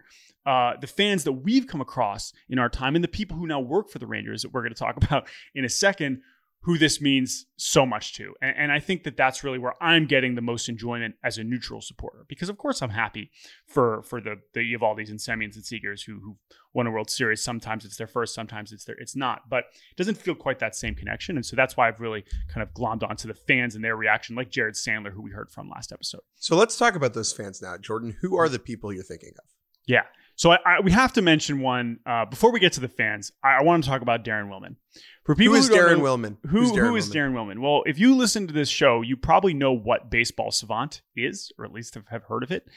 Uh, 0.46 0.76
the 0.80 0.86
fans 0.86 1.24
that 1.24 1.32
we've 1.32 1.66
come 1.66 1.80
across 1.80 2.32
in 2.48 2.56
our 2.56 2.68
time 2.68 2.94
and 2.94 3.02
the 3.02 3.08
people 3.08 3.36
who 3.36 3.48
now 3.48 3.58
work 3.58 3.90
for 3.90 3.98
the 3.98 4.06
Rangers 4.06 4.42
that 4.42 4.52
we're 4.52 4.62
going 4.62 4.72
to 4.72 4.78
talk 4.78 4.96
about 5.04 5.28
in 5.56 5.64
a 5.64 5.68
second 5.68 6.22
who 6.66 6.76
this 6.76 7.00
means 7.00 7.46
so 7.54 7.86
much 7.86 8.12
to. 8.14 8.34
And, 8.42 8.56
and, 8.56 8.72
I 8.72 8.80
think 8.80 9.04
that 9.04 9.16
that's 9.16 9.44
really 9.44 9.60
where 9.60 9.80
I'm 9.80 10.04
getting 10.04 10.34
the 10.34 10.42
most 10.42 10.68
enjoyment 10.68 11.14
as 11.22 11.38
a 11.38 11.44
neutral 11.44 11.80
supporter, 11.80 12.24
because 12.26 12.48
of 12.48 12.58
course 12.58 12.82
I'm 12.82 12.90
happy 12.90 13.30
for 13.68 14.02
for 14.02 14.20
the 14.20 14.40
the 14.52 14.74
Eovaldi's 14.74 15.08
and 15.08 15.20
Semiens 15.20 15.54
and 15.54 15.64
Seagers 15.64 16.04
who 16.04 16.14
who 16.18 16.36
won 16.74 16.88
a 16.88 16.90
World 16.90 17.08
Series. 17.08 17.40
Sometimes 17.40 17.84
it's 17.84 17.96
their 17.96 18.08
first, 18.08 18.34
sometimes 18.34 18.72
it's 18.72 18.84
their 18.84 18.96
it's 18.96 19.14
not, 19.14 19.48
but 19.48 19.66
it 19.92 19.96
doesn't 19.96 20.16
feel 20.16 20.34
quite 20.34 20.58
that 20.58 20.74
same 20.74 20.96
connection. 20.96 21.36
And 21.36 21.46
so 21.46 21.54
that's 21.54 21.76
why 21.76 21.86
I've 21.86 22.00
really 22.00 22.24
kind 22.52 22.64
of 22.64 22.74
glommed 22.74 23.08
onto 23.08 23.28
the 23.28 23.34
fans 23.34 23.76
and 23.76 23.84
their 23.84 23.94
reaction, 23.94 24.34
like 24.34 24.50
Jared 24.50 24.74
Sandler, 24.74 25.12
who 25.12 25.22
we 25.22 25.30
heard 25.30 25.52
from 25.52 25.70
last 25.70 25.92
episode. 25.92 26.22
So 26.34 26.56
let's 26.56 26.76
talk 26.76 26.96
about 26.96 27.14
those 27.14 27.32
fans 27.32 27.62
now, 27.62 27.78
Jordan. 27.78 28.16
Who 28.22 28.36
are 28.36 28.48
the 28.48 28.58
people 28.58 28.92
you're 28.92 29.04
thinking 29.04 29.34
of? 29.38 29.44
Yeah. 29.86 30.02
So 30.36 30.52
I, 30.52 30.58
I, 30.66 30.80
we 30.80 30.92
have 30.92 31.14
to 31.14 31.22
mention 31.22 31.60
one 31.60 31.98
uh, 32.06 32.26
before 32.26 32.52
we 32.52 32.60
get 32.60 32.74
to 32.74 32.80
the 32.80 32.88
fans. 32.88 33.32
I, 33.42 33.58
I 33.58 33.62
want 33.62 33.82
to 33.82 33.90
talk 33.90 34.02
about 34.02 34.24
Daren 34.24 34.48
Willman. 34.48 34.76
For 35.24 35.34
people 35.34 35.54
who 35.54 35.60
is 35.60 35.68
who 35.68 35.74
Daren 35.74 35.98
know, 35.98 36.04
Willman? 36.04 36.36
Who, 36.42 36.58
Who's 36.58 36.72
Daren 36.72 36.88
who 36.88 36.96
is 36.96 37.10
Daren 37.10 37.32
Willman? 37.32 37.60
Well, 37.60 37.82
if 37.86 37.98
you 37.98 38.14
listen 38.14 38.46
to 38.46 38.52
this 38.52 38.68
show, 38.68 39.00
you 39.00 39.16
probably 39.16 39.54
know 39.54 39.72
what 39.72 40.10
Baseball 40.10 40.50
Savant 40.50 41.02
is, 41.16 41.50
or 41.58 41.64
at 41.64 41.72
least 41.72 41.94
have, 41.94 42.06
have 42.08 42.24
heard 42.24 42.42
of 42.42 42.52
it. 42.52 42.68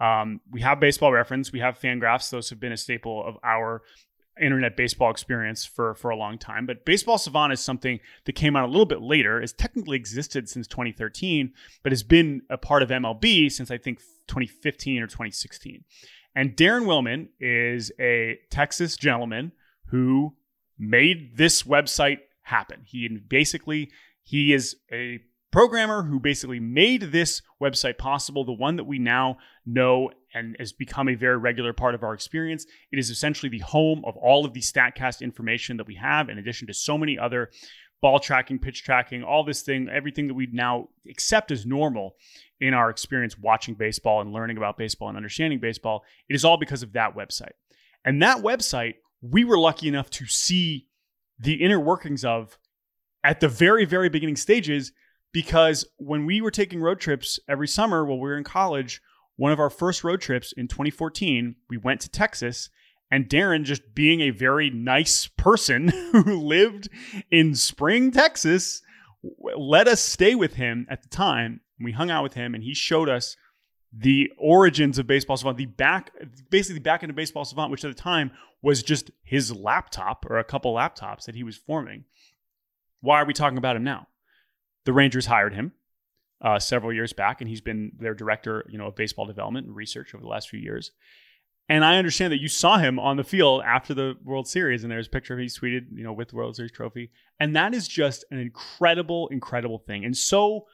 Um, 0.00 0.40
we 0.50 0.60
have 0.62 0.78
Baseball 0.78 1.12
Reference, 1.12 1.52
we 1.52 1.58
have 1.58 1.78
Fangraphs; 1.78 2.30
those 2.30 2.50
have 2.50 2.60
been 2.60 2.72
a 2.72 2.76
staple 2.76 3.26
of 3.26 3.36
our 3.42 3.82
internet 4.40 4.76
baseball 4.76 5.10
experience 5.10 5.64
for 5.64 5.94
for 5.94 6.10
a 6.10 6.16
long 6.16 6.38
time. 6.38 6.66
But 6.66 6.84
Baseball 6.84 7.18
Savant 7.18 7.52
is 7.52 7.60
something 7.60 7.98
that 8.24 8.34
came 8.34 8.54
out 8.54 8.64
a 8.64 8.70
little 8.70 8.86
bit 8.86 9.02
later. 9.02 9.42
It's 9.42 9.52
technically 9.52 9.96
existed 9.96 10.48
since 10.48 10.68
2013, 10.68 11.52
but 11.82 11.90
has 11.92 12.04
been 12.04 12.42
a 12.48 12.56
part 12.56 12.82
of 12.82 12.90
MLB 12.90 13.50
since 13.50 13.70
I 13.70 13.78
think 13.78 13.98
2015 14.28 15.02
or 15.02 15.06
2016. 15.06 15.84
And 16.38 16.56
Daren 16.56 16.84
Willman 16.84 17.30
is 17.40 17.90
a 17.98 18.38
Texas 18.48 18.96
gentleman 18.96 19.50
who 19.86 20.36
made 20.78 21.36
this 21.36 21.64
website 21.64 22.18
happen. 22.42 22.82
He 22.84 23.08
basically 23.08 23.90
he 24.22 24.52
is 24.52 24.76
a 24.92 25.18
programmer 25.50 26.04
who 26.04 26.20
basically 26.20 26.60
made 26.60 27.10
this 27.10 27.42
website 27.60 27.98
possible, 27.98 28.44
the 28.44 28.52
one 28.52 28.76
that 28.76 28.84
we 28.84 29.00
now 29.00 29.38
know 29.66 30.12
and 30.32 30.54
has 30.60 30.72
become 30.72 31.08
a 31.08 31.16
very 31.16 31.36
regular 31.36 31.72
part 31.72 31.96
of 31.96 32.04
our 32.04 32.14
experience. 32.14 32.66
It 32.92 33.00
is 33.00 33.10
essentially 33.10 33.50
the 33.50 33.58
home 33.58 34.04
of 34.06 34.16
all 34.16 34.44
of 34.44 34.52
the 34.52 34.60
StatCast 34.60 35.22
information 35.22 35.76
that 35.78 35.88
we 35.88 35.96
have, 35.96 36.28
in 36.28 36.38
addition 36.38 36.68
to 36.68 36.72
so 36.72 36.96
many 36.96 37.18
other 37.18 37.50
ball 38.00 38.20
tracking, 38.20 38.60
pitch 38.60 38.84
tracking, 38.84 39.24
all 39.24 39.42
this 39.42 39.62
thing, 39.62 39.88
everything 39.88 40.28
that 40.28 40.34
we 40.34 40.46
now 40.52 40.88
accept 41.10 41.50
as 41.50 41.66
normal 41.66 42.14
in 42.60 42.74
our 42.74 42.90
experience 42.90 43.38
watching 43.38 43.74
baseball 43.74 44.20
and 44.20 44.32
learning 44.32 44.56
about 44.56 44.76
baseball 44.76 45.08
and 45.08 45.16
understanding 45.16 45.60
baseball, 45.60 46.04
it 46.28 46.34
is 46.34 46.44
all 46.44 46.56
because 46.56 46.82
of 46.82 46.92
that 46.92 47.14
website. 47.16 47.52
And 48.04 48.22
that 48.22 48.38
website, 48.38 48.94
we 49.20 49.44
were 49.44 49.58
lucky 49.58 49.88
enough 49.88 50.10
to 50.10 50.26
see 50.26 50.86
the 51.38 51.54
inner 51.54 51.80
workings 51.80 52.24
of 52.24 52.58
at 53.24 53.40
the 53.40 53.48
very, 53.48 53.84
very 53.84 54.08
beginning 54.08 54.36
stages 54.36 54.92
because 55.32 55.86
when 55.98 56.26
we 56.26 56.40
were 56.40 56.50
taking 56.50 56.80
road 56.80 57.00
trips 57.00 57.38
every 57.48 57.68
summer 57.68 58.04
while 58.04 58.18
we 58.18 58.28
were 58.28 58.38
in 58.38 58.44
college, 58.44 59.00
one 59.36 59.52
of 59.52 59.60
our 59.60 59.70
first 59.70 60.02
road 60.02 60.20
trips 60.20 60.52
in 60.52 60.68
2014, 60.68 61.54
we 61.68 61.76
went 61.76 62.00
to 62.00 62.08
Texas 62.08 62.70
and 63.10 63.28
Daren, 63.28 63.64
just 63.64 63.94
being 63.94 64.20
a 64.20 64.30
very 64.30 64.70
nice 64.70 65.26
person 65.26 65.88
who 66.12 66.40
lived 66.40 66.88
in 67.30 67.54
Spring, 67.54 68.10
Texas, 68.10 68.82
let 69.56 69.88
us 69.88 70.00
stay 70.00 70.34
with 70.34 70.54
him 70.54 70.86
at 70.90 71.02
the 71.02 71.08
time 71.08 71.60
we 71.84 71.92
hung 71.92 72.10
out 72.10 72.22
with 72.22 72.34
him, 72.34 72.54
and 72.54 72.64
he 72.64 72.74
showed 72.74 73.08
us 73.08 73.36
the 73.92 74.30
origins 74.38 74.98
of 74.98 75.06
Baseball 75.06 75.36
Savant, 75.36 75.56
the 75.56 75.66
back, 75.66 76.10
basically 76.50 76.74
the 76.74 76.82
back 76.82 77.02
end 77.02 77.10
of 77.10 77.16
Baseball 77.16 77.44
Savant, 77.44 77.70
which 77.70 77.84
at 77.84 77.94
the 77.94 78.00
time 78.00 78.30
was 78.60 78.82
just 78.82 79.10
his 79.22 79.54
laptop 79.54 80.26
or 80.28 80.38
a 80.38 80.44
couple 80.44 80.74
laptops 80.74 81.24
that 81.24 81.34
he 81.34 81.42
was 81.42 81.56
forming. 81.56 82.04
Why 83.00 83.20
are 83.20 83.24
we 83.24 83.32
talking 83.32 83.58
about 83.58 83.76
him 83.76 83.84
now? 83.84 84.08
The 84.84 84.92
Rangers 84.92 85.26
hired 85.26 85.54
him 85.54 85.72
uh, 86.40 86.58
several 86.58 86.92
years 86.92 87.12
back, 87.12 87.40
and 87.40 87.48
he's 87.48 87.60
been 87.60 87.92
their 87.98 88.14
director, 88.14 88.64
you 88.68 88.78
know, 88.78 88.88
of 88.88 88.96
baseball 88.96 89.26
development 89.26 89.66
and 89.66 89.76
research 89.76 90.14
over 90.14 90.22
the 90.22 90.28
last 90.28 90.48
few 90.48 90.60
years. 90.60 90.90
And 91.70 91.84
I 91.84 91.98
understand 91.98 92.32
that 92.32 92.40
you 92.40 92.48
saw 92.48 92.78
him 92.78 92.98
on 92.98 93.16
the 93.16 93.24
field 93.24 93.62
after 93.64 93.92
the 93.92 94.14
World 94.24 94.48
Series, 94.48 94.82
and 94.82 94.90
there's 94.90 95.06
a 95.06 95.10
picture 95.10 95.34
of 95.34 95.40
he 95.40 95.46
tweeted, 95.46 95.86
you 95.92 96.02
know, 96.02 96.14
with 96.14 96.28
the 96.28 96.36
World 96.36 96.56
Series 96.56 96.72
trophy, 96.72 97.10
and 97.38 97.54
that 97.56 97.74
is 97.74 97.86
just 97.86 98.24
an 98.30 98.38
incredible, 98.38 99.28
incredible 99.28 99.78
thing, 99.78 100.04
and 100.04 100.16
so 100.16 100.66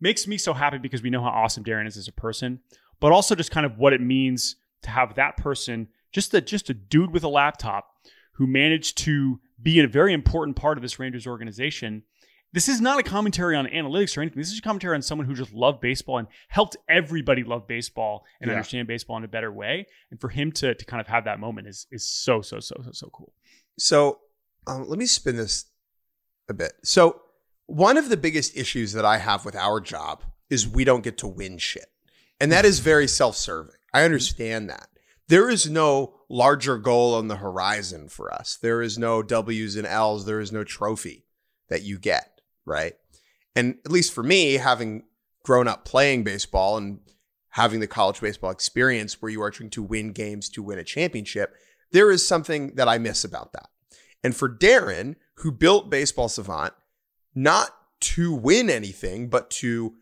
makes 0.00 0.26
me 0.26 0.38
so 0.38 0.52
happy 0.52 0.78
because 0.78 1.02
we 1.02 1.10
know 1.10 1.22
how 1.22 1.28
awesome 1.28 1.64
Daren 1.64 1.86
is 1.86 1.96
as 1.96 2.08
a 2.08 2.12
person, 2.12 2.60
but 3.00 3.12
also 3.12 3.34
just 3.34 3.50
kind 3.50 3.66
of 3.66 3.78
what 3.78 3.92
it 3.92 4.00
means 4.00 4.56
to 4.82 4.90
have 4.90 5.14
that 5.14 5.36
person, 5.36 5.88
just 6.12 6.32
a 6.34 6.40
just 6.40 6.70
a 6.70 6.74
dude 6.74 7.12
with 7.12 7.24
a 7.24 7.28
laptop 7.28 7.88
who 8.32 8.46
managed 8.46 8.96
to 8.98 9.40
be 9.62 9.80
a 9.80 9.86
very 9.86 10.12
important 10.12 10.56
part 10.56 10.78
of 10.78 10.82
this 10.82 10.98
Rangers 10.98 11.26
organization. 11.26 12.02
This 12.52 12.68
is 12.68 12.80
not 12.80 12.98
a 12.98 13.02
commentary 13.02 13.54
on 13.54 13.66
analytics 13.66 14.16
or 14.16 14.22
anything. 14.22 14.40
This 14.40 14.50
is 14.50 14.58
a 14.58 14.62
commentary 14.62 14.96
on 14.96 15.02
someone 15.02 15.26
who 15.26 15.34
just 15.34 15.52
loved 15.52 15.80
baseball 15.80 16.18
and 16.18 16.26
helped 16.48 16.76
everybody 16.88 17.44
love 17.44 17.68
baseball 17.68 18.24
and 18.40 18.48
yeah. 18.48 18.56
understand 18.56 18.88
baseball 18.88 19.18
in 19.18 19.24
a 19.24 19.28
better 19.28 19.52
way. 19.52 19.86
And 20.10 20.20
for 20.20 20.28
him 20.28 20.50
to 20.52 20.74
to 20.74 20.84
kind 20.84 21.00
of 21.00 21.06
have 21.06 21.24
that 21.24 21.38
moment 21.38 21.68
is 21.68 21.86
is 21.92 22.08
so 22.08 22.42
so 22.42 22.58
so 22.58 22.76
so 22.82 22.90
so 22.92 23.10
cool. 23.12 23.32
So 23.78 24.20
um, 24.66 24.88
let 24.88 24.98
me 24.98 25.06
spin 25.06 25.36
this 25.36 25.66
a 26.48 26.54
bit. 26.54 26.72
So 26.82 27.20
one 27.70 27.96
of 27.96 28.08
the 28.08 28.16
biggest 28.16 28.56
issues 28.56 28.92
that 28.94 29.04
I 29.04 29.18
have 29.18 29.44
with 29.44 29.54
our 29.54 29.80
job 29.80 30.24
is 30.50 30.66
we 30.66 30.82
don't 30.82 31.04
get 31.04 31.16
to 31.18 31.28
win 31.28 31.56
shit. 31.56 31.86
And 32.40 32.50
that 32.50 32.64
is 32.64 32.80
very 32.80 33.06
self 33.06 33.36
serving. 33.36 33.76
I 33.94 34.02
understand 34.02 34.68
that. 34.68 34.88
There 35.28 35.48
is 35.48 35.70
no 35.70 36.14
larger 36.28 36.76
goal 36.78 37.14
on 37.14 37.28
the 37.28 37.36
horizon 37.36 38.08
for 38.08 38.32
us. 38.32 38.58
There 38.60 38.82
is 38.82 38.98
no 38.98 39.22
W's 39.22 39.76
and 39.76 39.86
L's. 39.86 40.26
There 40.26 40.40
is 40.40 40.50
no 40.50 40.64
trophy 40.64 41.26
that 41.68 41.82
you 41.82 41.98
get, 41.98 42.40
right? 42.64 42.94
And 43.54 43.76
at 43.84 43.92
least 43.92 44.12
for 44.12 44.24
me, 44.24 44.54
having 44.54 45.04
grown 45.44 45.68
up 45.68 45.84
playing 45.84 46.24
baseball 46.24 46.76
and 46.76 46.98
having 47.50 47.78
the 47.78 47.86
college 47.86 48.20
baseball 48.20 48.50
experience 48.50 49.22
where 49.22 49.30
you 49.30 49.42
are 49.42 49.50
trying 49.50 49.70
to 49.70 49.82
win 49.82 50.10
games 50.10 50.48
to 50.50 50.62
win 50.62 50.80
a 50.80 50.84
championship, 50.84 51.54
there 51.92 52.10
is 52.10 52.26
something 52.26 52.74
that 52.74 52.88
I 52.88 52.98
miss 52.98 53.22
about 53.22 53.52
that. 53.52 53.68
And 54.24 54.34
for 54.34 54.48
Daren, 54.48 55.14
who 55.36 55.52
built 55.52 55.88
Baseball 55.88 56.28
Savant, 56.28 56.74
not 57.34 57.70
to 58.00 58.32
win 58.32 58.70
anything, 58.70 59.28
but 59.28 59.50
to 59.50 59.94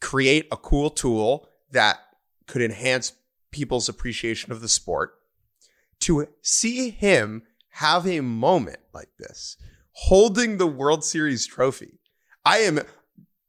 create 0.00 0.46
a 0.50 0.56
cool 0.56 0.90
tool 0.90 1.48
that 1.70 1.98
could 2.46 2.62
enhance 2.62 3.12
people's 3.50 3.88
appreciation 3.88 4.52
of 4.52 4.60
the 4.60 4.68
sport. 4.68 5.14
To 6.00 6.26
see 6.40 6.90
him 6.90 7.44
have 7.70 8.06
a 8.06 8.20
moment 8.20 8.80
like 8.92 9.10
this, 9.18 9.56
holding 9.92 10.58
the 10.58 10.66
World 10.66 11.04
Series 11.04 11.46
trophy, 11.46 12.00
I 12.44 12.58
am, 12.58 12.80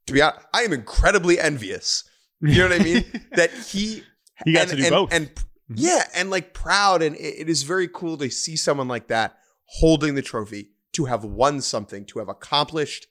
to 0.06 0.12
be 0.12 0.22
honest, 0.22 0.46
I 0.54 0.62
am 0.62 0.72
incredibly 0.72 1.38
envious. 1.38 2.04
You 2.40 2.58
know 2.58 2.68
what 2.68 2.80
I 2.80 2.84
mean? 2.84 3.04
that 3.32 3.52
he 3.52 4.04
he 4.44 4.52
got 4.52 4.62
and, 4.62 4.70
to 4.70 4.76
do 4.76 4.82
and, 4.84 4.90
both, 4.90 5.12
and 5.12 5.34
mm-hmm. 5.34 5.74
yeah, 5.76 6.04
and 6.14 6.30
like 6.30 6.54
proud, 6.54 7.02
and 7.02 7.16
it, 7.16 7.40
it 7.40 7.48
is 7.48 7.62
very 7.62 7.88
cool 7.88 8.16
to 8.18 8.30
see 8.30 8.56
someone 8.56 8.86
like 8.86 9.08
that 9.08 9.36
holding 9.64 10.14
the 10.14 10.22
trophy, 10.22 10.70
to 10.92 11.06
have 11.06 11.24
won 11.24 11.60
something, 11.60 12.04
to 12.06 12.18
have 12.18 12.28
accomplished 12.28 13.06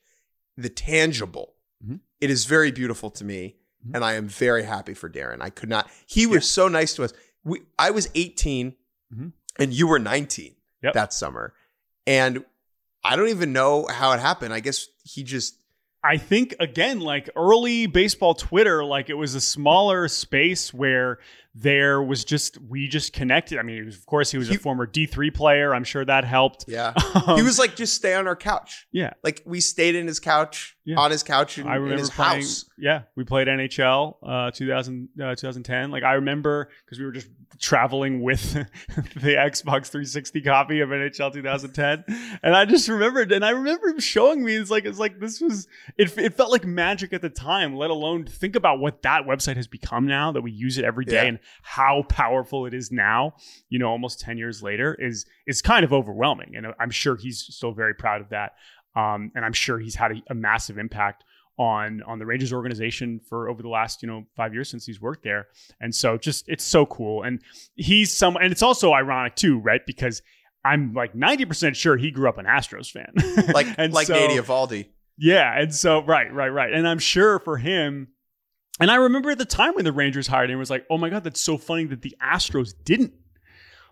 the 0.58 0.70
tangible. 0.70 1.54
Mm-hmm. 1.84 1.98
It 2.22 2.30
is 2.30 2.46
very 2.46 2.72
beautiful 2.72 3.10
to 3.12 3.26
me. 3.26 3.56
Mm-hmm. 3.86 3.96
And 3.96 4.06
I 4.06 4.14
am 4.14 4.28
very 4.28 4.64
happy 4.64 4.94
for 4.94 5.10
Daren. 5.10 5.42
I 5.42 5.50
could 5.50 5.70
not, 5.70 5.90
he 6.06 6.26
was 6.26 6.44
yeah. 6.44 6.64
so 6.64 6.68
nice 6.68 6.94
to 6.96 7.04
us. 7.04 7.14
We, 7.44 7.62
I 7.78 7.92
was 7.92 8.10
18 8.16 8.76
mm-hmm. 9.14 9.28
and 9.60 9.74
you 9.74 9.88
were 9.88 10.00
19 10.00 10.56
yep. 10.82 10.94
that 10.94 11.14
summer. 11.14 11.54
And 12.08 12.46
I 13.04 13.16
don't 13.16 13.30
even 13.30 13.52
know 13.52 13.86
how 13.90 14.14
it 14.14 14.20
happened. 14.20 14.54
I 14.54 14.62
guess 14.62 14.88
he 15.04 15.24
just 15.24 15.56
I 16.04 16.18
think 16.18 16.56
again, 16.60 17.00
like 17.00 17.30
early 17.36 17.86
baseball 17.86 18.34
Twitter, 18.34 18.84
like 18.84 19.10
it 19.10 19.14
was 19.14 19.36
a 19.36 19.42
smaller 19.42 20.10
space 20.10 20.74
where 20.74 21.20
there 21.56 22.02
was 22.02 22.26
just 22.26 22.58
we 22.62 22.88
just 22.88 23.14
connected. 23.14 23.60
I 23.60 23.62
mean, 23.62 23.86
was, 23.86 23.96
of 23.98 24.06
course, 24.08 24.32
he 24.32 24.38
was 24.40 24.48
He- 24.50 24.56
a 24.56 24.58
former 24.60 24.86
D 24.88 25.06
three 25.06 25.30
player. 25.30 25.76
I'm 25.76 25.84
sure 25.84 26.04
that 26.06 26.24
helped. 26.26 26.66
Yeah. 26.68 26.94
Um, 27.28 27.38
he 27.38 27.44
was 27.44 27.60
like, 27.60 27.76
just 27.76 27.94
stay 27.94 28.16
on 28.16 28.28
our 28.28 28.36
couch. 28.36 28.88
yeah. 28.92 29.14
Like 29.24 29.44
we 29.46 29.62
stayed 29.62 29.96
in 29.96 30.08
his 30.08 30.20
couch, 30.20 30.76
Yeah. 30.84 31.00
on 31.00 31.12
his 31.12 31.22
couch 31.24 31.58
in, 31.60 31.68
I 31.68 31.78
in 31.78 31.86
his 31.98 32.10
playing. 32.10 32.42
house. 32.42 32.66
Yeah, 32.78 33.04
we 33.16 33.24
played 33.24 33.48
NHL 33.48 34.16
uh, 34.28 34.52
2000, 34.52 35.10
uh, 35.22 35.36
2010. 35.36 35.92
Like 35.92 36.04
I 36.04 36.14
remember 36.14 36.70
because 36.84 36.98
we 37.00 37.06
were 37.06 37.12
just 37.12 37.30
traveling 37.62 38.22
with 38.24 38.54
the 39.16 39.36
Xbox 39.36 39.88
360 39.88 40.42
copy 40.42 40.80
of 40.82 40.90
NHL 40.90 41.32
2010, 41.34 42.04
and 42.42 42.56
I 42.56 42.66
just 42.66 42.90
remembered. 42.90 43.32
And 43.32 43.46
I 43.46 43.52
remember 43.52 43.88
him 43.90 44.00
showing 44.00 44.44
me. 44.44 44.56
It's 44.56 44.72
like 44.72 44.86
it's 44.86 45.00
like 45.00 45.20
this 45.20 45.40
was. 45.40 45.68
It, 45.98 46.18
it 46.18 46.34
felt 46.34 46.52
like 46.52 46.66
magic 46.66 47.14
at 47.14 47.22
the 47.22 47.30
time. 47.30 47.76
Let 47.76 47.92
alone 47.92 48.26
think 48.26 48.56
about 48.56 48.80
what 48.80 49.04
that 49.04 49.24
website 49.26 49.56
has 49.56 49.68
become 49.68 50.08
now 50.08 50.32
that 50.32 50.42
we 50.42 50.52
use 50.52 50.78
it 50.78 50.84
every 50.84 51.06
day 51.06 51.14
Yeah. 51.24 51.24
and 51.30 51.40
how 51.62 52.04
powerful 52.10 52.66
it 52.66 52.74
is 52.74 52.92
now. 52.92 53.36
You 53.70 53.80
know, 53.80 53.90
almost 53.90 54.20
10 54.22 54.38
years 54.38 54.62
later 54.64 54.96
is 55.00 55.26
is 55.48 55.62
kind 55.62 55.84
of 55.84 55.94
overwhelming, 55.94 56.56
and 56.56 56.68
I'm 56.80 56.92
sure 56.92 57.16
he's 57.16 57.40
still 57.40 57.74
very 57.74 57.94
proud 57.94 58.22
of 58.22 58.30
that. 58.30 58.54
Um, 58.96 59.32
and 59.36 59.44
I'm 59.44 59.54
sure 59.54 59.80
he's 59.80 59.96
had 59.96 60.12
a, 60.12 60.22
a 60.30 60.36
massive 60.36 60.78
impact 60.78 61.24
on 61.58 62.02
on 62.08 62.20
the 62.20 62.26
Rangers 62.26 62.52
organization 62.52 63.20
for 63.20 63.50
over 63.50 63.62
the 63.62 63.70
last 63.70 64.02
you 64.02 64.08
know 64.08 64.26
five 64.36 64.54
years 64.54 64.70
since 64.70 64.86
he's 64.86 65.02
worked 65.02 65.24
there. 65.24 65.48
And 65.80 65.94
so 65.94 66.18
just 66.18 66.48
it's 66.50 66.64
so 66.64 66.86
cool. 66.86 67.24
And 67.24 67.42
he's 67.76 68.16
some 68.16 68.36
and 68.38 68.52
it's 68.52 68.64
also 68.64 68.94
ironic 68.94 69.36
too, 69.36 69.60
right? 69.60 69.82
Because 69.86 70.22
I'm 70.66 70.94
like 70.94 71.14
90% 71.14 71.76
sure 71.76 71.98
he 71.98 72.10
grew 72.10 72.30
up 72.30 72.38
an 72.38 72.46
Astros 72.46 72.90
fan. 72.90 73.12
Like 73.54 73.68
and 73.78 73.94
like 73.94 74.08
so, 74.08 74.16
Nady 74.16 74.42
Eovaldi. 74.42 74.88
yeah, 75.18 75.60
and 75.60 75.74
so 75.76 76.04
right, 76.04 76.34
right, 76.34 76.50
right. 76.50 76.74
And 76.74 76.88
I'm 76.88 77.00
sure 77.00 77.40
for 77.40 77.58
him, 77.58 78.08
and 78.80 78.90
I 78.90 78.96
remember 78.96 79.32
at 79.32 79.38
the 79.38 79.46
time 79.46 79.76
when 79.76 79.86
the 79.86 79.92
Rangers 79.92 80.28
hired 80.28 80.50
him, 80.50 80.58
it 80.58 80.60
was 80.60 80.70
like, 80.70 80.86
oh 80.90 80.98
my 80.98 81.10
god, 81.10 81.24
that's 81.24 81.42
so 81.42 81.58
funny 81.58 81.86
that 81.86 82.02
the 82.02 82.16
Astros 82.22 82.74
didn't. 82.84 83.14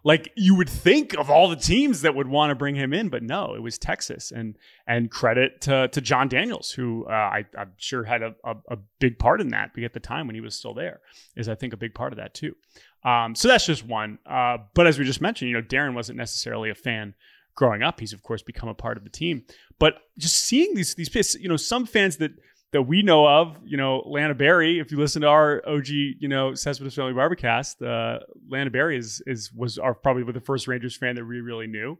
Like 0.03 0.31
you 0.35 0.55
would 0.55 0.69
think 0.69 1.15
of 1.15 1.29
all 1.29 1.47
the 1.47 1.55
teams 1.55 2.01
that 2.01 2.15
would 2.15 2.27
want 2.27 2.49
to 2.49 2.55
bring 2.55 2.73
him 2.73 2.91
in, 2.91 3.09
but 3.09 3.21
no, 3.21 3.53
it 3.53 3.61
was 3.61 3.77
Texas. 3.77 4.31
And 4.31 4.57
and 4.87 5.11
credit 5.11 5.61
to 5.61 5.89
to 5.89 6.01
Jon 6.01 6.27
Daniels, 6.27 6.71
who 6.71 7.05
uh, 7.05 7.11
I, 7.11 7.45
I'm 7.55 7.73
sure 7.77 8.03
had 8.03 8.23
a, 8.23 8.33
a, 8.43 8.55
a 8.69 8.77
big 8.99 9.19
part 9.19 9.41
in 9.41 9.49
that 9.49 9.77
at 9.77 9.93
the 9.93 9.99
time 9.99 10.25
when 10.25 10.35
he 10.35 10.41
was 10.41 10.55
still 10.55 10.73
there, 10.73 11.01
is 11.35 11.47
I 11.47 11.53
think 11.55 11.73
a 11.73 11.77
big 11.77 11.93
part 11.93 12.13
of 12.13 12.17
that 12.17 12.33
too. 12.33 12.55
Um, 13.03 13.35
so 13.35 13.47
that's 13.47 13.65
just 13.65 13.85
one. 13.85 14.17
Uh, 14.25 14.57
but 14.73 14.87
as 14.87 14.97
we 14.97 15.05
just 15.05 15.21
mentioned, 15.21 15.49
you 15.49 15.57
know, 15.57 15.63
Daren 15.63 15.93
wasn't 15.93 16.17
necessarily 16.17 16.71
a 16.71 16.75
fan 16.75 17.13
growing 17.53 17.83
up. 17.83 17.99
He's 17.99 18.13
of 18.13 18.23
course 18.23 18.41
become 18.41 18.69
a 18.69 18.73
part 18.73 18.97
of 18.97 19.03
the 19.03 19.09
team. 19.09 19.43
But 19.77 19.95
just 20.17 20.37
seeing 20.37 20.73
these 20.73 20.95
these 20.95 21.35
you 21.39 21.49
know 21.49 21.57
some 21.57 21.85
fans 21.85 22.17
that 22.17 22.31
that 22.71 22.83
we 22.83 23.01
know 23.01 23.27
of, 23.27 23.57
you 23.65 23.77
know, 23.77 24.03
Lana 24.05 24.33
Berry. 24.33 24.79
If 24.79 24.91
you 24.91 24.97
listen 24.97 25.21
to 25.23 25.27
our 25.27 25.61
OG, 25.67 25.87
you 25.87 26.27
know, 26.27 26.53
Cespedes 26.53 26.95
Family 26.95 27.13
Bar-B-Cast, 27.13 27.81
uh, 27.81 28.19
Lana 28.49 28.69
Berry 28.69 28.97
is 28.97 29.21
is 29.27 29.51
was 29.53 29.77
our 29.77 29.93
probably 29.93 30.31
the 30.31 30.39
first 30.39 30.67
Rangers 30.67 30.95
fan 30.95 31.15
that 31.15 31.25
we 31.25 31.41
really 31.41 31.67
knew. 31.67 31.97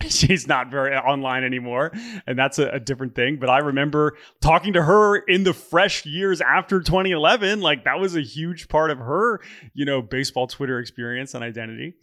She's 0.08 0.46
not 0.46 0.70
very 0.70 0.94
online 0.96 1.44
anymore, 1.44 1.92
and 2.26 2.38
that's 2.38 2.58
a, 2.58 2.68
a 2.68 2.80
different 2.80 3.14
thing. 3.14 3.38
But 3.40 3.50
I 3.50 3.58
remember 3.58 4.16
talking 4.40 4.74
to 4.74 4.82
her 4.82 5.16
in 5.16 5.44
the 5.44 5.52
fresh 5.52 6.06
years 6.06 6.40
after 6.40 6.80
2011. 6.80 7.60
Like 7.60 7.84
that 7.84 7.98
was 7.98 8.16
a 8.16 8.22
huge 8.22 8.68
part 8.68 8.90
of 8.90 8.98
her, 8.98 9.40
you 9.74 9.84
know, 9.84 10.00
baseball 10.00 10.46
Twitter 10.46 10.78
experience 10.78 11.34
and 11.34 11.42
identity. 11.42 11.94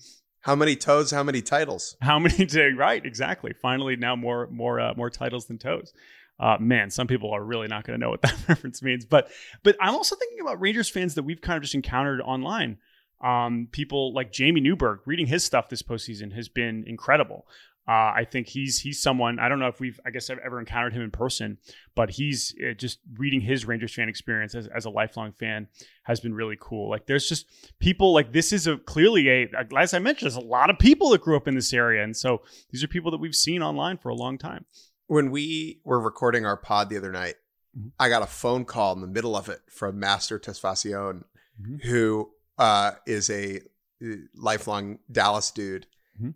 How 0.42 0.56
many 0.56 0.76
toes? 0.76 1.10
How 1.10 1.24
many 1.24 1.42
titles? 1.42 1.98
How 2.02 2.20
many 2.20 2.48
right? 2.78 3.04
Exactly. 3.04 3.54
Finally, 3.54 3.96
now 3.96 4.16
more 4.16 4.48
more 4.52 4.80
uh, 4.80 4.94
more 4.96 5.10
titles 5.10 5.48
than 5.48 5.58
toes. 5.58 5.94
Uh, 6.40 6.58
man, 6.60 6.90
some 6.90 7.08
people 7.08 7.32
are 7.32 7.44
really 7.44 7.68
not 7.68 7.86
going 7.86 8.00
to 8.00 8.04
know 8.04 8.10
what 8.10 8.22
that 8.24 8.36
reference 8.48 8.82
means. 8.82 9.06
But 9.06 9.30
but 9.64 9.76
I'm 9.80 9.96
also 9.96 10.16
thinking 10.16 10.42
about 10.42 10.60
Rangers 10.62 10.90
fans 10.90 11.16
that 11.16 11.24
we've 11.24 11.42
kind 11.42 11.58
of 11.58 11.64
just 11.64 11.76
encountered 11.76 12.22
online. 12.22 12.78
Um, 13.24 13.70
people 13.72 14.14
like 14.14 14.32
Jamey 14.32 14.62
Newberg 14.62 15.00
reading 15.06 15.28
his 15.28 15.44
stuff 15.44 15.70
this 15.70 15.82
postseason 15.82 16.34
has 16.34 16.50
been 16.50 16.84
incredible. 16.86 17.48
Uh, 17.88 18.12
I 18.16 18.28
think 18.30 18.48
he's 18.48 18.80
he's 18.80 19.00
someone 19.00 19.38
I 19.38 19.48
don't 19.48 19.60
know 19.60 19.68
if 19.68 19.80
we've 19.80 20.00
I 20.04 20.10
guess 20.10 20.32
I've 20.32 20.40
ever 20.40 20.60
encountered 20.60 20.94
him 20.94 21.04
in 21.04 21.12
person, 21.12 21.60
but 21.94 22.10
he's 22.10 22.56
uh, 22.68 22.74
just 22.74 22.98
reading 23.16 23.42
his 23.42 23.66
Rangers 23.66 23.94
fan 23.94 24.10
experience 24.10 24.56
as, 24.56 24.68
as 24.68 24.86
a 24.86 24.90
lifelong 24.90 25.34
fan 25.34 25.68
has 26.02 26.20
been 26.20 26.34
really 26.34 26.58
cool. 26.60 26.90
Like 26.90 27.06
there's 27.06 27.30
just 27.30 27.46
people 27.80 28.12
like 28.12 28.34
this 28.34 28.52
is 28.52 28.66
a 28.66 28.78
clearly 28.78 29.30
a 29.30 29.50
as 29.78 29.94
I 29.94 30.00
mentioned, 30.00 30.32
there's 30.32 30.44
a 30.44 30.48
lot 30.48 30.72
of 30.72 30.80
people 30.80 31.12
that 31.12 31.22
grew 31.22 31.38
up 31.38 31.48
in 31.48 31.54
this 31.54 31.74
area, 31.74 32.04
and 32.04 32.18
so 32.18 32.42
these 32.72 32.84
are 32.84 32.88
people 32.88 33.12
that 33.12 33.20
we've 33.20 33.36
seen 33.36 33.62
online 33.62 33.98
for 34.00 34.10
a 34.10 34.16
long 34.16 34.40
time. 34.40 34.66
When 35.08 35.32
we 35.32 35.82
were 35.84 36.00
recording 36.00 36.46
our 36.46 36.58
pod 36.58 36.90
the 36.90 36.98
other 36.98 37.12
night, 37.12 37.36
Mhm. 37.78 37.92
I 38.00 38.10
got 38.10 38.24
a 38.24 38.28
phone 38.28 38.66
call 38.66 38.94
in 38.94 39.02
the 39.02 39.08
middle 39.08 39.36
of 39.36 39.50
it 39.50 39.62
from 39.70 40.00
Master 40.00 40.40
Tesfatsion, 40.40 41.24
Mhm. 41.62 41.84
who 41.84 42.32
uh, 42.58 42.92
is 43.06 43.30
a 43.30 43.60
uh, 44.02 44.16
lifelong 44.34 45.00
Dallas 45.12 45.52
dude. 45.52 45.88
Mhm. 46.22 46.34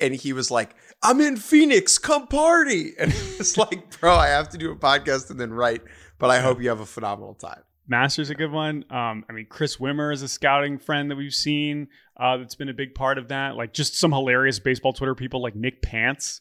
And 0.00 0.14
he 0.14 0.32
was 0.32 0.50
like, 0.50 0.74
I'm 1.04 1.20
in 1.20 1.36
Phoenix, 1.36 1.98
come 1.98 2.26
party. 2.26 2.94
And 2.98 3.12
it's 3.12 3.56
like, 3.56 4.00
bro, 4.00 4.14
I 4.16 4.26
have 4.28 4.48
to 4.50 4.58
do 4.58 4.72
a 4.72 4.76
podcast 4.76 5.30
and 5.30 5.38
then 5.40 5.52
write, 5.52 5.82
but 6.18 6.30
I 6.30 6.40
hope 6.40 6.60
you 6.60 6.68
have 6.68 6.80
a 6.80 6.86
phenomenal 6.86 7.34
time. 7.34 7.62
Master's 7.86 8.30
a 8.30 8.34
good 8.34 8.50
one. 8.50 8.84
Um, 8.90 9.24
I 9.28 9.32
mean, 9.32 9.46
Chris 9.48 9.76
Wimmer 9.76 10.12
is 10.12 10.22
a 10.22 10.28
scouting 10.28 10.78
friend 10.78 11.10
that 11.12 11.16
we've 11.16 11.32
seen 11.34 11.88
uh, 12.16 12.36
that's 12.38 12.54
been 12.56 12.68
a 12.68 12.74
big 12.74 12.94
part 12.94 13.18
of 13.18 13.28
that. 13.28 13.54
Like 13.56 13.72
just 13.72 13.94
some 13.96 14.10
hilarious 14.12 14.58
baseball 14.58 14.92
Twitter 14.92 15.14
people 15.14 15.40
like 15.42 15.54
Nick 15.54 15.80
Pants. 15.82 16.40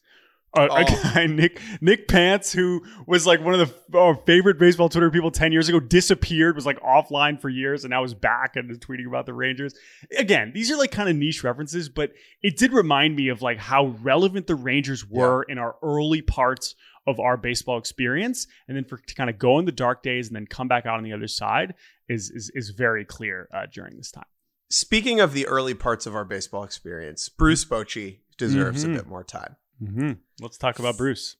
A 0.53 0.63
Oh. 0.63 0.67
guy 1.13 1.27
Nick 1.27 1.61
Nick 1.79 2.07
Pants 2.09 2.51
who 2.51 2.83
was 3.07 3.25
like 3.25 3.39
one 3.41 3.53
of 3.57 3.59
the 3.89 4.21
favorite 4.25 4.59
baseball 4.59 4.89
Twitter 4.89 5.09
people 5.09 5.31
ten 5.31 5.51
years 5.53 5.69
ago 5.69 5.79
disappeared 5.79 6.55
was 6.55 6.65
like 6.65 6.77
offline 6.81 7.39
for 7.39 7.47
years 7.47 7.85
and 7.85 7.91
now 7.91 8.03
is 8.03 8.13
back 8.13 8.55
and 8.57 8.69
is 8.69 8.77
tweeting 8.79 9.07
about 9.07 9.25
the 9.25 9.33
Rangers. 9.33 9.73
Again, 10.17 10.51
these 10.53 10.69
are 10.69 10.75
like 10.77 10.91
kind 10.91 11.07
of 11.07 11.15
niche 11.15 11.43
references, 11.43 11.87
but 11.87 12.11
it 12.41 12.57
did 12.57 12.73
remind 12.73 13.15
me 13.15 13.29
of 13.29 13.41
like 13.41 13.59
how 13.59 13.95
relevant 14.01 14.47
the 14.47 14.55
Rangers 14.55 15.07
were 15.09 15.43
in 15.43 15.57
our 15.57 15.75
early 15.81 16.21
parts 16.21 16.75
of 17.07 17.19
our 17.19 17.37
baseball 17.37 17.77
experience, 17.79 18.45
and 18.67 18.75
then 18.75 18.83
for 18.83 18.97
to 18.97 19.15
kind 19.15 19.29
of 19.29 19.39
go 19.39 19.57
in 19.57 19.63
the 19.65 19.71
dark 19.71 20.03
days 20.03 20.27
and 20.27 20.35
then 20.35 20.45
come 20.45 20.67
back 20.67 20.85
out 20.85 20.97
on 20.97 21.03
the 21.03 21.13
other 21.13 21.27
side 21.27 21.75
is 22.09 22.29
is, 22.29 22.51
is 22.53 22.71
very 22.71 23.05
clear 23.05 23.47
uh, 23.53 23.65
during 23.73 23.95
this 23.95 24.11
time. 24.11 24.25
Speaking 24.69 25.19
of 25.21 25.33
the 25.33 25.47
early 25.47 25.73
parts 25.73 26.05
of 26.05 26.13
our 26.13 26.25
baseball 26.25 26.63
experience, 26.63 27.29
Bruce 27.29 27.63
Bochy 27.63 28.19
deserves 28.37 28.83
Mhm. 28.85 28.91
a 28.93 28.97
bit 28.97 29.07
more 29.07 29.23
time. 29.23 29.55
Mm-hmm. 29.81 30.11
Let's 30.41 30.57
talk 30.57 30.79
about 30.79 30.97
Bruce. 30.97 31.37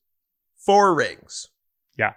Four 0.56 0.94
rings. 0.94 1.48
Yeah, 1.98 2.14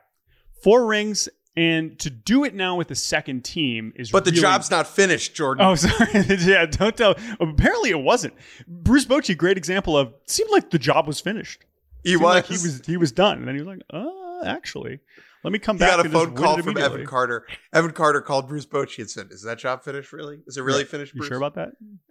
Four 0.63 0.85
rings, 0.85 1.29
and 1.57 1.97
to 1.99 2.09
do 2.09 2.43
it 2.43 2.53
now 2.55 2.75
with 2.75 2.87
the 2.87 2.95
second 2.95 3.43
team 3.43 3.93
is 3.95 4.11
But 4.11 4.25
the 4.25 4.31
really- 4.31 4.41
job's 4.41 4.71
not 4.71 4.87
finished, 4.87 5.35
Jordan. 5.35 5.65
Oh, 5.65 5.75
sorry. 5.75 6.09
yeah, 6.39 6.65
don't 6.65 6.95
tell. 6.95 7.15
Apparently, 7.39 7.89
it 7.91 7.99
wasn't. 8.01 8.33
Bruce 8.67 9.05
Bochy, 9.05 9.37
great 9.37 9.57
example 9.57 9.97
of 9.97 10.13
seemed 10.27 10.49
like 10.51 10.69
the 10.71 10.79
job 10.79 11.07
was 11.07 11.19
finished. 11.19 11.63
he 12.03 12.11
Seemed 12.11 12.21
was. 12.23 12.35
like 12.35 12.45
he 12.45 12.53
was 12.53 12.81
he 12.85 12.97
was 12.97 13.11
done, 13.11 13.39
and 13.39 13.47
then 13.47 13.55
he 13.55 13.61
was 13.61 13.67
like, 13.67 13.81
"Uh, 13.91 14.45
actually, 14.45 14.99
let 15.43 15.51
me 15.53 15.59
come 15.59 15.75
He 15.77 15.79
back." 15.81 15.97
got 15.97 16.05
a 16.05 16.09
phone 16.09 16.35
call 16.35 16.57
from. 16.61 16.77
Evan 16.77 17.05
Carter. 17.05 17.45
Evan 17.73 17.91
Carter 17.91 18.21
called 18.21 18.47
Bruce 18.47 18.65
Bochy 18.65 18.99
and 18.99 19.09
said, 19.09 19.27
"Is 19.31 19.43
that 19.43 19.57
job 19.59 19.83
finished? 19.83 20.13
Really? 20.13 20.39
Is 20.47 20.57
it 20.57 20.61
really 20.61 20.79
Right. 20.79 20.87
finished?" 20.87 21.13
You 21.15 21.23
sure 21.23 21.37
about 21.37 21.55
that? 21.55 21.69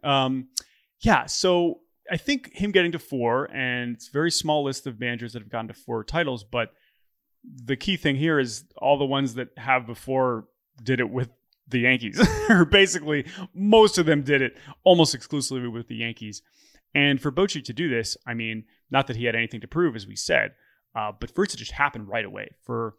Um, 0.08 0.48
yeah. 1.00 1.26
So 1.26 1.80
I 2.10 2.16
think 2.16 2.52
him 2.52 2.70
getting 2.70 2.92
to 2.92 2.98
four, 2.98 3.46
and 3.52 3.96
it's 3.96 4.08
a 4.08 4.12
very 4.12 4.30
small 4.30 4.64
list 4.64 4.86
of 4.86 5.00
managers 5.00 5.32
that 5.32 5.42
have 5.42 5.50
gotten 5.50 5.68
to 5.68 5.74
four 5.74 6.04
titles. 6.04 6.44
But 6.44 6.72
the 7.42 7.76
key 7.76 7.96
thing 7.96 8.16
here 8.16 8.38
is 8.38 8.64
all 8.76 8.98
the 8.98 9.04
ones 9.04 9.34
that 9.34 9.48
have 9.56 9.86
before 9.86 10.46
did 10.82 11.00
it 11.00 11.10
with 11.10 11.30
the 11.68 11.80
Yankees, 11.80 12.20
or 12.50 12.64
basically 12.64 13.26
most 13.54 13.98
of 13.98 14.06
them 14.06 14.22
did 14.22 14.42
it 14.42 14.56
almost 14.84 15.14
exclusively 15.14 15.68
with 15.68 15.88
the 15.88 15.96
Yankees. 15.96 16.42
And 16.94 17.20
for 17.20 17.32
Bochy 17.32 17.64
to 17.64 17.72
do 17.72 17.88
this, 17.88 18.16
I 18.26 18.34
mean, 18.34 18.64
not 18.90 19.06
that 19.08 19.16
he 19.16 19.24
had 19.24 19.34
anything 19.34 19.60
to 19.62 19.68
prove, 19.68 19.96
as 19.96 20.06
we 20.06 20.14
said, 20.14 20.52
uh, 20.94 21.10
but 21.18 21.34
for 21.34 21.44
it 21.44 21.50
to 21.50 21.56
just 21.56 21.72
happen 21.72 22.06
right 22.06 22.24
away, 22.24 22.50
for 22.62 22.94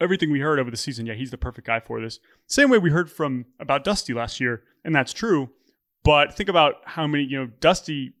everything 0.00 0.32
we 0.32 0.40
heard 0.40 0.58
over 0.58 0.70
the 0.70 0.76
season, 0.76 1.06
yeah, 1.06 1.14
he's 1.14 1.30
the 1.30 1.38
perfect 1.38 1.66
guy 1.66 1.78
for 1.80 2.00
this. 2.00 2.18
Same 2.46 2.68
way 2.68 2.78
we 2.78 2.90
heard 2.90 3.10
from 3.10 3.46
about 3.60 3.84
Dusty 3.84 4.12
last 4.12 4.40
year, 4.40 4.64
and 4.84 4.94
that's 4.94 5.12
true. 5.12 5.50
But 6.02 6.34
think 6.34 6.48
about 6.48 6.76
how 6.84 7.06
many, 7.06 7.24
you 7.24 7.38
know, 7.38 7.46
Dusty, 7.60 8.14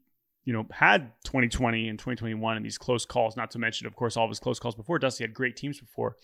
you 0.44 0.52
know, 0.52 0.66
had 0.72 1.12
2020 1.24 1.88
and 1.88 1.98
2021 1.98 2.56
and 2.56 2.64
these 2.64 2.78
close 2.78 3.04
calls, 3.04 3.36
not 3.36 3.50
to 3.52 3.58
mention, 3.58 3.86
of 3.86 3.94
course, 3.94 4.16
all 4.16 4.24
of 4.24 4.30
his 4.30 4.40
close 4.40 4.58
calls 4.58 4.74
before. 4.74 4.98
Dusty 4.98 5.24
had 5.24 5.34
great 5.34 5.56
teams 5.56 5.78
before. 5.78 6.16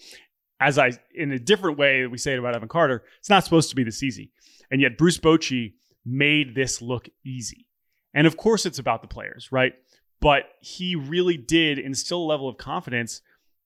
As 0.61 0.79
I, 0.79 0.93
in 1.15 1.31
a 1.31 1.39
different 1.39 1.79
way, 1.79 2.07
we 2.07 2.19
say 2.19 2.33
it 2.33 2.39
about 2.39 2.57
Evan 2.57 2.69
Carter, 2.69 3.05
it's 3.19 3.31
not 3.31 3.45
supposed 3.45 3.71
to 3.71 3.77
be 3.77 3.85
this 3.85 4.03
easy. 4.03 4.33
And 4.71 4.81
yet 4.81 4.99
Bruce 4.99 5.19
Bochy 5.19 5.75
made 6.05 6.55
this 6.55 6.83
look 6.83 7.09
easy. 7.25 7.67
And 8.13 8.27
of 8.27 8.37
course, 8.37 8.67
it's 8.67 8.79
about 8.79 9.03
the 9.03 9.09
players, 9.09 9.49
right? 9.53 9.75
But 10.21 10.45
he 10.61 10.97
really 10.97 11.37
did 11.37 11.79
instill 11.79 12.19
a 12.19 12.27
level 12.27 12.49
of 12.49 12.59
confidence 12.59 13.23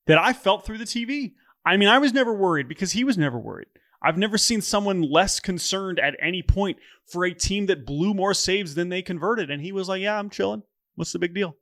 that 0.06 0.18
I 0.18 0.34
felt 0.34 0.66
through 0.66 0.78
the 0.78 0.84
TV. 0.84 1.32
I 1.64 1.76
mean, 1.76 1.88
I 1.88 1.98
was 1.98 2.12
never 2.12 2.34
worried 2.34 2.68
because 2.68 2.92
he 2.92 3.04
was 3.04 3.16
never 3.16 3.38
worried. 3.38 3.68
I've 4.02 4.18
never 4.18 4.36
seen 4.36 4.60
someone 4.60 5.02
less 5.02 5.40
concerned 5.40 5.98
at 6.00 6.16
any 6.20 6.42
point 6.42 6.78
for 7.06 7.24
a 7.24 7.34
team 7.34 7.66
that 7.66 7.86
blew 7.86 8.14
more 8.14 8.34
saves 8.34 8.74
than 8.74 8.88
they 8.88 9.02
converted. 9.02 9.50
And 9.50 9.62
he 9.62 9.72
was 9.72 9.88
like, 9.88 10.02
Yeah, 10.02 10.18
I'm 10.18 10.30
chilling. 10.30 10.62
What's 10.94 11.12
the 11.12 11.18
big 11.18 11.34
deal? 11.34 11.56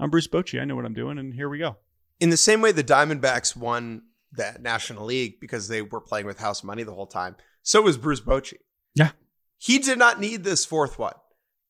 I'm 0.00 0.10
Bruce 0.10 0.26
Bochy. 0.26 0.60
I 0.60 0.64
know 0.64 0.74
what 0.74 0.84
I'm 0.84 0.94
doing, 0.94 1.18
and 1.18 1.32
here 1.32 1.48
we 1.48 1.58
go. 1.58 1.76
In 2.18 2.30
the 2.30 2.36
same 2.36 2.60
way 2.60 2.72
the 2.72 2.82
Diamondbacks 2.82 3.56
won 3.56 4.02
the 4.32 4.56
National 4.60 5.04
League 5.04 5.38
because 5.40 5.68
they 5.68 5.82
were 5.82 6.00
playing 6.00 6.26
with 6.26 6.38
house 6.38 6.64
money 6.64 6.82
the 6.82 6.94
whole 6.94 7.06
time, 7.06 7.36
so 7.62 7.82
was 7.82 7.98
Bruce 7.98 8.20
Bochy. 8.20 8.58
Yeah. 8.94 9.10
He 9.58 9.78
did 9.78 9.98
not 9.98 10.20
need 10.20 10.42
this 10.42 10.64
fourth 10.64 10.98
one. 10.98 11.14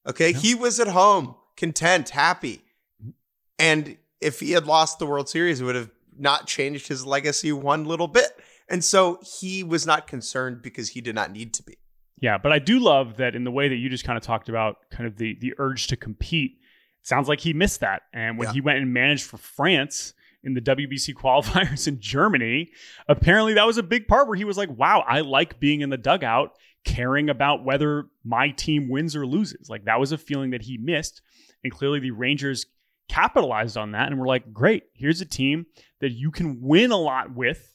Okay. 0.06 0.32
He 0.32 0.54
was 0.54 0.80
at 0.80 0.88
home, 0.88 1.34
content, 1.56 2.10
happy. 2.10 2.64
And 3.58 3.98
if 4.20 4.40
he 4.40 4.52
had 4.52 4.66
lost 4.66 4.98
the 4.98 5.06
World 5.06 5.28
Series, 5.28 5.60
it 5.60 5.64
would 5.64 5.74
have 5.74 5.90
not 6.18 6.46
changed 6.46 6.88
his 6.88 7.04
legacy 7.04 7.52
one 7.52 7.84
little 7.84 8.08
bit. 8.08 8.30
And 8.72 8.82
so 8.82 9.20
he 9.40 9.62
was 9.62 9.86
not 9.86 10.06
concerned 10.08 10.62
because 10.62 10.88
he 10.88 11.00
did 11.00 11.14
not 11.14 11.30
need 11.30 11.52
to 11.54 11.62
be. 11.62 11.76
Yeah, 12.20 12.38
but 12.38 12.52
I 12.52 12.58
do 12.58 12.78
love 12.78 13.18
that 13.18 13.34
in 13.36 13.44
the 13.44 13.50
way 13.50 13.68
that 13.68 13.76
you 13.76 13.88
just 13.88 14.04
kind 14.04 14.16
of 14.16 14.22
talked 14.22 14.48
about 14.48 14.76
kind 14.90 15.06
of 15.06 15.16
the 15.18 15.36
the 15.40 15.54
urge 15.58 15.88
to 15.88 15.96
compete. 15.96 16.52
It 17.00 17.06
sounds 17.06 17.28
like 17.28 17.40
he 17.40 17.52
missed 17.52 17.80
that. 17.80 18.02
And 18.12 18.38
when 18.38 18.48
Yeah. 18.48 18.52
he 18.54 18.60
went 18.60 18.78
and 18.78 18.92
managed 18.94 19.24
for 19.24 19.36
France 19.36 20.14
in 20.44 20.54
the 20.54 20.60
WBC 20.60 21.14
qualifiers 21.22 21.86
in 21.86 22.00
Germany, 22.00 22.70
apparently 23.08 23.54
that 23.54 23.66
was 23.66 23.76
a 23.76 23.82
big 23.82 24.08
part 24.08 24.26
where 24.28 24.36
he 24.36 24.44
was 24.44 24.56
like, 24.56 24.70
"Wow, 24.70 25.04
I 25.06 25.20
like 25.20 25.60
being 25.60 25.80
in 25.82 25.90
the 25.90 25.98
dugout, 25.98 26.56
caring 26.84 27.28
about 27.28 27.64
whether 27.64 28.06
my 28.24 28.48
team 28.50 28.88
wins 28.88 29.14
or 29.16 29.26
loses." 29.26 29.68
Like 29.68 29.84
that 29.84 30.00
was 30.00 30.12
a 30.12 30.18
feeling 30.18 30.50
that 30.50 30.62
he 30.62 30.78
missed, 30.78 31.20
and 31.62 31.72
clearly 31.72 31.98
the 32.00 32.12
Rangers 32.12 32.66
capitalized 33.08 33.76
on 33.76 33.92
that 33.92 34.06
and 34.10 34.18
were 34.18 34.26
like, 34.26 34.52
"Great, 34.52 34.84
here's 34.94 35.20
a 35.20 35.26
team 35.26 35.66
that 36.00 36.12
you 36.12 36.30
can 36.30 36.60
win 36.62 36.90
a 36.92 36.96
lot 36.96 37.34
with." 37.34 37.68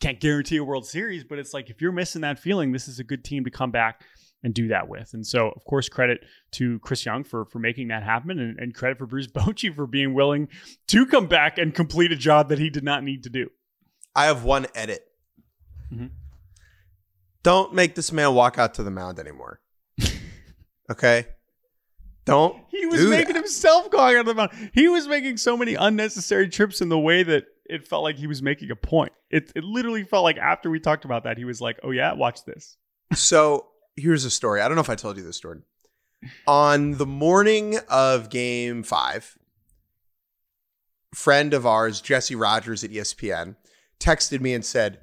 Can't 0.00 0.20
guarantee 0.20 0.56
a 0.58 0.64
World 0.64 0.86
Series, 0.86 1.24
but 1.24 1.38
it's 1.38 1.54
like 1.54 1.70
if 1.70 1.80
you're 1.80 1.92
missing 1.92 2.20
that 2.22 2.38
feeling, 2.38 2.72
this 2.72 2.86
is 2.88 2.98
a 2.98 3.04
good 3.04 3.24
team 3.24 3.44
to 3.44 3.50
come 3.50 3.70
back 3.70 4.02
and 4.42 4.52
do 4.52 4.68
that 4.68 4.88
with. 4.88 5.14
And 5.14 5.26
so, 5.26 5.48
of 5.48 5.64
course, 5.64 5.88
credit 5.88 6.24
to 6.52 6.78
Chris 6.80 7.04
Young 7.06 7.24
for 7.24 7.46
for 7.46 7.58
making 7.58 7.88
that 7.88 8.02
happen, 8.02 8.38
and, 8.38 8.58
and 8.58 8.74
credit 8.74 8.98
for 8.98 9.06
Bruce 9.06 9.26
Bochy 9.32 9.74
for 9.74 9.86
being 9.86 10.12
willing 10.14 10.48
to 10.88 11.06
come 11.06 11.26
back 11.26 11.58
and 11.58 11.74
complete 11.74 12.12
a 12.12 12.16
job 12.16 12.48
that 12.50 12.58
he 12.58 12.68
did 12.70 12.84
not 12.84 13.02
need 13.02 13.22
to 13.24 13.30
do. 13.30 13.50
I 14.14 14.26
have 14.26 14.44
one 14.44 14.66
edit. 14.74 15.06
Mhm. 15.92 16.10
Don't 17.42 17.74
make 17.74 17.94
this 17.94 18.12
man 18.12 18.34
walk 18.34 18.58
out 18.58 18.74
to 18.74 18.82
the 18.82 18.90
mound 18.90 19.18
anymore. 19.18 19.60
okay? 20.90 21.26
Don't. 22.24 22.56
He 22.70 22.84
was 22.86 23.00
do 23.00 23.08
making 23.10 23.34
that. 23.34 23.36
himself 23.36 23.90
going 23.90 24.16
out 24.16 24.20
of 24.20 24.26
the 24.26 24.34
mound. 24.34 24.70
He 24.74 24.88
was 24.88 25.06
making 25.06 25.36
so 25.36 25.56
many 25.56 25.74
unnecessary 25.74 26.48
trips 26.48 26.80
in 26.80 26.88
the 26.88 26.98
way 26.98 27.22
that 27.22 27.44
it 27.68 27.86
felt 27.86 28.02
like 28.02 28.16
he 28.16 28.26
was 28.26 28.42
making 28.42 28.70
a 28.70 28.76
point. 28.76 29.12
It 29.30 29.52
it 29.54 29.64
literally 29.64 30.04
felt 30.04 30.24
like 30.24 30.38
after 30.38 30.70
we 30.70 30.80
talked 30.80 31.04
about 31.04 31.24
that, 31.24 31.38
he 31.38 31.44
was 31.44 31.60
like, 31.60 31.78
"Oh 31.82 31.90
yeah, 31.90 32.12
watch 32.12 32.44
this." 32.44 32.76
So 33.14 33.68
here's 33.96 34.24
a 34.24 34.30
story. 34.30 34.60
I 34.60 34.68
don't 34.68 34.74
know 34.74 34.82
if 34.82 34.90
I 34.90 34.94
told 34.94 35.16
you 35.16 35.22
this 35.22 35.36
story. 35.36 35.60
On 36.46 36.92
the 36.92 37.06
morning 37.06 37.78
of 37.88 38.30
game 38.30 38.82
five, 38.82 39.36
friend 41.14 41.54
of 41.54 41.66
ours, 41.66 42.00
Jesse 42.00 42.34
Rogers 42.34 42.84
at 42.84 42.90
ESPN, 42.90 43.56
texted 43.98 44.40
me 44.40 44.54
and 44.54 44.64
said, 44.64 45.00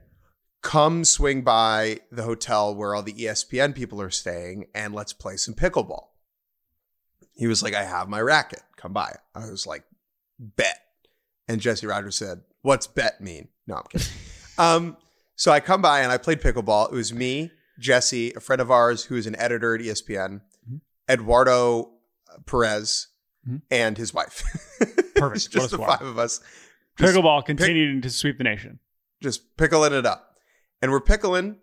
Come 0.61 1.03
swing 1.03 1.41
by 1.41 1.99
the 2.11 2.23
hotel 2.23 2.73
where 2.73 2.95
all 2.95 3.03
the 3.03 3.13
ESPN 3.13 3.75
people 3.75 4.01
are 4.01 4.09
staying 4.09 4.67
and 4.73 4.93
let's 4.93 5.11
play 5.11 5.35
some 5.35 5.55
pickleball. 5.55 6.07
He 7.35 7.47
was 7.47 7.63
like, 7.63 7.73
I 7.73 7.83
have 7.83 8.07
my 8.07 8.21
racket. 8.21 8.61
Come 8.77 8.93
by. 8.93 9.15
I 9.35 9.49
was 9.49 9.67
like, 9.67 9.83
bet. 10.39 10.79
And 11.47 11.59
Jesse 11.59 11.87
Rogers 11.87 12.15
said, 12.15 12.41
What's 12.63 12.87
bet 12.87 13.21
mean? 13.21 13.47
No, 13.67 13.75
I'm 13.75 13.83
kidding. 13.89 14.07
um, 14.57 14.97
so 15.35 15.51
I 15.51 15.59
come 15.59 15.81
by 15.81 15.99
and 16.01 16.11
I 16.11 16.17
played 16.17 16.41
pickleball. 16.41 16.91
It 16.91 16.95
was 16.95 17.13
me, 17.13 17.51
Jesse, 17.79 18.33
a 18.35 18.39
friend 18.39 18.61
of 18.61 18.71
ours 18.71 19.03
who 19.05 19.15
is 19.15 19.27
an 19.27 19.35
editor 19.37 19.75
at 19.75 19.81
ESPN, 19.81 20.41
Eduardo 21.09 21.91
Perez, 22.45 23.07
Mhm. 23.47 23.61
and 23.69 23.97
his 23.97 24.13
wife. 24.13 24.43
Perfect. 25.15 25.51
Just 25.51 25.71
the 25.71 25.77
five 25.77 26.01
of 26.01 26.17
us. 26.17 26.39
Just 26.97 27.15
Pickleball 27.15 27.45
continued 27.45 28.03
to 28.03 28.09
sweep 28.09 28.37
the 28.37 28.43
nation. 28.43 28.79
just 29.21 29.55
pickling 29.57 29.93
it 29.93 30.05
up. 30.05 30.35
And 30.81 30.91
we're 30.91 30.99
pickling. 31.01 31.57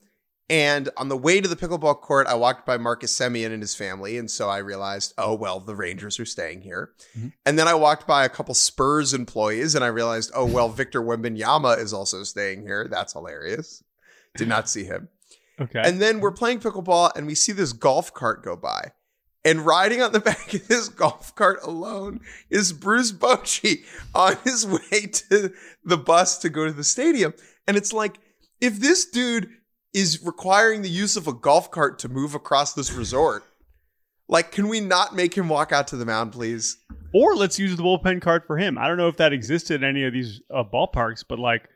And 0.51 0.91
on 0.97 1.09
the 1.09 1.17
way 1.17 1.41
to 1.41 1.49
the 1.49 1.55
pickleball 1.55 2.01
court, 2.01 2.27
I 2.27 2.35
walked 2.35 2.67
by 2.67 2.77
Marcus 2.77 3.17
Semien 3.17 3.53
and 3.53 3.63
his 3.63 3.77
family. 3.77 4.19
And 4.19 4.29
so 4.29 4.49
I 4.49 4.59
realized, 4.59 5.15
oh, 5.17 5.33
well, 5.33 5.61
the 5.61 5.77
Rangers 5.77 6.19
are 6.19 6.27
staying 6.27 6.63
here. 6.63 6.91
Mhm. 7.17 7.33
And 7.47 7.57
then 7.57 7.69
I 7.69 7.75
walked 7.75 8.05
by 8.05 8.25
a 8.25 8.29
couple 8.29 8.55
Spurs 8.55 9.15
employees 9.15 9.77
and 9.77 9.85
I 9.85 9.89
realized, 9.89 10.33
oh, 10.35 10.45
well, 10.45 10.69
Victor 10.69 11.01
Wembanyama 11.03 11.79
is 11.79 11.93
also 11.93 12.25
staying 12.25 12.63
here. 12.63 12.89
That's 12.91 13.13
hilarious. 13.13 13.85
Did 14.37 14.49
not 14.49 14.69
see 14.69 14.85
him. 14.85 15.09
Okay. 15.61 15.83
And 15.85 16.01
then 16.01 16.21
we're 16.21 16.33
playing 16.33 16.61
pickleball 16.61 17.11
and 17.15 17.27
we 17.27 17.35
see 17.35 17.53
this 17.53 17.75
golf 17.75 18.15
cart 18.15 18.43
go 18.43 18.57
by. 18.57 18.93
And 19.45 19.67
riding 19.67 20.01
on 20.01 20.13
the 20.13 20.21
back 20.31 20.55
of 20.55 20.67
this 20.69 20.89
golf 20.89 21.35
cart 21.35 21.59
alone 21.63 22.21
is 22.49 22.73
Bruce 22.73 23.13
Bochy 23.13 23.85
on 24.15 24.39
his 24.43 24.67
way 24.67 25.07
to 25.07 25.53
the 25.85 25.99
bus 25.99 26.39
to 26.39 26.49
go 26.49 26.65
to 26.65 26.73
the 26.73 26.83
stadium. 26.83 27.35
And 27.69 27.77
it's 27.77 27.93
like, 27.93 28.21
if 28.63 28.81
this 28.81 29.05
dude 29.05 29.51
is 29.93 30.23
requiring 30.23 30.83
the 30.83 30.89
use 30.89 31.17
of 31.17 31.27
a 31.27 31.33
golf 31.33 31.71
cart 31.71 31.99
to 32.01 32.09
move 32.09 32.35
across 32.35 32.75
this 32.75 32.93
resort, 32.93 33.45
like, 34.29 34.53
can 34.53 34.69
we 34.69 34.81
not 34.81 35.15
make 35.15 35.35
him 35.35 35.49
walk 35.49 35.73
out 35.73 35.89
to 35.89 35.97
the 35.97 36.07
mound, 36.07 36.33
please? 36.33 36.79
Or 37.13 37.35
let's 37.35 37.59
use 37.59 37.77
the 37.77 37.83
bullpen 37.83 38.23
card 38.23 38.45
for 38.47 38.57
him. 38.57 38.79
I 38.79 38.87
don't 38.87 38.97
know 38.97 39.09
if 39.09 39.17
that 39.17 39.33
existed 39.33 39.83
in 39.83 39.89
any 39.89 40.05
of 40.05 40.13
these 40.13 40.41
uh, 40.55 40.63
ballparks, 40.63 41.25
but 41.29 41.41
like 41.41 41.69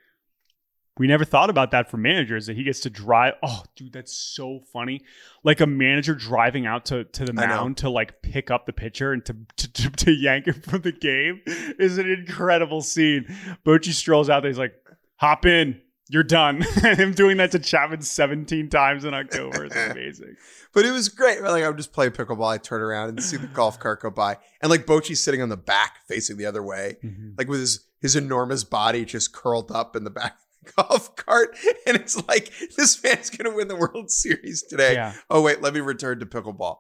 we 0.97 1.09
never 1.09 1.25
thought 1.25 1.51
about 1.51 1.73
that 1.73 1.91
for 1.91 1.97
managers 1.97 2.47
that 2.47 2.57
he 2.57 2.63
gets 2.63 2.81
to 2.81 2.91
drive. 2.91 3.35
Oh, 3.43 3.65
dude, 3.75 3.93
that's 3.93 4.15
so 4.15 4.61
funny. 4.73 5.01
Like 5.43 5.61
a 5.61 5.67
manager 5.67 6.15
driving 6.15 6.67
out 6.67 6.85
to, 6.87 7.03
to 7.05 7.25
the 7.25 7.33
mound 7.33 7.79
to 7.79 7.91
like 7.91 8.23
pick 8.23 8.53
up 8.53 8.67
the 8.67 8.73
pitcher 8.73 9.13
and 9.13 9.25
to, 9.25 9.37
to, 9.57 9.73
to, 9.73 9.91
to 9.91 10.13
yank 10.13 10.47
him 10.47 10.63
from 10.63 10.83
the 10.83 10.93
game 10.93 11.41
is 11.81 11.99
an 11.99 12.09
incredible 12.09 12.81
scene. 12.81 13.27
Bochy 13.67 13.93
strolls 13.93 14.31
out 14.31 14.43
there. 14.43 14.51
He's 14.51 14.59
like, 14.59 14.75
hop 15.17 15.47
in. 15.47 15.81
You're 16.15 16.23
done. 16.23 16.61
him 16.83 17.11
doing 17.11 17.39
that 17.39 17.51
to 17.51 17.59
Chapman 17.59 18.03
17 18.03 18.69
times 18.69 19.05
in 19.05 19.15
October 19.15 19.65
is 19.65 19.75
amazing. 19.91 20.37
But 20.73 20.85
it 20.85 20.93
was 20.93 21.09
great. 21.09 21.43
Like 21.43 21.65
I 21.65 21.69
would 21.69 21.77
just 21.77 21.93
play 21.93 22.09
pickleball. 22.09 22.47
I 22.47 22.59
turn 22.59 22.83
around 22.83 23.09
and 23.09 23.21
see 23.21 23.37
the 23.37 23.47
golf 23.53 23.81
cart 23.81 24.01
go 24.01 24.11
by, 24.11 24.37
and 24.63 24.71
like 24.71 24.87
Bochy's 24.87 25.21
sitting 25.21 25.43
on 25.43 25.49
the 25.49 25.57
back, 25.57 25.99
facing 26.07 26.37
the 26.37 26.47
other 26.47 26.63
way, 26.63 26.99
mm-hmm. 27.03 27.31
like 27.37 27.49
with 27.49 27.59
his 27.59 27.85
his 28.01 28.15
enormous 28.15 28.63
body 28.63 29.05
just 29.05 29.33
curled 29.33 29.73
up 29.73 29.97
in 29.97 30.05
the 30.05 30.11
back 30.11 30.37
of 30.37 30.67
the 30.67 30.83
golf 30.83 31.17
cart, 31.17 31.57
and 31.85 31.97
it's 31.97 32.17
like 32.29 32.53
this 32.77 33.03
man's 33.03 33.31
gonna 33.31 33.53
win 33.53 33.67
the 33.67 33.75
World 33.75 34.13
Series 34.13 34.63
today. 34.63 34.95
Yeah. 34.95 35.15
Oh 35.29 35.43
wait, 35.43 35.63
let 35.63 35.75
me 35.75 35.81
return 35.81 36.21
to 36.21 36.27
pickleball 36.27 36.77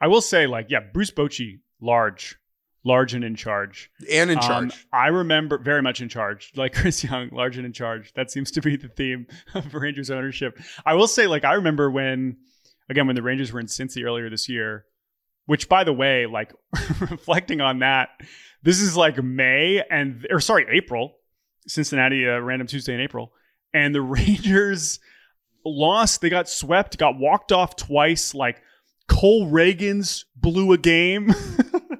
I 0.00 0.08
will 0.08 0.20
say, 0.20 0.46
like, 0.46 0.66
yeah, 0.68 0.80
Bruce 0.92 1.10
Bochy, 1.10 1.60
large, 1.80 2.38
large 2.86 3.14
and 3.14 3.24
in 3.24 3.34
charge. 3.34 3.90
and 4.12 4.30
in 4.30 4.38
Um, 4.38 4.42
charge. 4.44 4.86
I 4.92 5.08
remember 5.08 5.58
very 5.58 5.82
much 5.82 6.00
in 6.00 6.08
charge, 6.08 6.52
like 6.56 6.72
Chris 6.72 7.02
Young, 7.02 7.28
large 7.32 7.56
and 7.56 7.66
in 7.66 7.72
charge. 7.72 8.12
That 8.14 8.30
seems 8.30 8.50
to 8.52 8.60
be 8.60 8.76
the 8.76 8.88
theme 8.88 9.26
of 9.54 9.74
Rangers 9.74 10.10
ownership. 10.10 10.58
I 10.84 10.94
will 10.94 11.08
say, 11.08 11.26
like, 11.26 11.44
I 11.44 11.54
remember 11.54 11.90
when, 11.90 12.36
again, 12.88 13.06
when 13.06 13.16
the 13.16 13.22
Rangers 13.22 13.52
were 13.52 13.58
in 13.60 13.66
Cincy 13.66 14.04
earlier 14.04 14.30
this 14.30 14.48
year, 14.48 14.84
which, 15.46 15.68
by 15.68 15.82
the 15.84 15.92
way, 15.92 16.26
like, 16.26 16.52
reflecting 17.00 17.60
on 17.60 17.80
that, 17.80 18.10
this 18.62 18.80
is 18.80 18.96
like 18.96 19.22
May 19.22 19.82
and, 19.90 20.26
or 20.30 20.40
sorry, 20.40 20.66
April, 20.70 21.16
Cincinnati, 21.66 22.26
uh, 22.28 22.38
random 22.38 22.68
Tuesday 22.68 22.94
in 22.94 23.00
April, 23.00 23.32
and 23.74 23.92
the 23.94 24.00
Rangers 24.02 25.00
lost. 25.64 26.20
They 26.20 26.30
got 26.30 26.48
swept, 26.48 26.98
got 26.98 27.18
walked 27.18 27.50
off 27.50 27.74
twice, 27.74 28.32
like, 28.34 28.62
Cole 29.08 29.48
Ragans 29.50 30.24
blew 30.34 30.72
a 30.72 30.78
game 30.78 31.32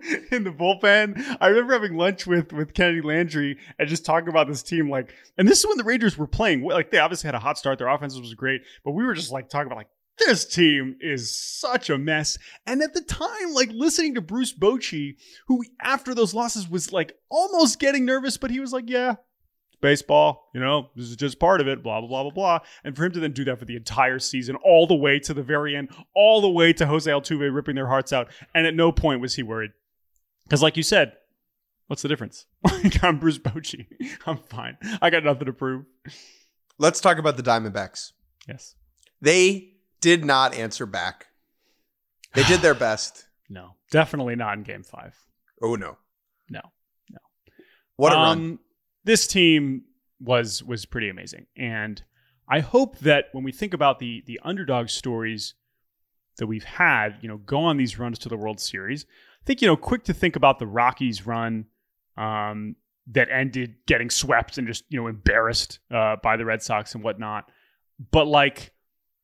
in 0.30 0.44
the 0.44 0.50
bullpen. 0.50 1.36
I 1.40 1.48
remember 1.48 1.72
having 1.72 1.96
lunch 1.96 2.26
with 2.26 2.52
with 2.52 2.74
Kennedi 2.74 3.02
Landry 3.02 3.58
and 3.78 3.88
just 3.88 4.04
talking 4.04 4.28
about 4.28 4.48
this 4.48 4.62
team. 4.62 4.90
Like, 4.90 5.14
and 5.38 5.48
this 5.48 5.60
is 5.60 5.66
when 5.66 5.76
the 5.76 5.84
Rangers 5.84 6.16
were 6.16 6.26
playing. 6.26 6.62
Like, 6.62 6.90
they 6.90 6.98
obviously 6.98 7.28
had 7.28 7.34
a 7.34 7.40
hot 7.40 7.58
start. 7.58 7.78
Their 7.78 7.88
offense 7.88 8.18
was 8.18 8.34
great, 8.34 8.62
but 8.84 8.92
we 8.92 9.04
were 9.04 9.14
just 9.14 9.32
like 9.32 9.48
talking 9.48 9.66
about 9.66 9.78
like 9.78 9.88
this 10.18 10.44
team 10.44 10.96
is 11.00 11.34
such 11.34 11.90
a 11.90 11.98
mess. 11.98 12.38
And 12.66 12.82
at 12.82 12.94
the 12.94 13.02
time, 13.02 13.52
like 13.52 13.70
listening 13.72 14.14
to 14.14 14.20
Bruce 14.20 14.52
Bochy, 14.52 15.16
who 15.48 15.64
after 15.82 16.14
those 16.14 16.34
losses 16.34 16.68
was 16.68 16.92
like 16.92 17.16
almost 17.28 17.78
getting 17.78 18.04
nervous, 18.04 18.36
but 18.36 18.50
he 18.50 18.60
was 18.60 18.72
like, 18.72 18.88
"Yeah, 18.88 19.16
baseball, 19.80 20.50
you 20.54 20.60
know, 20.60 20.90
this 20.96 21.06
is 21.06 21.16
just 21.16 21.38
part 21.38 21.60
of 21.60 21.68
it, 21.68 21.82
blah, 21.82 22.00
blah, 22.00 22.08
blah, 22.08 22.22
blah, 22.24 22.30
blah. 22.30 22.58
And 22.84 22.96
for 22.96 23.04
him 23.04 23.12
to 23.12 23.20
then 23.20 23.32
do 23.32 23.44
that 23.44 23.58
for 23.58 23.64
the 23.64 23.76
entire 23.76 24.18
season, 24.18 24.56
all 24.56 24.86
the 24.86 24.94
way 24.94 25.18
to 25.20 25.34
the 25.34 25.42
very 25.42 25.76
end, 25.76 25.90
all 26.14 26.40
the 26.40 26.50
way 26.50 26.72
to 26.74 26.86
Jose 26.86 27.10
Altuve 27.10 27.54
ripping 27.54 27.74
their 27.76 27.86
hearts 27.86 28.12
out. 28.12 28.28
And 28.54 28.66
at 28.66 28.74
no 28.74 28.92
point 28.92 29.20
was 29.20 29.34
he 29.34 29.42
worried. 29.42 29.72
Because, 30.46 30.62
like 30.62 30.76
you 30.76 30.82
said, 30.82 31.12
what's 31.88 32.02
the 32.02 32.08
difference? 32.08 32.46
I'm 33.02 33.18
Bruce 33.18 33.38
Bochy. 33.38 33.86
I'm 34.26 34.38
fine. 34.38 34.78
I 35.02 35.10
got 35.10 35.24
nothing 35.24 35.46
to 35.46 35.52
prove. 35.52 35.84
Let's 36.78 37.00
talk 37.00 37.18
about 37.18 37.36
the 37.36 37.42
Diamondbacks. 37.42 38.12
Yes. 38.48 38.74
They 39.20 39.72
did 40.00 40.24
not 40.24 40.54
answer 40.54 40.86
back. 40.86 41.26
They 42.34 42.44
did 42.44 42.60
their 42.60 42.74
best. 42.88 43.26
No, 43.48 43.74
definitely 43.90 44.36
not 44.36 44.58
in 44.58 44.62
game 44.62 44.82
five. 44.82 45.16
Oh 45.62 45.74
no! 45.74 45.96
No. 46.50 46.60
No. 47.10 47.18
What 47.96 48.12
a 48.12 48.16
run! 48.16 48.38
Um, 48.38 48.58
This 49.04 49.26
team 49.26 49.84
was 50.20 50.62
was 50.62 50.84
pretty 50.84 51.08
amazing, 51.08 51.46
and 51.56 52.02
I 52.48 52.60
hope 52.60 52.98
that 53.00 53.26
when 53.32 53.44
we 53.44 53.52
think 53.52 53.72
about 53.74 53.98
the 54.00 54.22
the 54.26 54.40
underdog 54.42 54.88
stories 54.88 55.54
that 56.38 56.46
we've 56.46 56.64
had, 56.64 57.18
you 57.22 57.28
know, 57.28 57.38
go 57.38 57.60
on 57.60 57.76
these 57.78 57.98
runs 57.98 58.18
to 58.20 58.28
the 58.28 58.36
World 58.36 58.60
Series. 58.60 59.06
I 59.46 59.48
think 59.48 59.62
you 59.62 59.68
know, 59.68 59.76
quick 59.76 60.02
to 60.04 60.12
think 60.12 60.34
about 60.34 60.58
the 60.58 60.66
Rockies 60.66 61.24
run 61.24 61.66
um, 62.16 62.74
that 63.12 63.28
ended 63.30 63.76
getting 63.86 64.10
swept 64.10 64.58
and 64.58 64.66
just 64.66 64.82
you 64.88 65.00
know 65.00 65.06
embarrassed 65.06 65.78
uh, 65.88 66.16
by 66.20 66.36
the 66.36 66.44
Red 66.44 66.64
Sox 66.64 66.96
and 66.96 67.04
whatnot. 67.04 67.48
But 68.10 68.26
like 68.26 68.72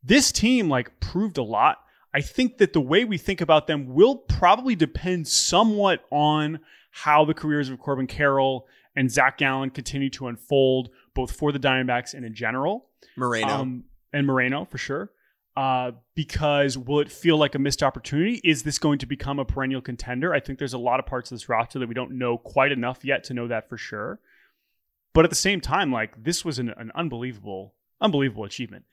this 0.04 0.30
team, 0.30 0.68
like 0.68 1.00
proved 1.00 1.38
a 1.38 1.42
lot. 1.42 1.78
I 2.14 2.20
think 2.20 2.58
that 2.58 2.72
the 2.72 2.80
way 2.80 3.04
we 3.04 3.18
think 3.18 3.40
about 3.40 3.66
them 3.66 3.94
will 3.94 4.14
probably 4.14 4.76
depend 4.76 5.26
somewhat 5.26 6.04
on 6.12 6.60
how 6.92 7.24
the 7.24 7.34
careers 7.34 7.68
of 7.68 7.80
Corbin 7.80 8.06
Carroll 8.06 8.68
and 8.94 9.10
Zach 9.10 9.38
Gallen 9.38 9.70
continue 9.70 10.10
to 10.10 10.28
unfold, 10.28 10.90
both 11.14 11.32
for 11.32 11.50
the 11.50 11.58
Diamondbacks 11.58 12.14
and 12.14 12.24
in 12.24 12.32
general. 12.32 12.86
Moreno. 13.16 13.48
Um, 13.48 13.84
and 14.12 14.24
Moreno 14.24 14.66
for 14.66 14.78
sure. 14.78 15.10
Uh, 15.54 15.92
because 16.14 16.78
will 16.78 17.00
it 17.00 17.12
feel 17.12 17.36
like 17.36 17.54
a 17.54 17.58
missed 17.58 17.82
opportunity? 17.82 18.40
Is 18.42 18.62
this 18.62 18.78
going 18.78 18.98
to 19.00 19.06
become 19.06 19.38
a 19.38 19.44
perennial 19.44 19.82
contender? 19.82 20.32
I 20.32 20.40
think 20.40 20.58
there's 20.58 20.72
a 20.72 20.78
lot 20.78 20.98
of 20.98 21.04
parts 21.04 21.30
of 21.30 21.34
this 21.34 21.48
roster 21.48 21.78
that 21.78 21.88
we 21.88 21.94
don't 21.94 22.12
know 22.12 22.38
quite 22.38 22.72
enough 22.72 23.04
yet 23.04 23.24
to 23.24 23.34
know 23.34 23.48
that 23.48 23.68
for 23.68 23.76
sure. 23.76 24.18
But 25.12 25.24
at 25.24 25.30
the 25.30 25.36
same 25.36 25.60
time, 25.60 25.92
like 25.92 26.24
this 26.24 26.42
was 26.42 26.58
an, 26.58 26.70
an 26.70 26.90
unbelievable, 26.94 27.74
unbelievable 28.00 28.44
achievement. 28.44 28.84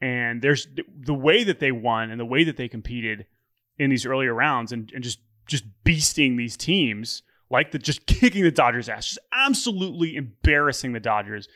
And 0.00 0.40
there's 0.40 0.68
the 0.98 1.14
way 1.14 1.44
that 1.44 1.60
they 1.60 1.72
won 1.72 2.10
and 2.10 2.18
the 2.18 2.24
way 2.24 2.44
that 2.44 2.56
they 2.56 2.68
competed 2.68 3.26
in 3.78 3.90
these 3.90 4.06
earlier 4.06 4.32
rounds 4.32 4.72
and, 4.72 4.90
and 4.94 5.04
just 5.04 5.20
just 5.46 5.64
beasting 5.84 6.36
these 6.36 6.56
teams 6.56 7.22
like 7.50 7.70
the 7.70 7.78
just 7.78 8.06
kicking 8.06 8.42
the 8.42 8.50
Dodgers 8.50 8.88
ass, 8.88 9.06
just 9.06 9.18
absolutely 9.32 10.16
embarrassing 10.16 10.92
the 10.92 11.00
Dodgers 11.00 11.48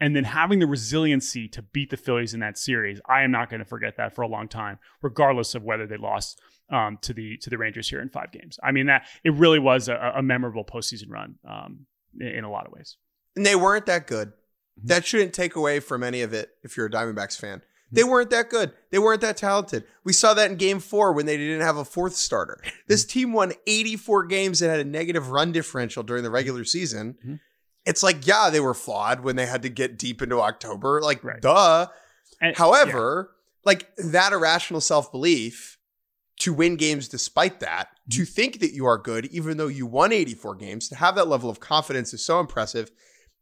and 0.00 0.14
then 0.14 0.24
having 0.24 0.58
the 0.58 0.66
resiliency 0.66 1.48
to 1.48 1.62
beat 1.62 1.90
the 1.90 1.96
Phillies 1.96 2.34
in 2.34 2.40
that 2.40 2.56
series, 2.56 3.00
I 3.08 3.22
am 3.22 3.30
not 3.30 3.50
going 3.50 3.60
to 3.60 3.64
forget 3.64 3.96
that 3.96 4.14
for 4.14 4.22
a 4.22 4.28
long 4.28 4.48
time, 4.48 4.78
regardless 5.02 5.54
of 5.54 5.64
whether 5.64 5.86
they 5.86 5.96
lost 5.96 6.40
um, 6.70 6.98
to 7.02 7.12
the 7.12 7.36
to 7.38 7.50
the 7.50 7.58
Rangers 7.58 7.88
here 7.88 8.00
in 8.00 8.08
five 8.08 8.30
games. 8.30 8.58
I 8.62 8.72
mean 8.72 8.86
that 8.86 9.06
it 9.24 9.32
really 9.34 9.58
was 9.58 9.88
a, 9.88 10.12
a 10.16 10.22
memorable 10.22 10.64
postseason 10.64 11.10
run 11.10 11.36
um, 11.48 11.86
in, 12.20 12.44
a 12.44 12.50
lot 12.50 12.66
of 12.66 12.72
ways. 12.72 12.96
And 13.34 13.44
they 13.44 13.56
weren't 13.56 13.86
that 13.86 14.06
good. 14.06 14.28
Mm-hmm. 14.28 14.88
That 14.88 15.06
shouldn't 15.06 15.32
take 15.32 15.56
away 15.56 15.80
from 15.80 16.02
any 16.02 16.22
of 16.22 16.32
it 16.32 16.50
if 16.62 16.76
you're 16.76 16.86
a 16.86 16.90
Diamondbacks 16.90 17.38
fan. 17.38 17.62
They 17.90 18.04
weren't 18.04 18.28
that 18.30 18.50
good. 18.50 18.72
They 18.90 18.98
weren't 18.98 19.22
that 19.22 19.38
talented. 19.38 19.84
We 20.04 20.12
saw 20.12 20.34
that 20.34 20.50
in 20.50 20.58
game 20.58 20.78
four 20.78 21.14
when 21.14 21.24
they 21.24 21.38
didn't 21.38 21.62
have 21.62 21.78
a 21.78 21.86
fourth 21.86 22.16
starter. 22.16 22.60
This 22.86 23.06
team 23.06 23.32
won 23.32 23.54
84 23.66 24.26
games 24.26 24.60
and 24.60 24.70
had 24.70 24.80
a 24.80 24.84
negative 24.84 25.30
run 25.30 25.52
differential 25.52 26.02
during 26.02 26.22
the 26.22 26.30
regular 26.30 26.64
season. 26.64 27.14
Mm-hmm 27.14 27.34
it's 27.88 28.02
like, 28.02 28.26
yeah, 28.26 28.50
they 28.50 28.60
were 28.60 28.74
flawed 28.74 29.20
when 29.20 29.36
they 29.36 29.46
had 29.46 29.62
to 29.62 29.70
get 29.70 29.98
deep 29.98 30.20
into 30.20 30.38
October. 30.40 31.00
Like, 31.00 31.24
right. 31.24 31.40
duh. 31.40 31.86
And, 32.38 32.54
However, 32.54 33.30
yeah. 33.30 33.60
like 33.64 33.88
that 33.96 34.34
irrational 34.34 34.82
self 34.82 35.10
belief 35.10 35.78
to 36.40 36.52
win 36.52 36.76
games 36.76 37.08
despite 37.08 37.60
that, 37.60 37.88
to 38.10 38.22
mm-hmm. 38.22 38.24
think 38.24 38.60
that 38.60 38.72
you 38.72 38.84
are 38.84 38.98
good, 38.98 39.24
even 39.26 39.56
though 39.56 39.68
you 39.68 39.86
won 39.86 40.12
84 40.12 40.56
games, 40.56 40.88
to 40.90 40.96
have 40.96 41.14
that 41.14 41.28
level 41.28 41.48
of 41.48 41.60
confidence 41.60 42.12
is 42.12 42.24
so 42.24 42.38
impressive. 42.40 42.90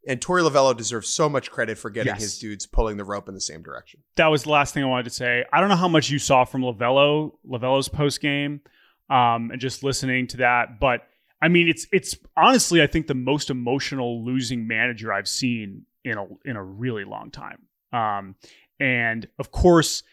And 0.07 0.21
Torey 0.21 0.49
Lovullo 0.49 0.75
deserves 0.75 1.09
so 1.09 1.27
much 1.27 1.51
credit 1.51 1.77
for 1.77 1.89
getting 1.89 2.13
yes. 2.13 2.21
his 2.21 2.39
dudes 2.39 2.65
pulling 2.65 2.95
the 2.95 3.03
rope 3.03 3.27
in 3.27 3.35
the 3.35 3.41
same 3.41 3.61
direction. 3.61 3.99
That 4.15 4.27
was 4.27 4.43
the 4.43 4.49
last 4.51 4.73
thing 4.73 4.81
I 4.81 4.87
wanted 4.87 5.03
to 5.03 5.09
say. 5.09 5.43
I 5.51 5.59
don't 5.59 5.67
know 5.67 5.75
how 5.75 5.89
much 5.89 6.09
you 6.09 6.19
saw 6.19 6.45
from 6.45 6.61
Lovullo, 6.61 7.33
Lovullo's 7.45 7.89
post 7.89 8.21
game, 8.21 8.61
um, 9.09 9.51
and 9.51 9.59
just 9.59 9.83
listening 9.83 10.27
to 10.27 10.37
that, 10.37 10.79
but 10.79 11.01
I 11.41 11.47
mean, 11.49 11.67
it's 11.67 11.87
it's 11.91 12.17
honestly, 12.35 12.81
I 12.81 12.87
think 12.87 13.07
the 13.07 13.15
most 13.15 13.49
emotional 13.49 14.25
losing 14.25 14.67
manager 14.67 15.13
I've 15.13 15.27
seen 15.27 15.85
in 16.03 16.17
a 16.17 16.25
in 16.45 16.55
a 16.55 16.63
really 16.63 17.03
long 17.03 17.31
time. 17.31 17.59
Um, 17.93 18.35
and 18.79 19.27
of 19.39 19.51
course, 19.51 20.03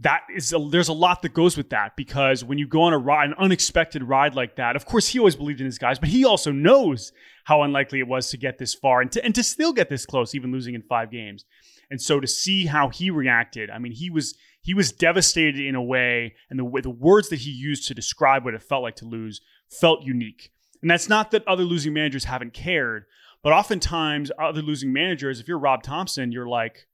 that 0.00 0.22
is 0.34 0.52
a, 0.52 0.58
there's 0.70 0.88
a 0.88 0.92
lot 0.92 1.22
that 1.22 1.32
goes 1.32 1.56
with 1.56 1.70
that 1.70 1.96
because 1.96 2.44
when 2.44 2.58
you 2.58 2.66
go 2.66 2.82
on 2.82 2.92
a 2.92 2.98
ride, 2.98 3.30
an 3.30 3.34
unexpected 3.38 4.02
ride 4.02 4.34
like 4.34 4.56
that, 4.56 4.76
of 4.76 4.84
course 4.84 5.08
he 5.08 5.18
always 5.18 5.36
believed 5.36 5.60
in 5.60 5.66
his 5.66 5.78
guys, 5.78 5.98
but 5.98 6.10
he 6.10 6.24
also 6.24 6.52
knows 6.52 7.12
how 7.44 7.62
unlikely 7.62 7.98
it 7.98 8.06
was 8.06 8.28
to 8.30 8.36
get 8.36 8.58
this 8.58 8.74
far 8.74 9.00
and 9.00 9.10
to 9.12 9.24
and 9.24 9.34
to 9.34 9.42
still 9.42 9.72
get 9.72 9.88
this 9.88 10.04
close, 10.04 10.34
even 10.34 10.52
losing 10.52 10.74
in 10.74 10.82
five 10.82 11.10
games. 11.10 11.44
And 11.90 12.00
so 12.00 12.20
to 12.20 12.26
see 12.26 12.66
how 12.66 12.88
he 12.88 13.10
reacted, 13.10 13.70
I 13.70 13.78
mean, 13.78 13.92
he 13.92 14.10
was 14.10 14.36
he 14.60 14.74
was 14.74 14.92
devastated 14.92 15.64
in 15.64 15.74
a 15.74 15.82
way, 15.82 16.34
and 16.50 16.58
the 16.58 16.80
the 16.82 16.90
words 16.90 17.30
that 17.30 17.38
he 17.38 17.50
used 17.50 17.88
to 17.88 17.94
describe 17.94 18.44
what 18.44 18.54
it 18.54 18.62
felt 18.62 18.82
like 18.82 18.96
to 18.96 19.06
lose 19.06 19.40
felt 19.70 20.02
unique. 20.02 20.50
And 20.86 20.90
that's 20.92 21.08
not 21.08 21.32
that 21.32 21.42
other 21.48 21.64
losing 21.64 21.94
managers 21.94 22.26
haven't 22.26 22.52
cared, 22.52 23.06
but 23.42 23.52
oftentimes 23.52 24.30
other 24.38 24.62
losing 24.62 24.92
managers, 24.92 25.40
if 25.40 25.48
you're 25.48 25.58
Rob 25.58 25.82
Thomson, 25.82 26.30
you're 26.30 26.46
like, 26.46 26.86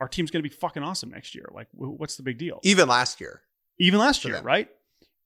our 0.00 0.08
team's 0.08 0.32
going 0.32 0.42
to 0.42 0.48
be 0.48 0.52
fucking 0.52 0.82
awesome 0.82 1.10
next 1.10 1.32
year. 1.32 1.48
Like, 1.54 1.68
what's 1.70 2.16
the 2.16 2.24
big 2.24 2.38
deal? 2.38 2.58
Even 2.64 2.88
last 2.88 3.20
year. 3.20 3.42
Even 3.78 4.00
last 4.00 4.24
year, 4.24 4.40
right? 4.40 4.68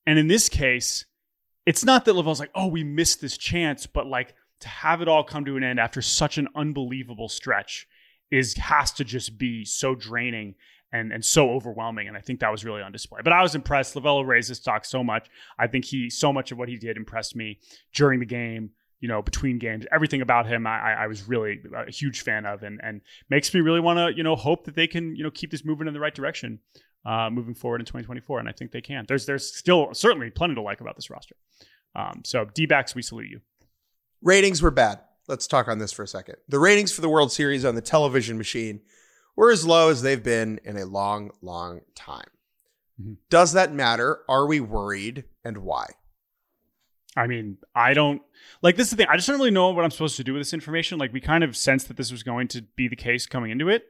And 0.07 0.19
in 0.19 0.29
this 0.29 0.51
case, 0.51 1.07
it's 1.65 1.83
not 1.83 2.05
that 2.05 2.15
Lovullo's 2.15 2.41
like, 2.41 2.51
oh, 2.55 2.67
we 2.67 2.85
missed 2.85 3.23
this 3.23 3.39
chance, 3.39 3.87
but 3.87 4.07
like 4.07 4.35
to 4.61 4.69
have 4.69 5.01
it 5.01 5.09
all 5.09 5.25
come 5.25 5.47
to 5.47 5.57
an 5.57 5.65
end 5.65 5.81
after 5.81 6.03
such 6.03 6.37
an 6.37 6.49
unbelievable 6.55 7.31
stretch 7.31 7.89
is 8.31 8.55
has 8.59 8.93
to 8.93 9.03
just 9.03 9.39
be 9.39 9.65
so 9.65 9.95
draining 9.95 10.57
and 10.97 11.13
and 11.13 11.25
so 11.25 11.51
overwhelming. 11.51 12.09
And 12.09 12.17
I 12.17 12.21
think 12.21 12.41
that 12.41 12.51
was 12.51 12.65
really 12.65 12.83
on 12.83 12.93
display. 12.93 13.21
But 13.23 13.33
I 13.33 13.43
was 13.43 13.55
impressed. 13.55 13.95
Lovullo 13.95 14.27
raised 14.27 14.49
his 14.49 14.59
stock 14.59 14.85
so 14.85 15.05
much. 15.05 15.29
I 15.59 15.67
think 15.67 15.85
he 15.85 16.11
so 16.11 16.33
much 16.33 16.53
of 16.53 16.59
what 16.59 16.69
he 16.69 16.77
did 16.77 16.97
impressed 16.97 17.37
me 17.37 17.59
during 17.95 18.21
the 18.21 18.27
game. 18.27 18.71
You 19.01 19.09
know, 19.09 19.21
between 19.21 19.59
games, 19.59 19.85
everything 19.93 20.23
about 20.23 20.47
him, 20.47 20.67
I, 20.67 20.95
I 20.95 21.07
was 21.07 21.29
really 21.29 21.61
a 21.77 21.91
huge 21.91 22.23
fan 22.23 22.47
of, 22.47 22.63
and 22.63 22.81
and 22.83 23.03
makes 23.29 23.53
me 23.53 23.61
really 23.61 23.81
want 23.81 23.99
to 23.99 24.17
you 24.17 24.23
know 24.23 24.35
hope 24.35 24.65
that 24.65 24.75
they 24.75 24.87
can 24.87 25.15
you 25.15 25.23
know 25.23 25.31
keep 25.31 25.51
this 25.51 25.65
moving 25.65 25.87
in 25.87 25.93
the 25.93 26.01
right 26.01 26.15
direction, 26.15 26.61
uh, 27.05 27.29
moving 27.31 27.55
forward 27.55 27.81
in 27.83 27.85
2024. 27.85 28.41
And 28.41 28.49
I 28.49 28.53
think 28.53 28.73
they 28.73 28.81
can. 28.81 29.05
There's 29.07 29.27
there's 29.27 29.55
still 29.55 29.93
certainly 29.93 30.31
plenty 30.31 30.55
to 30.55 30.63
like 30.63 30.81
about 30.81 30.97
this 30.97 31.11
roster. 31.11 31.37
Um, 31.95 32.23
so 32.25 32.47
D 32.47 32.67
backs, 32.67 32.95
we 32.95 33.03
salute 33.03 33.29
you. 33.29 33.41
Ratings 34.23 34.63
were 34.63 34.71
bad. 34.71 35.01
Let's 35.29 35.47
talk 35.47 35.69
on 35.69 35.79
this 35.79 35.93
for 35.93 36.03
a 36.03 36.09
second. 36.09 36.37
The 36.49 36.59
ratings 36.59 36.93
for 36.93 37.01
the 37.01 37.09
World 37.09 37.33
Series 37.33 37.65
on 37.65 37.75
the 37.75 37.81
television 37.83 38.39
machine 38.39 38.81
were 39.37 39.51
as 39.51 39.67
low 39.67 39.91
as 39.91 40.03
they've 40.03 40.23
been 40.23 40.61
in 40.65 40.77
a 40.77 40.87
long, 40.87 41.31
long 41.43 41.81
time. 41.95 42.29
Mm-hmm. 43.01 43.15
Does 43.31 43.53
that 43.53 43.73
matter? 43.73 44.21
Are 44.29 44.47
we 44.47 44.61
worried 44.61 45.25
and 45.45 45.59
why? 45.59 45.87
I 47.17 47.27
mean, 47.27 47.57
I 47.75 47.95
don't 47.95 48.21
like 48.63 48.77
this 48.77 48.89
is 48.89 48.91
the 48.91 48.97
thing. 48.97 49.07
I 49.09 49.17
just 49.17 49.27
don't 49.27 49.39
really 49.39 49.51
know 49.51 49.71
what 49.71 49.85
I'm 49.85 49.91
supposed 49.91 50.17
to 50.17 50.25
do 50.25 50.35
with 50.35 50.41
this 50.41 50.53
information. 50.53 50.99
Like 50.99 51.13
we 51.13 51.21
kind 51.21 51.43
of 51.43 51.57
sensed 51.57 51.89
that 51.89 51.97
this 51.97 52.13
was 52.13 52.23
going 52.23 52.49
to 52.49 52.63
be 52.77 52.89
the 52.89 52.97
case 52.97 53.27
coming 53.27 53.51
into 53.51 53.69
it, 53.69 53.87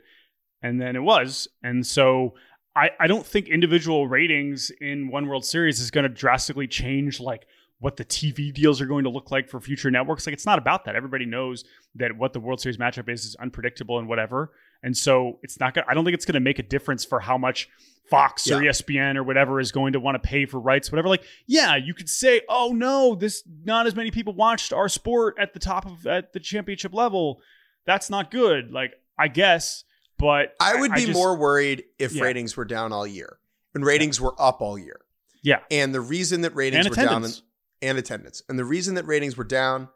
and 0.62 0.80
then 0.80 0.94
it 0.94 1.02
was. 1.02 1.48
And 1.62 1.84
so 1.84 2.34
I, 2.76 2.90
I 3.00 3.06
don't 3.08 3.26
think 3.26 3.48
individual 3.48 4.06
ratings 4.06 4.70
in 4.80 5.10
one 5.10 5.26
World 5.26 5.44
Series 5.44 5.80
is 5.80 5.90
going 5.90 6.04
to 6.04 6.08
drastically 6.08 6.68
change 6.68 7.18
like 7.18 7.46
what 7.78 7.96
the 7.96 8.04
TV 8.04 8.52
deals 8.54 8.80
are 8.80 8.86
going 8.86 9.04
to 9.04 9.10
look 9.10 9.30
like 9.30 9.48
for 9.48 9.60
future 9.60 9.90
networks. 9.90 10.26
Like 10.26 10.34
it's 10.34 10.46
not 10.46 10.58
about 10.58 10.84
that. 10.84 10.94
Everybody 10.94 11.26
knows 11.26 11.64
that 11.96 12.16
what 12.16 12.32
the 12.32 12.40
World 12.40 12.60
Series 12.60 12.78
matchup 12.78 13.08
is 13.08 13.24
is 13.24 13.36
unpredictable 13.36 13.98
and 13.98 14.08
whatever. 14.08 14.52
And 14.82 14.96
so 14.96 15.38
it's 15.42 15.58
not 15.58 15.74
going 15.74 15.84
to, 15.84 15.90
I 15.90 15.94
don't 15.94 16.04
think 16.04 16.14
it's 16.14 16.24
going 16.24 16.34
to 16.34 16.40
make 16.40 16.58
a 16.58 16.62
difference 16.62 17.04
for 17.04 17.20
how 17.20 17.38
much 17.38 17.68
Fox 18.08 18.46
yeah. 18.46 18.56
or 18.56 18.60
ESPN 18.60 19.16
or 19.16 19.24
whatever 19.24 19.58
is 19.60 19.72
going 19.72 19.94
to 19.94 20.00
want 20.00 20.20
to 20.20 20.26
pay 20.26 20.46
for 20.46 20.60
rights, 20.60 20.92
whatever. 20.92 21.08
Like, 21.08 21.24
yeah, 21.46 21.76
you 21.76 21.92
could 21.92 22.08
say, 22.08 22.42
oh 22.48 22.72
no, 22.74 23.14
this, 23.14 23.42
not 23.64 23.86
as 23.86 23.94
many 23.94 24.10
people 24.10 24.32
watched 24.32 24.72
our 24.72 24.88
sport 24.88 25.36
at 25.40 25.52
the 25.52 25.58
top 25.58 25.86
of, 25.86 26.06
at 26.06 26.32
the 26.32 26.40
championship 26.40 26.94
level. 26.94 27.40
That's 27.84 28.08
not 28.08 28.30
good. 28.30 28.70
Like, 28.70 28.92
I 29.18 29.28
guess, 29.28 29.84
but 30.18 30.54
I 30.60 30.80
would 30.80 30.92
be 30.92 31.02
I 31.02 31.06
just, 31.06 31.18
more 31.18 31.36
worried 31.36 31.84
if 31.98 32.14
yeah. 32.14 32.22
ratings 32.22 32.56
were 32.56 32.64
down 32.64 32.92
all 32.92 33.06
year 33.06 33.38
and 33.74 33.84
ratings 33.84 34.18
yeah. 34.18 34.26
were 34.26 34.40
up 34.40 34.60
all 34.60 34.78
year. 34.78 35.00
Yeah. 35.42 35.60
And 35.70 35.94
the 35.94 36.00
reason 36.00 36.42
that 36.42 36.54
ratings 36.54 36.86
and 36.86 36.96
were 36.96 37.02
attendance. 37.02 37.40
down 37.40 37.46
and 37.82 37.98
attendance, 37.98 38.42
and 38.48 38.58
the 38.58 38.64
reason 38.64 38.94
that 38.94 39.06
ratings 39.06 39.36
were 39.36 39.44
down 39.44 39.88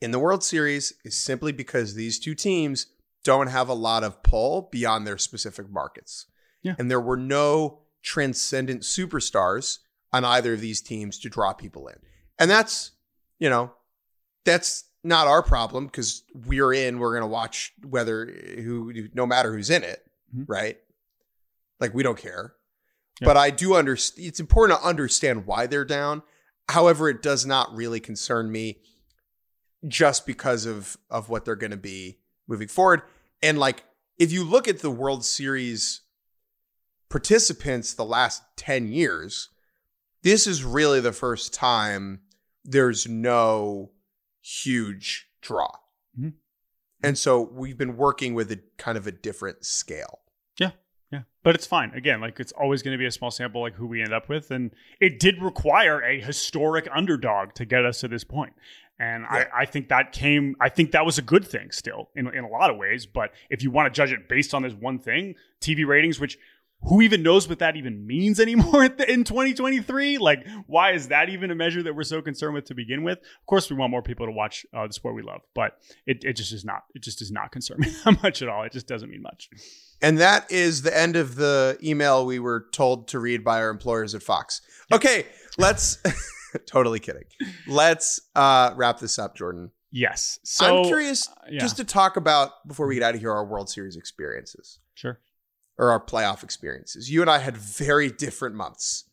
in 0.00 0.10
the 0.10 0.18
World 0.18 0.42
Series 0.42 0.94
is 1.04 1.16
simply 1.16 1.52
because 1.52 1.94
these 1.94 2.18
two 2.18 2.34
teams 2.34 2.86
don't 3.24 3.48
have 3.48 3.68
a 3.68 3.74
lot 3.74 4.04
of 4.04 4.22
pull 4.22 4.68
beyond 4.72 5.06
their 5.06 5.18
specific 5.18 5.70
markets. 5.70 6.26
Yeah. 6.62 6.74
And 6.78 6.90
there 6.90 7.00
were 7.00 7.16
no 7.16 7.80
transcendent 8.02 8.82
superstars 8.82 9.78
on 10.12 10.24
either 10.24 10.54
of 10.54 10.60
these 10.60 10.80
teams 10.80 11.18
to 11.20 11.28
draw 11.28 11.52
people 11.52 11.88
in. 11.88 11.96
And 12.38 12.50
that's, 12.50 12.92
you 13.38 13.50
know, 13.50 13.72
that's 14.44 14.84
not 15.04 15.26
our 15.26 15.42
problem 15.42 15.86
because 15.86 16.24
we're 16.46 16.72
in, 16.72 16.98
we're 16.98 17.12
going 17.12 17.22
to 17.22 17.26
watch 17.26 17.72
whether 17.88 18.26
who, 18.26 18.92
no 19.14 19.26
matter 19.26 19.52
who's 19.52 19.70
in 19.70 19.82
it, 19.82 20.04
mm-hmm. 20.34 20.50
right? 20.50 20.78
Like 21.78 21.94
we 21.94 22.02
don't 22.02 22.18
care. 22.18 22.54
Yeah. 23.20 23.26
But 23.26 23.36
I 23.36 23.50
do 23.50 23.74
understand, 23.74 24.26
it's 24.26 24.40
important 24.40 24.80
to 24.80 24.86
understand 24.86 25.46
why 25.46 25.66
they're 25.66 25.84
down. 25.84 26.22
However, 26.68 27.08
it 27.08 27.22
does 27.22 27.44
not 27.44 27.74
really 27.74 28.00
concern 28.00 28.50
me 28.50 28.78
just 29.88 30.26
because 30.26 30.66
of 30.66 30.96
of 31.10 31.28
what 31.28 31.44
they're 31.44 31.56
going 31.56 31.70
to 31.70 31.76
be 31.76 32.18
moving 32.50 32.68
forward. 32.68 33.02
And 33.42 33.58
like, 33.58 33.84
if 34.18 34.32
you 34.32 34.44
look 34.44 34.68
at 34.68 34.80
the 34.80 34.90
World 34.90 35.24
Series 35.24 36.02
participants 37.08 37.94
the 37.94 38.04
last 38.04 38.42
10 38.56 38.92
years, 38.92 39.48
this 40.22 40.46
is 40.46 40.62
really 40.62 41.00
the 41.00 41.12
first 41.12 41.54
time 41.54 42.20
there's 42.64 43.08
no 43.08 43.92
huge 44.42 45.28
draw. 45.40 45.70
Mm-hmm. 46.18 46.30
And 47.02 47.16
so 47.16 47.40
we've 47.40 47.78
been 47.78 47.96
working 47.96 48.34
with 48.34 48.52
a 48.52 48.60
kind 48.76 48.98
of 48.98 49.06
a 49.06 49.12
different 49.12 49.64
scale. 49.64 50.20
Yeah. 51.10 51.22
But 51.42 51.54
it's 51.54 51.66
fine. 51.66 51.92
Again, 51.94 52.20
like 52.20 52.38
it's 52.38 52.52
always 52.52 52.82
going 52.82 52.92
to 52.92 52.98
be 52.98 53.06
a 53.06 53.10
small 53.10 53.30
sample, 53.30 53.62
like 53.62 53.74
who 53.74 53.86
we 53.86 54.00
end 54.00 54.12
up 54.12 54.28
with. 54.28 54.50
And 54.50 54.70
it 55.00 55.18
did 55.18 55.42
require 55.42 56.00
a 56.02 56.20
historic 56.20 56.88
underdog 56.94 57.54
to 57.54 57.64
get 57.64 57.84
us 57.84 58.00
to 58.00 58.08
this 58.08 58.24
point. 58.24 58.52
And 58.98 59.24
yeah. 59.24 59.46
I, 59.52 59.62
I, 59.62 59.64
think 59.64 59.88
that 59.88 60.12
came, 60.12 60.54
I 60.60 60.68
think 60.68 60.92
that 60.92 61.06
was 61.06 61.18
a 61.18 61.22
good 61.22 61.46
thing 61.46 61.70
still 61.70 62.10
in, 62.14 62.32
in 62.34 62.44
a 62.44 62.48
lot 62.48 62.70
of 62.70 62.76
ways. 62.76 63.06
But 63.06 63.32
if 63.48 63.62
you 63.62 63.70
want 63.70 63.92
to 63.92 63.96
judge 63.96 64.12
it 64.12 64.28
based 64.28 64.54
on 64.54 64.62
this 64.62 64.74
one 64.74 64.98
thing, 64.98 65.34
TV 65.60 65.86
ratings, 65.86 66.20
which 66.20 66.38
who 66.82 67.02
even 67.02 67.22
knows 67.22 67.48
what 67.48 67.58
that 67.58 67.76
even 67.76 68.06
means 68.06 68.40
anymore 68.40 68.84
in 69.08 69.24
2023? 69.24 70.18
Like, 70.18 70.46
why 70.66 70.92
is 70.92 71.08
that 71.08 71.28
even 71.28 71.50
a 71.50 71.54
measure 71.54 71.82
that 71.82 71.94
we're 71.94 72.02
so 72.04 72.22
concerned 72.22 72.54
with 72.54 72.64
to 72.66 72.74
begin 72.74 73.02
with? 73.02 73.18
Of 73.18 73.46
course, 73.46 73.70
we 73.70 73.76
want 73.76 73.90
more 73.90 74.02
people 74.02 74.26
to 74.26 74.32
watch 74.32 74.64
uh, 74.74 74.86
the 74.86 74.92
sport 74.92 75.14
we 75.14 75.22
love, 75.22 75.42
but 75.54 75.78
it, 76.06 76.24
it 76.24 76.34
just 76.34 76.52
is 76.52 76.64
not. 76.64 76.84
It 76.94 77.02
just 77.02 77.18
does 77.18 77.30
not 77.30 77.52
concern 77.52 77.78
me 77.80 77.90
that 78.04 78.22
much 78.22 78.42
at 78.42 78.48
all. 78.48 78.62
It 78.62 78.72
just 78.72 78.86
doesn't 78.86 79.10
mean 79.10 79.22
much. 79.22 79.50
And 80.02 80.18
that 80.18 80.50
is 80.50 80.82
the 80.82 80.96
end 80.96 81.16
of 81.16 81.34
the 81.34 81.78
email 81.82 82.24
we 82.24 82.38
were 82.38 82.66
told 82.72 83.08
to 83.08 83.18
read 83.18 83.44
by 83.44 83.60
our 83.60 83.68
employers 83.68 84.14
at 84.14 84.22
Fox. 84.22 84.62
Okay, 84.92 85.26
let's 85.58 85.98
totally 86.66 86.98
kidding. 86.98 87.24
Let's 87.68 88.20
uh, 88.34 88.72
wrap 88.76 88.98
this 88.98 89.18
up, 89.18 89.36
Jordan. 89.36 89.70
Yes. 89.92 90.38
So 90.44 90.78
I'm 90.78 90.84
curious 90.84 91.28
uh, 91.28 91.32
yeah. 91.50 91.58
just 91.58 91.76
to 91.76 91.84
talk 91.84 92.16
about 92.16 92.66
before 92.66 92.86
we 92.86 92.94
get 92.94 93.02
out 93.02 93.14
of 93.14 93.20
here 93.20 93.32
our 93.32 93.44
World 93.44 93.68
Series 93.68 93.96
experiences 93.96 94.78
Sure. 95.00 95.18
Or 95.80 95.90
our 95.90 95.98
playoff 95.98 96.44
experiences. 96.44 97.10
You 97.10 97.22
and 97.22 97.30
I 97.30 97.38
had 97.38 97.56
very 97.56 98.10
different 98.10 98.54
months. 98.54 99.04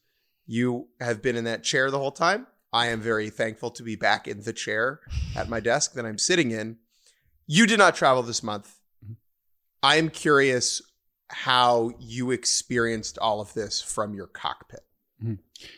You 0.45 0.89
have 0.99 1.22
been 1.22 1.38
in 1.38 1.45
that 1.45 1.63
chair 1.63 1.89
the 1.89 1.97
whole 1.97 2.11
time. 2.11 2.45
I 2.74 2.88
am 2.88 2.99
very 2.99 3.30
thankful 3.30 3.72
to 3.72 3.84
be 3.84 3.95
back 3.95 4.28
in 4.28 4.43
the 4.43 4.51
chair 4.51 4.99
at 5.34 5.47
my 5.47 5.61
desk 5.61 5.93
that 5.93 6.05
I'm 6.05 6.18
sitting 6.18 6.51
in. 6.51 6.78
You 7.47 7.65
did 7.65 7.80
not 7.80 7.95
travel 7.95 8.22
this 8.22 8.43
month. 8.43 8.76
Mm-hmm. 9.03 9.13
I 9.82 9.95
am 9.95 10.09
curious 10.09 10.82
how 11.30 11.91
you 11.99 12.32
experienced 12.32 13.18
all 13.18 13.39
of 13.39 13.53
this 13.53 13.82
from 13.82 14.13
your 14.13 14.28
cockpit. 14.28 14.82
Mm-hmm. 15.24 15.36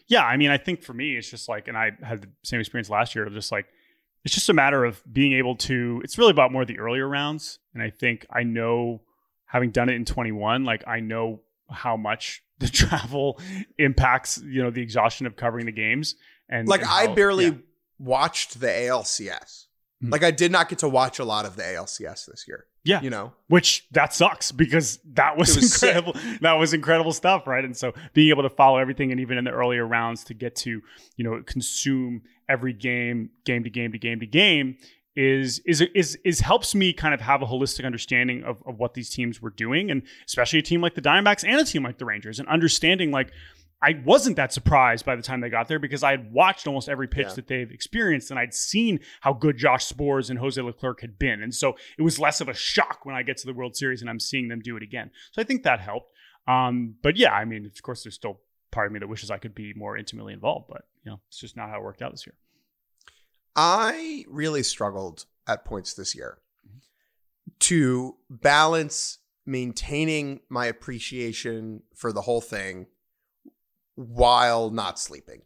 Yeah, 0.08 0.26
I 0.26 0.38
mean, 0.38 0.50
I 0.50 0.58
think 0.58 0.82
for 0.82 0.94
me, 0.94 1.16
it's 1.16 1.30
just 1.30 1.48
like, 1.48 1.68
and 1.68 1.78
I 1.78 1.92
had 2.02 2.24
the 2.24 2.30
same 2.44 2.60
experience 2.60 2.90
last 2.90 3.14
year 3.14 3.28
of 3.28 3.34
just 3.34 3.52
like, 3.52 3.68
it's 4.26 4.34
just 4.34 4.50
a 4.50 4.54
matter 4.54 4.84
of 4.86 5.02
being 5.14 5.34
able 5.34 5.56
to, 5.58 6.02
it's 6.04 6.18
really 6.18 6.32
about 6.32 6.52
more 6.52 6.66
the 6.66 6.80
earlier 6.80 7.08
rounds. 7.08 7.60
And 7.76 7.84
I 7.84 7.92
think 7.92 8.26
I 8.32 8.42
know, 8.42 9.02
having 9.50 9.72
done 9.72 9.90
it 9.90 9.96
in 9.96 10.06
21, 10.06 10.64
like 10.64 10.84
I 10.88 11.00
know 11.02 11.42
how 11.70 11.98
much 11.98 12.42
the 12.60 12.68
travel 12.70 13.40
impacts, 13.78 14.42
you 14.46 14.64
know, 14.64 14.70
the 14.72 14.82
exhaustion 14.82 15.26
of 15.28 15.36
covering 15.36 15.66
the 15.66 15.72
games. 15.72 16.16
And 16.48 16.68
Like 16.68 16.82
and 16.82 16.90
I 16.90 17.08
barely 17.08 17.46
yeah. 17.46 17.54
watched 17.98 18.60
the 18.60 18.68
ALCS. 18.68 19.66
Mhm. 20.04 20.12
Like 20.12 20.24
I 20.24 20.32
did 20.32 20.52
not 20.52 20.70
get 20.70 20.80
to 20.80 20.90
watch 20.90 21.20
a 21.20 21.26
lot 21.26 21.46
of 21.46 21.56
the 21.56 21.64
ALCS 21.64 22.26
this 22.26 22.46
year. 22.48 22.66
Yeah. 22.86 23.02
You 23.02 23.10
know. 23.10 23.34
which 23.48 23.86
that 23.92 24.14
sucks 24.14 24.52
because 24.54 25.00
that 25.14 25.36
was, 25.38 25.56
was 25.56 25.74
sick. 25.74 25.96
incredible. 25.96 26.38
That 26.42 26.54
was 26.54 26.74
incredible 26.74 27.12
stuff, 27.12 27.46
right? 27.46 27.66
And 27.66 27.76
so 27.76 27.94
being 28.14 28.30
able 28.30 28.44
to 28.44 28.50
follow 28.50 28.78
everything, 28.78 29.12
and 29.12 29.20
even 29.20 29.38
in 29.38 29.44
the 29.44 29.52
earlier 29.52 29.86
rounds, 29.86 30.24
to 30.26 30.34
get 30.34 30.56
to 30.58 30.82
you 31.18 31.24
know 31.24 31.44
consume 31.46 32.22
every 32.48 32.72
game, 32.74 33.32
game 33.46 33.64
to 33.66 33.70
game 33.70 33.92
to 33.92 33.98
game 33.98 34.22
to 34.22 34.26
game, 34.26 34.78
is 35.20 35.60
is 35.66 35.82
is 35.94 36.18
is 36.24 36.40
helps 36.40 36.74
me 36.74 36.94
kind 36.94 37.14
of 37.14 37.20
have 37.22 37.42
a 37.42 37.46
holistic 37.46 37.86
understanding 37.86 38.44
of, 38.44 38.64
of 38.66 38.78
what 38.80 38.94
these 38.94 39.10
teams 39.10 39.42
were 39.42 39.50
doing, 39.50 39.92
and 39.92 40.04
especially 40.26 40.60
a 40.60 40.62
team 40.64 40.82
like 40.82 40.96
the 40.96 41.02
Diamondbacks 41.02 41.44
and 41.48 41.60
a 41.60 41.66
team 41.66 41.84
like 41.84 41.98
the 41.98 42.06
Rangers, 42.06 42.40
and 42.40 42.48
understanding 42.48 43.12
like. 43.12 43.32
I 43.82 43.96
wasn't 44.04 44.36
that 44.36 44.52
surprised 44.52 45.06
by 45.06 45.16
the 45.16 45.22
time 45.22 45.40
they 45.40 45.48
got 45.50 45.70
there 45.70 45.80
because 45.80 46.04
I 46.04 46.12
had 46.12 46.34
watched 46.34 46.68
almost 46.68 46.90
every 46.90 47.08
pitch 47.08 47.28
Yeah. 47.28 47.34
that 47.36 47.48
they've 47.48 47.72
experienced 47.72 48.30
and 48.30 48.38
I'd 48.38 48.54
seen 48.54 49.00
how 49.22 49.32
good 49.32 49.56
Josh 49.58 49.88
Sborz 49.88 50.30
and 50.30 50.38
Jose 50.38 50.62
Leclerc 50.62 51.00
had 51.00 51.18
been. 51.18 51.42
And 51.42 51.56
so 51.56 51.78
it 51.98 52.02
was 52.02 52.20
less 52.20 52.42
of 52.42 52.50
a 52.50 52.54
shock 52.54 53.06
when 53.06 53.16
I 53.16 53.24
get 53.24 53.38
to 53.38 53.46
the 53.46 53.54
World 53.54 53.78
Series 53.78 54.02
and 54.02 54.10
I'm 54.10 54.20
seeing 54.20 54.50
them 54.50 54.60
do 54.60 54.76
it 54.76 54.84
again. 54.84 55.12
So 55.32 55.42
I 55.42 55.46
think 55.46 55.64
that 55.64 55.80
helped. 55.80 56.12
Um, 56.46 56.96
but 57.02 57.16
yeah, 57.16 57.32
I 57.32 57.46
mean, 57.46 57.66
of 57.66 57.82
course, 57.82 58.04
there's 58.04 58.16
still 58.16 58.42
part 58.70 58.88
of 58.88 58.92
me 58.92 59.00
that 59.00 59.08
wishes 59.08 59.32
I 59.32 59.38
could 59.38 59.56
be 59.56 59.72
more 59.74 59.96
intimately 59.96 60.34
involved, 60.34 60.66
but 60.68 60.82
you 61.06 61.12
know, 61.12 61.22
it's 61.30 61.40
just 61.40 61.56
not 61.56 61.70
how 61.70 61.78
it 61.78 61.84
worked 61.84 62.02
out 62.02 62.12
this 62.12 62.28
year. 62.28 62.36
I 63.56 64.26
really 64.28 64.64
struggled 64.64 65.26
at 65.48 65.66
points 65.66 65.94
this 65.94 66.16
year 66.16 66.40
to 67.60 68.16
balance 68.30 69.20
maintaining 69.46 70.42
my 70.50 70.68
appreciation 70.68 71.84
for 71.96 72.14
the 72.14 72.22
whole 72.22 72.42
thing 72.42 72.86
while 73.96 74.70
not 74.70 75.00
sleeping. 75.00 75.42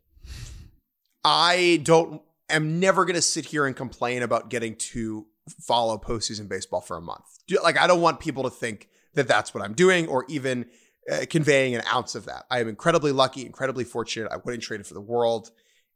I 1.23 1.79
don't 1.83 2.21
am 2.49 2.79
never 2.79 3.05
going 3.05 3.15
to 3.15 3.21
sit 3.21 3.45
here 3.45 3.65
and 3.65 3.75
complain 3.75 4.21
about 4.21 4.49
getting 4.49 4.75
to 4.75 5.25
follow 5.61 5.97
postseason 5.97 6.47
baseball 6.47 6.81
for 6.81 6.97
a 6.97 7.01
month. 7.01 7.25
Like 7.63 7.79
I 7.79 7.87
don't 7.87 8.01
want 8.01 8.19
people 8.19 8.43
to 8.43 8.49
think 8.49 8.89
that 9.15 9.27
that's 9.27 9.53
what 9.53 9.63
I'm 9.63 9.73
doing 9.73 10.07
or 10.07 10.25
even 10.27 10.65
uh, 11.11 11.25
conveying 11.29 11.75
an 11.75 11.83
ounce 11.91 12.15
of 12.15 12.25
that. 12.25 12.45
I 12.49 12.59
am 12.59 12.67
incredibly 12.67 13.11
lucky, 13.11 13.45
incredibly 13.45 13.83
fortunate. 13.83 14.31
I 14.31 14.37
wouldn't 14.37 14.63
trade 14.63 14.79
it 14.79 14.87
for 14.87 14.93
the 14.93 15.01
world, 15.01 15.51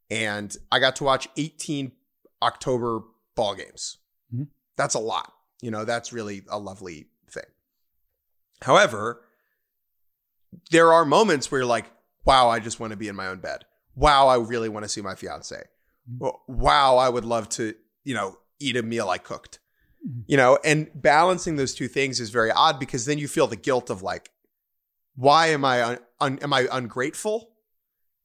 and 0.10 0.56
I 0.72 0.80
got 0.80 0.98
to 0.98 1.04
watch 1.04 1.28
18 1.38 1.92
October 2.42 3.02
ball 3.36 3.56
games. 3.56 3.98
Mhm. 4.34 4.48
That's 4.76 4.96
a 4.96 5.00
lot. 5.00 5.34
You 5.62 5.72
know, 5.72 5.86
that's 5.86 6.14
really 6.14 6.44
a 6.50 6.60
lovely 6.60 7.08
thing. 7.30 7.44
However, 8.62 9.24
there 10.72 10.92
are 10.94 11.06
moments 11.06 11.52
where 11.52 11.60
you're 11.62 11.66
like, 11.68 11.86
wow, 12.26 12.50
I 12.50 12.60
just 12.60 12.80
want 12.80 12.92
to 12.92 12.98
be 12.98 13.08
in 13.08 13.16
my 13.16 13.28
own 13.28 13.40
bed. 13.40 13.66
Wow, 13.96 14.28
I 14.28 14.38
really 14.38 14.70
want 14.70 14.84
to 14.84 14.90
see 14.90 15.02
my 15.02 15.16
fiance. 15.16 15.64
Wow, 16.48 16.98
I 16.98 17.10
would 17.10 17.26
love 17.26 17.50
to, 17.50 17.74
you 18.04 18.14
know, 18.14 18.38
eat 18.60 18.76
a 18.76 18.84
meal 18.84 19.10
I 19.10 19.18
cooked. 19.18 19.60
You 20.26 20.38
know, 20.38 20.58
and 20.64 20.90
balancing 20.96 21.58
those 21.58 21.74
two 21.74 21.88
things 21.90 22.20
is 22.22 22.30
very 22.30 22.50
odd 22.52 22.80
because 22.80 23.06
then 23.06 23.18
you 23.18 23.28
feel 23.28 23.48
the 23.48 23.56
guilt 23.58 23.90
of 23.90 24.04
like, 24.04 24.30
why 25.16 25.48
am 25.48 25.66
I 25.66 25.84
un- 25.84 26.00
un- 26.22 26.40
am 26.40 26.54
I 26.54 26.68
ungrateful? 26.72 27.50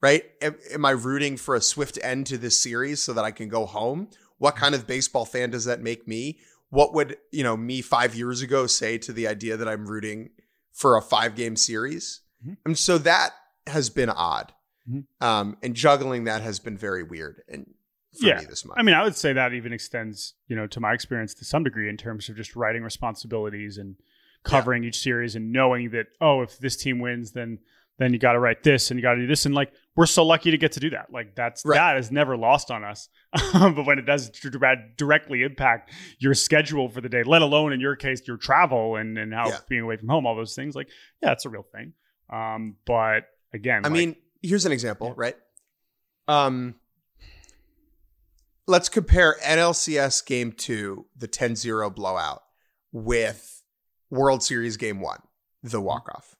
Right? 0.02 0.24
Am, 0.42 0.56
am 0.72 0.84
I 0.84 0.90
rooting 0.90 1.36
for 1.36 1.54
a 1.54 1.60
swift 1.60 1.98
end 2.02 2.26
to 2.26 2.36
this 2.36 2.58
series 2.58 3.00
so 3.00 3.12
that 3.12 3.24
I 3.24 3.30
can 3.30 3.48
go 3.48 3.64
home? 3.64 4.08
What 4.38 4.56
kind 4.56 4.74
of 4.74 4.86
baseball 4.86 5.24
fan 5.24 5.50
does 5.50 5.64
that 5.66 5.80
make 5.80 6.08
me? 6.08 6.40
What 6.70 6.92
would, 6.94 7.18
you 7.30 7.44
know, 7.44 7.56
me 7.56 7.80
5 7.82 8.14
years 8.16 8.42
ago 8.42 8.66
say 8.66 8.98
to 8.98 9.12
the 9.12 9.28
idea 9.28 9.56
that 9.56 9.68
I'm 9.68 9.86
rooting 9.86 10.30
for 10.72 10.96
a 10.96 11.02
5 11.02 11.36
game 11.36 11.54
series? 11.54 12.22
Mhm. 12.44 12.56
And 12.66 12.76
so 12.78 12.98
that 12.98 13.30
has 13.68 13.90
been 13.90 14.10
odd. 14.10 14.52
Mhm. 14.90 15.04
Um, 15.20 15.56
and 15.62 15.76
juggling 15.76 16.24
that 16.24 16.42
has 16.42 16.58
been 16.58 16.76
very 16.76 17.04
weird 17.04 17.42
and 17.46 17.72
for 18.18 18.26
Yeah. 18.26 18.40
me 18.40 18.46
this 18.46 18.64
month. 18.64 18.80
I 18.80 18.82
mean, 18.82 18.96
I 18.96 19.04
would 19.04 19.14
say 19.14 19.32
that 19.32 19.52
even 19.54 19.72
extends, 19.72 20.34
you 20.48 20.56
know, 20.56 20.66
to 20.66 20.80
my 20.80 20.92
experience 20.92 21.32
to 21.34 21.44
some 21.44 21.62
degree 21.62 21.88
in 21.88 21.96
terms 21.96 22.28
of 22.28 22.36
just 22.36 22.56
writing 22.56 22.82
responsibilities 22.82 23.78
and 23.78 23.94
covering 24.42 24.82
each 24.82 24.98
series 24.98 25.36
and 25.36 25.52
knowing 25.52 25.90
that, 25.90 26.08
oh, 26.20 26.42
if 26.42 26.58
this 26.58 26.76
team 26.76 26.98
wins, 26.98 27.30
then 27.30 27.60
then 28.02 28.12
you 28.12 28.18
got 28.18 28.32
to 28.32 28.38
write 28.38 28.62
this 28.62 28.90
and 28.90 28.98
you 28.98 29.02
got 29.02 29.14
to 29.14 29.20
do 29.20 29.26
this, 29.26 29.46
and 29.46 29.54
like 29.54 29.72
we're 29.94 30.06
so 30.06 30.24
lucky 30.24 30.50
to 30.50 30.58
get 30.58 30.72
to 30.72 30.80
do 30.80 30.90
that. 30.90 31.12
Like 31.12 31.34
that's 31.34 31.64
Right. 31.64 31.76
that 31.76 31.96
is 31.98 32.10
never 32.10 32.36
lost 32.36 32.70
on 32.70 32.82
us. 32.84 33.08
but 33.52 33.84
when 33.86 33.98
it 33.98 34.06
does 34.06 34.30
directly 34.96 35.42
impact 35.42 35.90
your 36.18 36.34
schedule 36.34 36.88
for 36.88 37.00
the 37.00 37.08
day, 37.08 37.22
let 37.24 37.42
alone 37.42 37.72
in 37.72 37.80
your 37.80 37.94
case 37.96 38.22
your 38.26 38.36
travel 38.38 38.96
and 38.96 39.16
and 39.18 39.32
how 39.34 39.48
Yeah. 39.48 39.58
being 39.68 39.82
away 39.82 39.96
from 39.96 40.08
home, 40.08 40.26
all 40.26 40.34
those 40.34 40.54
things, 40.54 40.74
like 40.74 40.88
yeah, 41.22 41.32
it's 41.32 41.44
a 41.44 41.48
real 41.50 41.62
thing. 41.74 41.92
Um, 42.30 42.76
but 42.86 43.24
again, 43.52 43.82
I 43.84 43.88
like, 43.88 43.92
mean, 43.92 44.16
here's 44.42 44.64
an 44.66 44.72
example, 44.72 45.12
right? 45.14 45.36
Um, 46.28 46.76
let's 48.66 48.88
compare 48.88 49.36
NLCS 49.42 50.24
game 50.24 50.52
two, 50.52 51.06
the 51.16 51.28
10 51.28 51.56
0 51.56 51.90
blowout, 51.90 52.42
with 52.92 53.62
World 54.10 54.42
Series 54.42 54.76
game 54.76 55.00
one, 55.00 55.20
the 55.62 55.80
walk 55.80 56.08
off. 56.14 56.36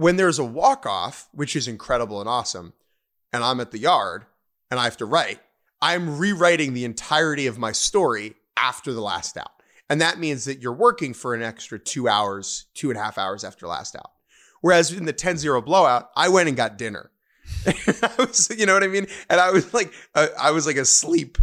When 0.00 0.16
there's 0.16 0.38
a 0.38 0.44
walk 0.44 0.86
off, 0.86 1.28
which 1.30 1.54
is 1.54 1.68
incredible 1.68 2.20
and 2.20 2.28
awesome, 2.28 2.72
and 3.34 3.44
I'm 3.44 3.60
at 3.60 3.70
the 3.70 3.78
yard 3.78 4.24
and 4.70 4.80
I 4.80 4.84
have 4.84 4.96
to 4.96 5.04
write, 5.04 5.40
I'm 5.82 6.16
rewriting 6.16 6.72
the 6.72 6.86
entirety 6.86 7.46
of 7.46 7.58
my 7.58 7.72
story 7.72 8.36
after 8.56 8.94
the 8.94 9.02
last 9.02 9.36
out. 9.36 9.50
And 9.90 10.00
that 10.00 10.18
means 10.18 10.46
that 10.46 10.62
you're 10.62 10.72
working 10.72 11.12
for 11.12 11.34
an 11.34 11.42
extra 11.42 11.78
two 11.78 12.08
hours, 12.08 12.64
two 12.72 12.88
and 12.88 12.98
a 12.98 13.02
half 13.02 13.18
hours 13.18 13.44
after 13.44 13.66
last 13.66 13.94
out. 13.94 14.12
Whereas 14.62 14.90
in 14.90 15.04
the 15.04 15.12
10 15.12 15.36
0 15.36 15.60
blowout, 15.60 16.08
I 16.16 16.30
went 16.30 16.48
and 16.48 16.56
got 16.56 16.78
dinner. 16.78 17.10
I 17.66 18.14
was, 18.16 18.48
you 18.58 18.64
know 18.64 18.72
what 18.72 18.82
I 18.82 18.88
mean? 18.88 19.06
And 19.28 19.38
I 19.38 19.50
was 19.50 19.74
like, 19.74 19.92
uh, 20.14 20.28
I 20.40 20.52
was 20.52 20.64
like 20.64 20.76
asleep 20.76 21.36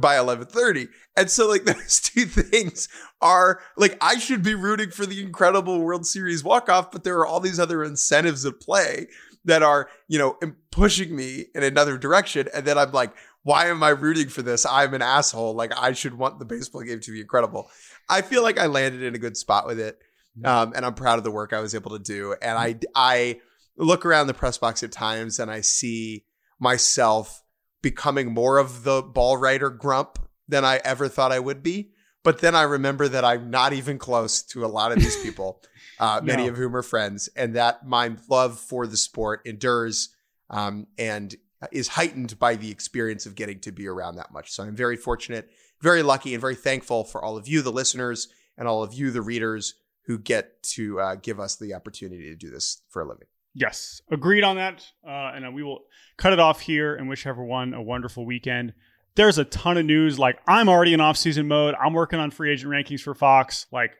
by 0.00 0.16
11:30. 0.16 0.88
And 1.16 1.30
so 1.30 1.48
like 1.48 1.64
those 1.64 2.00
two 2.00 2.26
things 2.26 2.88
are 3.20 3.60
like 3.76 3.96
I 4.00 4.18
should 4.18 4.42
be 4.42 4.54
rooting 4.54 4.90
for 4.90 5.06
the 5.06 5.22
incredible 5.22 5.80
World 5.80 6.06
Series 6.06 6.44
walk-off, 6.44 6.90
but 6.90 7.04
there 7.04 7.18
are 7.18 7.26
all 7.26 7.40
these 7.40 7.60
other 7.60 7.82
incentives 7.84 8.44
at 8.44 8.60
play 8.60 9.08
that 9.44 9.62
are, 9.62 9.88
you 10.08 10.18
know, 10.18 10.38
pushing 10.70 11.14
me 11.14 11.46
in 11.54 11.62
another 11.62 11.98
direction 11.98 12.48
and 12.54 12.64
then 12.64 12.78
I'm 12.78 12.92
like, 12.92 13.12
why 13.42 13.66
am 13.66 13.82
I 13.82 13.90
rooting 13.90 14.28
for 14.28 14.42
this? 14.42 14.64
I'm 14.64 14.94
an 14.94 15.02
asshole. 15.02 15.54
Like 15.54 15.72
I 15.78 15.92
should 15.92 16.16
want 16.16 16.38
the 16.38 16.46
baseball 16.46 16.82
game 16.82 17.00
to 17.00 17.12
be 17.12 17.20
incredible. 17.20 17.70
I 18.08 18.22
feel 18.22 18.42
like 18.42 18.58
I 18.58 18.66
landed 18.66 19.02
in 19.02 19.14
a 19.14 19.18
good 19.18 19.36
spot 19.36 19.66
with 19.66 19.78
it. 19.78 19.98
Um, 20.44 20.72
and 20.74 20.84
I'm 20.84 20.94
proud 20.94 21.18
of 21.18 21.24
the 21.24 21.30
work 21.30 21.52
I 21.52 21.60
was 21.60 21.76
able 21.76 21.92
to 21.92 22.02
do. 22.02 22.34
And 22.42 22.58
I, 22.58 22.76
I 22.94 23.40
look 23.76 24.04
around 24.04 24.26
the 24.26 24.34
press 24.34 24.58
box 24.58 24.82
at 24.82 24.90
times 24.90 25.38
and 25.38 25.48
I 25.48 25.60
see 25.60 26.24
myself 26.58 27.43
becoming 27.84 28.32
more 28.32 28.56
of 28.58 28.82
the 28.82 29.02
ball 29.02 29.36
writer 29.36 29.68
grump 29.70 30.18
than 30.48 30.64
I 30.64 30.80
ever 30.84 31.06
thought 31.08 31.30
I 31.32 31.38
would 31.38 31.62
be. 31.62 31.90
But 32.22 32.40
then 32.40 32.54
I 32.54 32.62
remember 32.62 33.06
that 33.08 33.24
I'm 33.24 33.50
not 33.50 33.74
even 33.74 33.98
close 33.98 34.42
to 34.44 34.64
a 34.64 34.66
lot 34.66 34.90
of 34.90 34.98
these 34.98 35.16
people, 35.22 35.62
uh, 36.00 36.20
many 36.24 36.44
No. 36.44 36.48
of 36.48 36.56
whom 36.56 36.74
are 36.74 36.82
friends, 36.82 37.28
and 37.36 37.54
that 37.54 37.86
my 37.86 38.16
love 38.30 38.58
for 38.58 38.86
the 38.86 38.96
sport 38.96 39.42
endures 39.44 40.08
um, 40.48 40.86
and 40.98 41.36
is 41.70 41.88
heightened 41.88 42.38
by 42.38 42.56
the 42.56 42.70
experience 42.70 43.26
of 43.26 43.34
getting 43.34 43.60
to 43.60 43.72
be 43.72 43.86
around 43.86 44.16
that 44.16 44.32
much. 44.32 44.50
So 44.52 44.62
I'm 44.62 44.74
very 44.74 44.96
fortunate, 44.96 45.50
very 45.80 46.02
lucky, 46.02 46.32
and 46.34 46.40
very 46.40 46.54
thankful 46.54 47.04
for 47.04 47.22
all 47.22 47.36
of 47.36 47.46
you, 47.46 47.60
the 47.60 47.72
listeners, 47.72 48.28
and 48.56 48.66
all 48.66 48.82
of 48.82 48.94
you, 48.94 49.10
the 49.10 49.22
readers, 49.22 49.74
who 50.06 50.18
get 50.18 50.62
to 50.62 51.00
uh, 51.00 51.14
give 51.16 51.38
us 51.38 51.56
the 51.56 51.74
opportunity 51.74 52.24
to 52.24 52.36
do 52.36 52.50
this 52.50 52.82
for 52.88 53.02
a 53.02 53.06
living. 53.08 53.26
Yes, 53.54 54.02
agreed 54.10 54.42
on 54.42 54.56
that. 54.56 54.84
Uh, 55.06 55.32
and 55.34 55.54
we 55.54 55.62
will 55.62 55.80
cut 56.16 56.32
it 56.32 56.40
off 56.40 56.60
here 56.60 56.94
and 56.94 57.08
wish 57.08 57.26
everyone 57.26 57.72
a 57.72 57.82
wonderful 57.82 58.26
weekend. 58.26 58.74
There's 59.14 59.38
a 59.38 59.44
ton 59.44 59.76
of 59.76 59.86
news. 59.86 60.18
Like 60.18 60.38
I'm 60.46 60.68
already 60.68 60.92
in 60.92 61.00
off-season 61.00 61.46
mode. 61.46 61.74
I'm 61.80 61.92
working 61.92 62.18
on 62.18 62.32
free 62.32 62.52
agent 62.52 62.72
rankings 62.72 63.00
for 63.00 63.14
Fox. 63.14 63.66
Like 63.70 63.92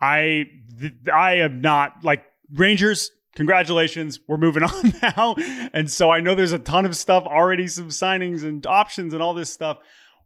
I, 0.00 0.46
th- 0.80 0.94
I 1.12 1.36
am 1.36 1.60
not 1.60 2.02
like 2.02 2.24
Rangers. 2.52 3.10
Congratulations, 3.34 4.20
we're 4.28 4.36
moving 4.36 4.62
on 4.62 4.92
now. 5.02 5.34
And 5.72 5.90
so 5.90 6.10
I 6.10 6.20
know 6.20 6.34
there's 6.34 6.52
a 6.52 6.58
ton 6.58 6.84
of 6.84 6.94
stuff 6.96 7.24
already, 7.24 7.66
some 7.66 7.88
signings 7.88 8.42
and 8.44 8.66
options 8.66 9.14
and 9.14 9.22
all 9.22 9.32
this 9.32 9.48
stuff. 9.50 9.78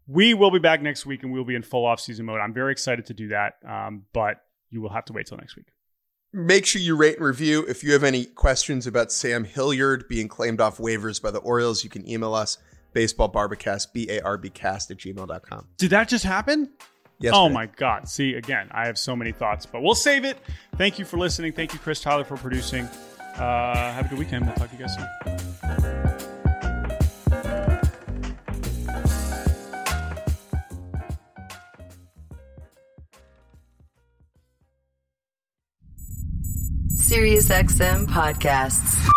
We 0.09 0.35
will 0.35 0.51
be 0.51 0.59
back 0.59 0.83
next 0.83 1.07
week 1.07 1.23
and 1.23 1.33
we'll 1.33 1.45
be 1.45 1.55
in 1.55 1.63
full 1.63 1.85
off-season 1.85 2.27
mode. 2.27 2.41
I'm 2.41 2.53
very 2.53 2.73
excited 2.73 3.07
to 3.07 3.15
do 3.15 3.29
that. 3.29 3.55
Um, 3.69 4.05
but 4.13 4.43
you 4.71 4.81
will 4.81 4.91
have 4.91 5.05
to 5.07 5.13
wait 5.13 5.27
till 5.27 5.39
next 5.39 5.57
week. 5.57 5.67
Make 6.33 6.67
sure 6.67 6.83
you 6.83 6.97
rate 6.97 7.17
and 7.17 7.27
review. 7.27 7.65
If 7.67 7.83
you 7.83 7.93
have 7.93 8.05
any 8.05 8.25
questions 8.25 8.87
about 8.87 9.11
Sam 9.11 9.45
Hilliard 9.45 10.07
being 10.09 10.29
claimed 10.29 10.61
off 10.61 10.79
waivers 10.79 11.21
by 11.23 11.31
the 11.31 11.39
Orioles, 11.39 11.83
you 11.83 11.91
can 11.91 12.09
email 12.09 12.35
us 12.35 12.59
baseballbarbacast, 12.95 13.93
B-A-R-B-cast 13.93 14.91
at 14.91 14.97
gmail.com. 14.99 15.67
Did 15.77 15.91
that 15.91 16.09
just 16.09 16.25
happen? 16.25 16.71
Yes. 17.19 17.33
oh 17.35 17.45
man. 17.45 17.53
my 17.55 17.67
God. 17.67 18.09
See, 18.09 18.35
again, 18.35 18.69
I 18.73 18.87
have 18.87 18.99
so 18.99 19.17
many 19.17 19.33
thoughts, 19.33 19.65
but 19.65 19.83
we'll 19.83 19.95
save 19.95 20.25
it. 20.25 20.37
Thank 20.77 20.99
you 20.99 21.05
for 21.05 21.17
listening. 21.17 21.53
Thank 21.53 21.73
you, 21.73 21.79
Chris 21.79 22.01
Tyler, 22.01 22.25
for 22.25 22.37
producing. 22.37 22.85
Uh, 23.37 23.93
have 23.93 24.07
a 24.07 24.09
good 24.09 24.19
weekend. 24.19 24.47
We'll 24.47 24.55
talk 24.55 24.71
to 24.71 24.77
you 24.77 24.87
guys 24.87 24.95
soon. 24.95 25.96
SiriusXM 37.17 38.05
podcasts. 38.13 39.16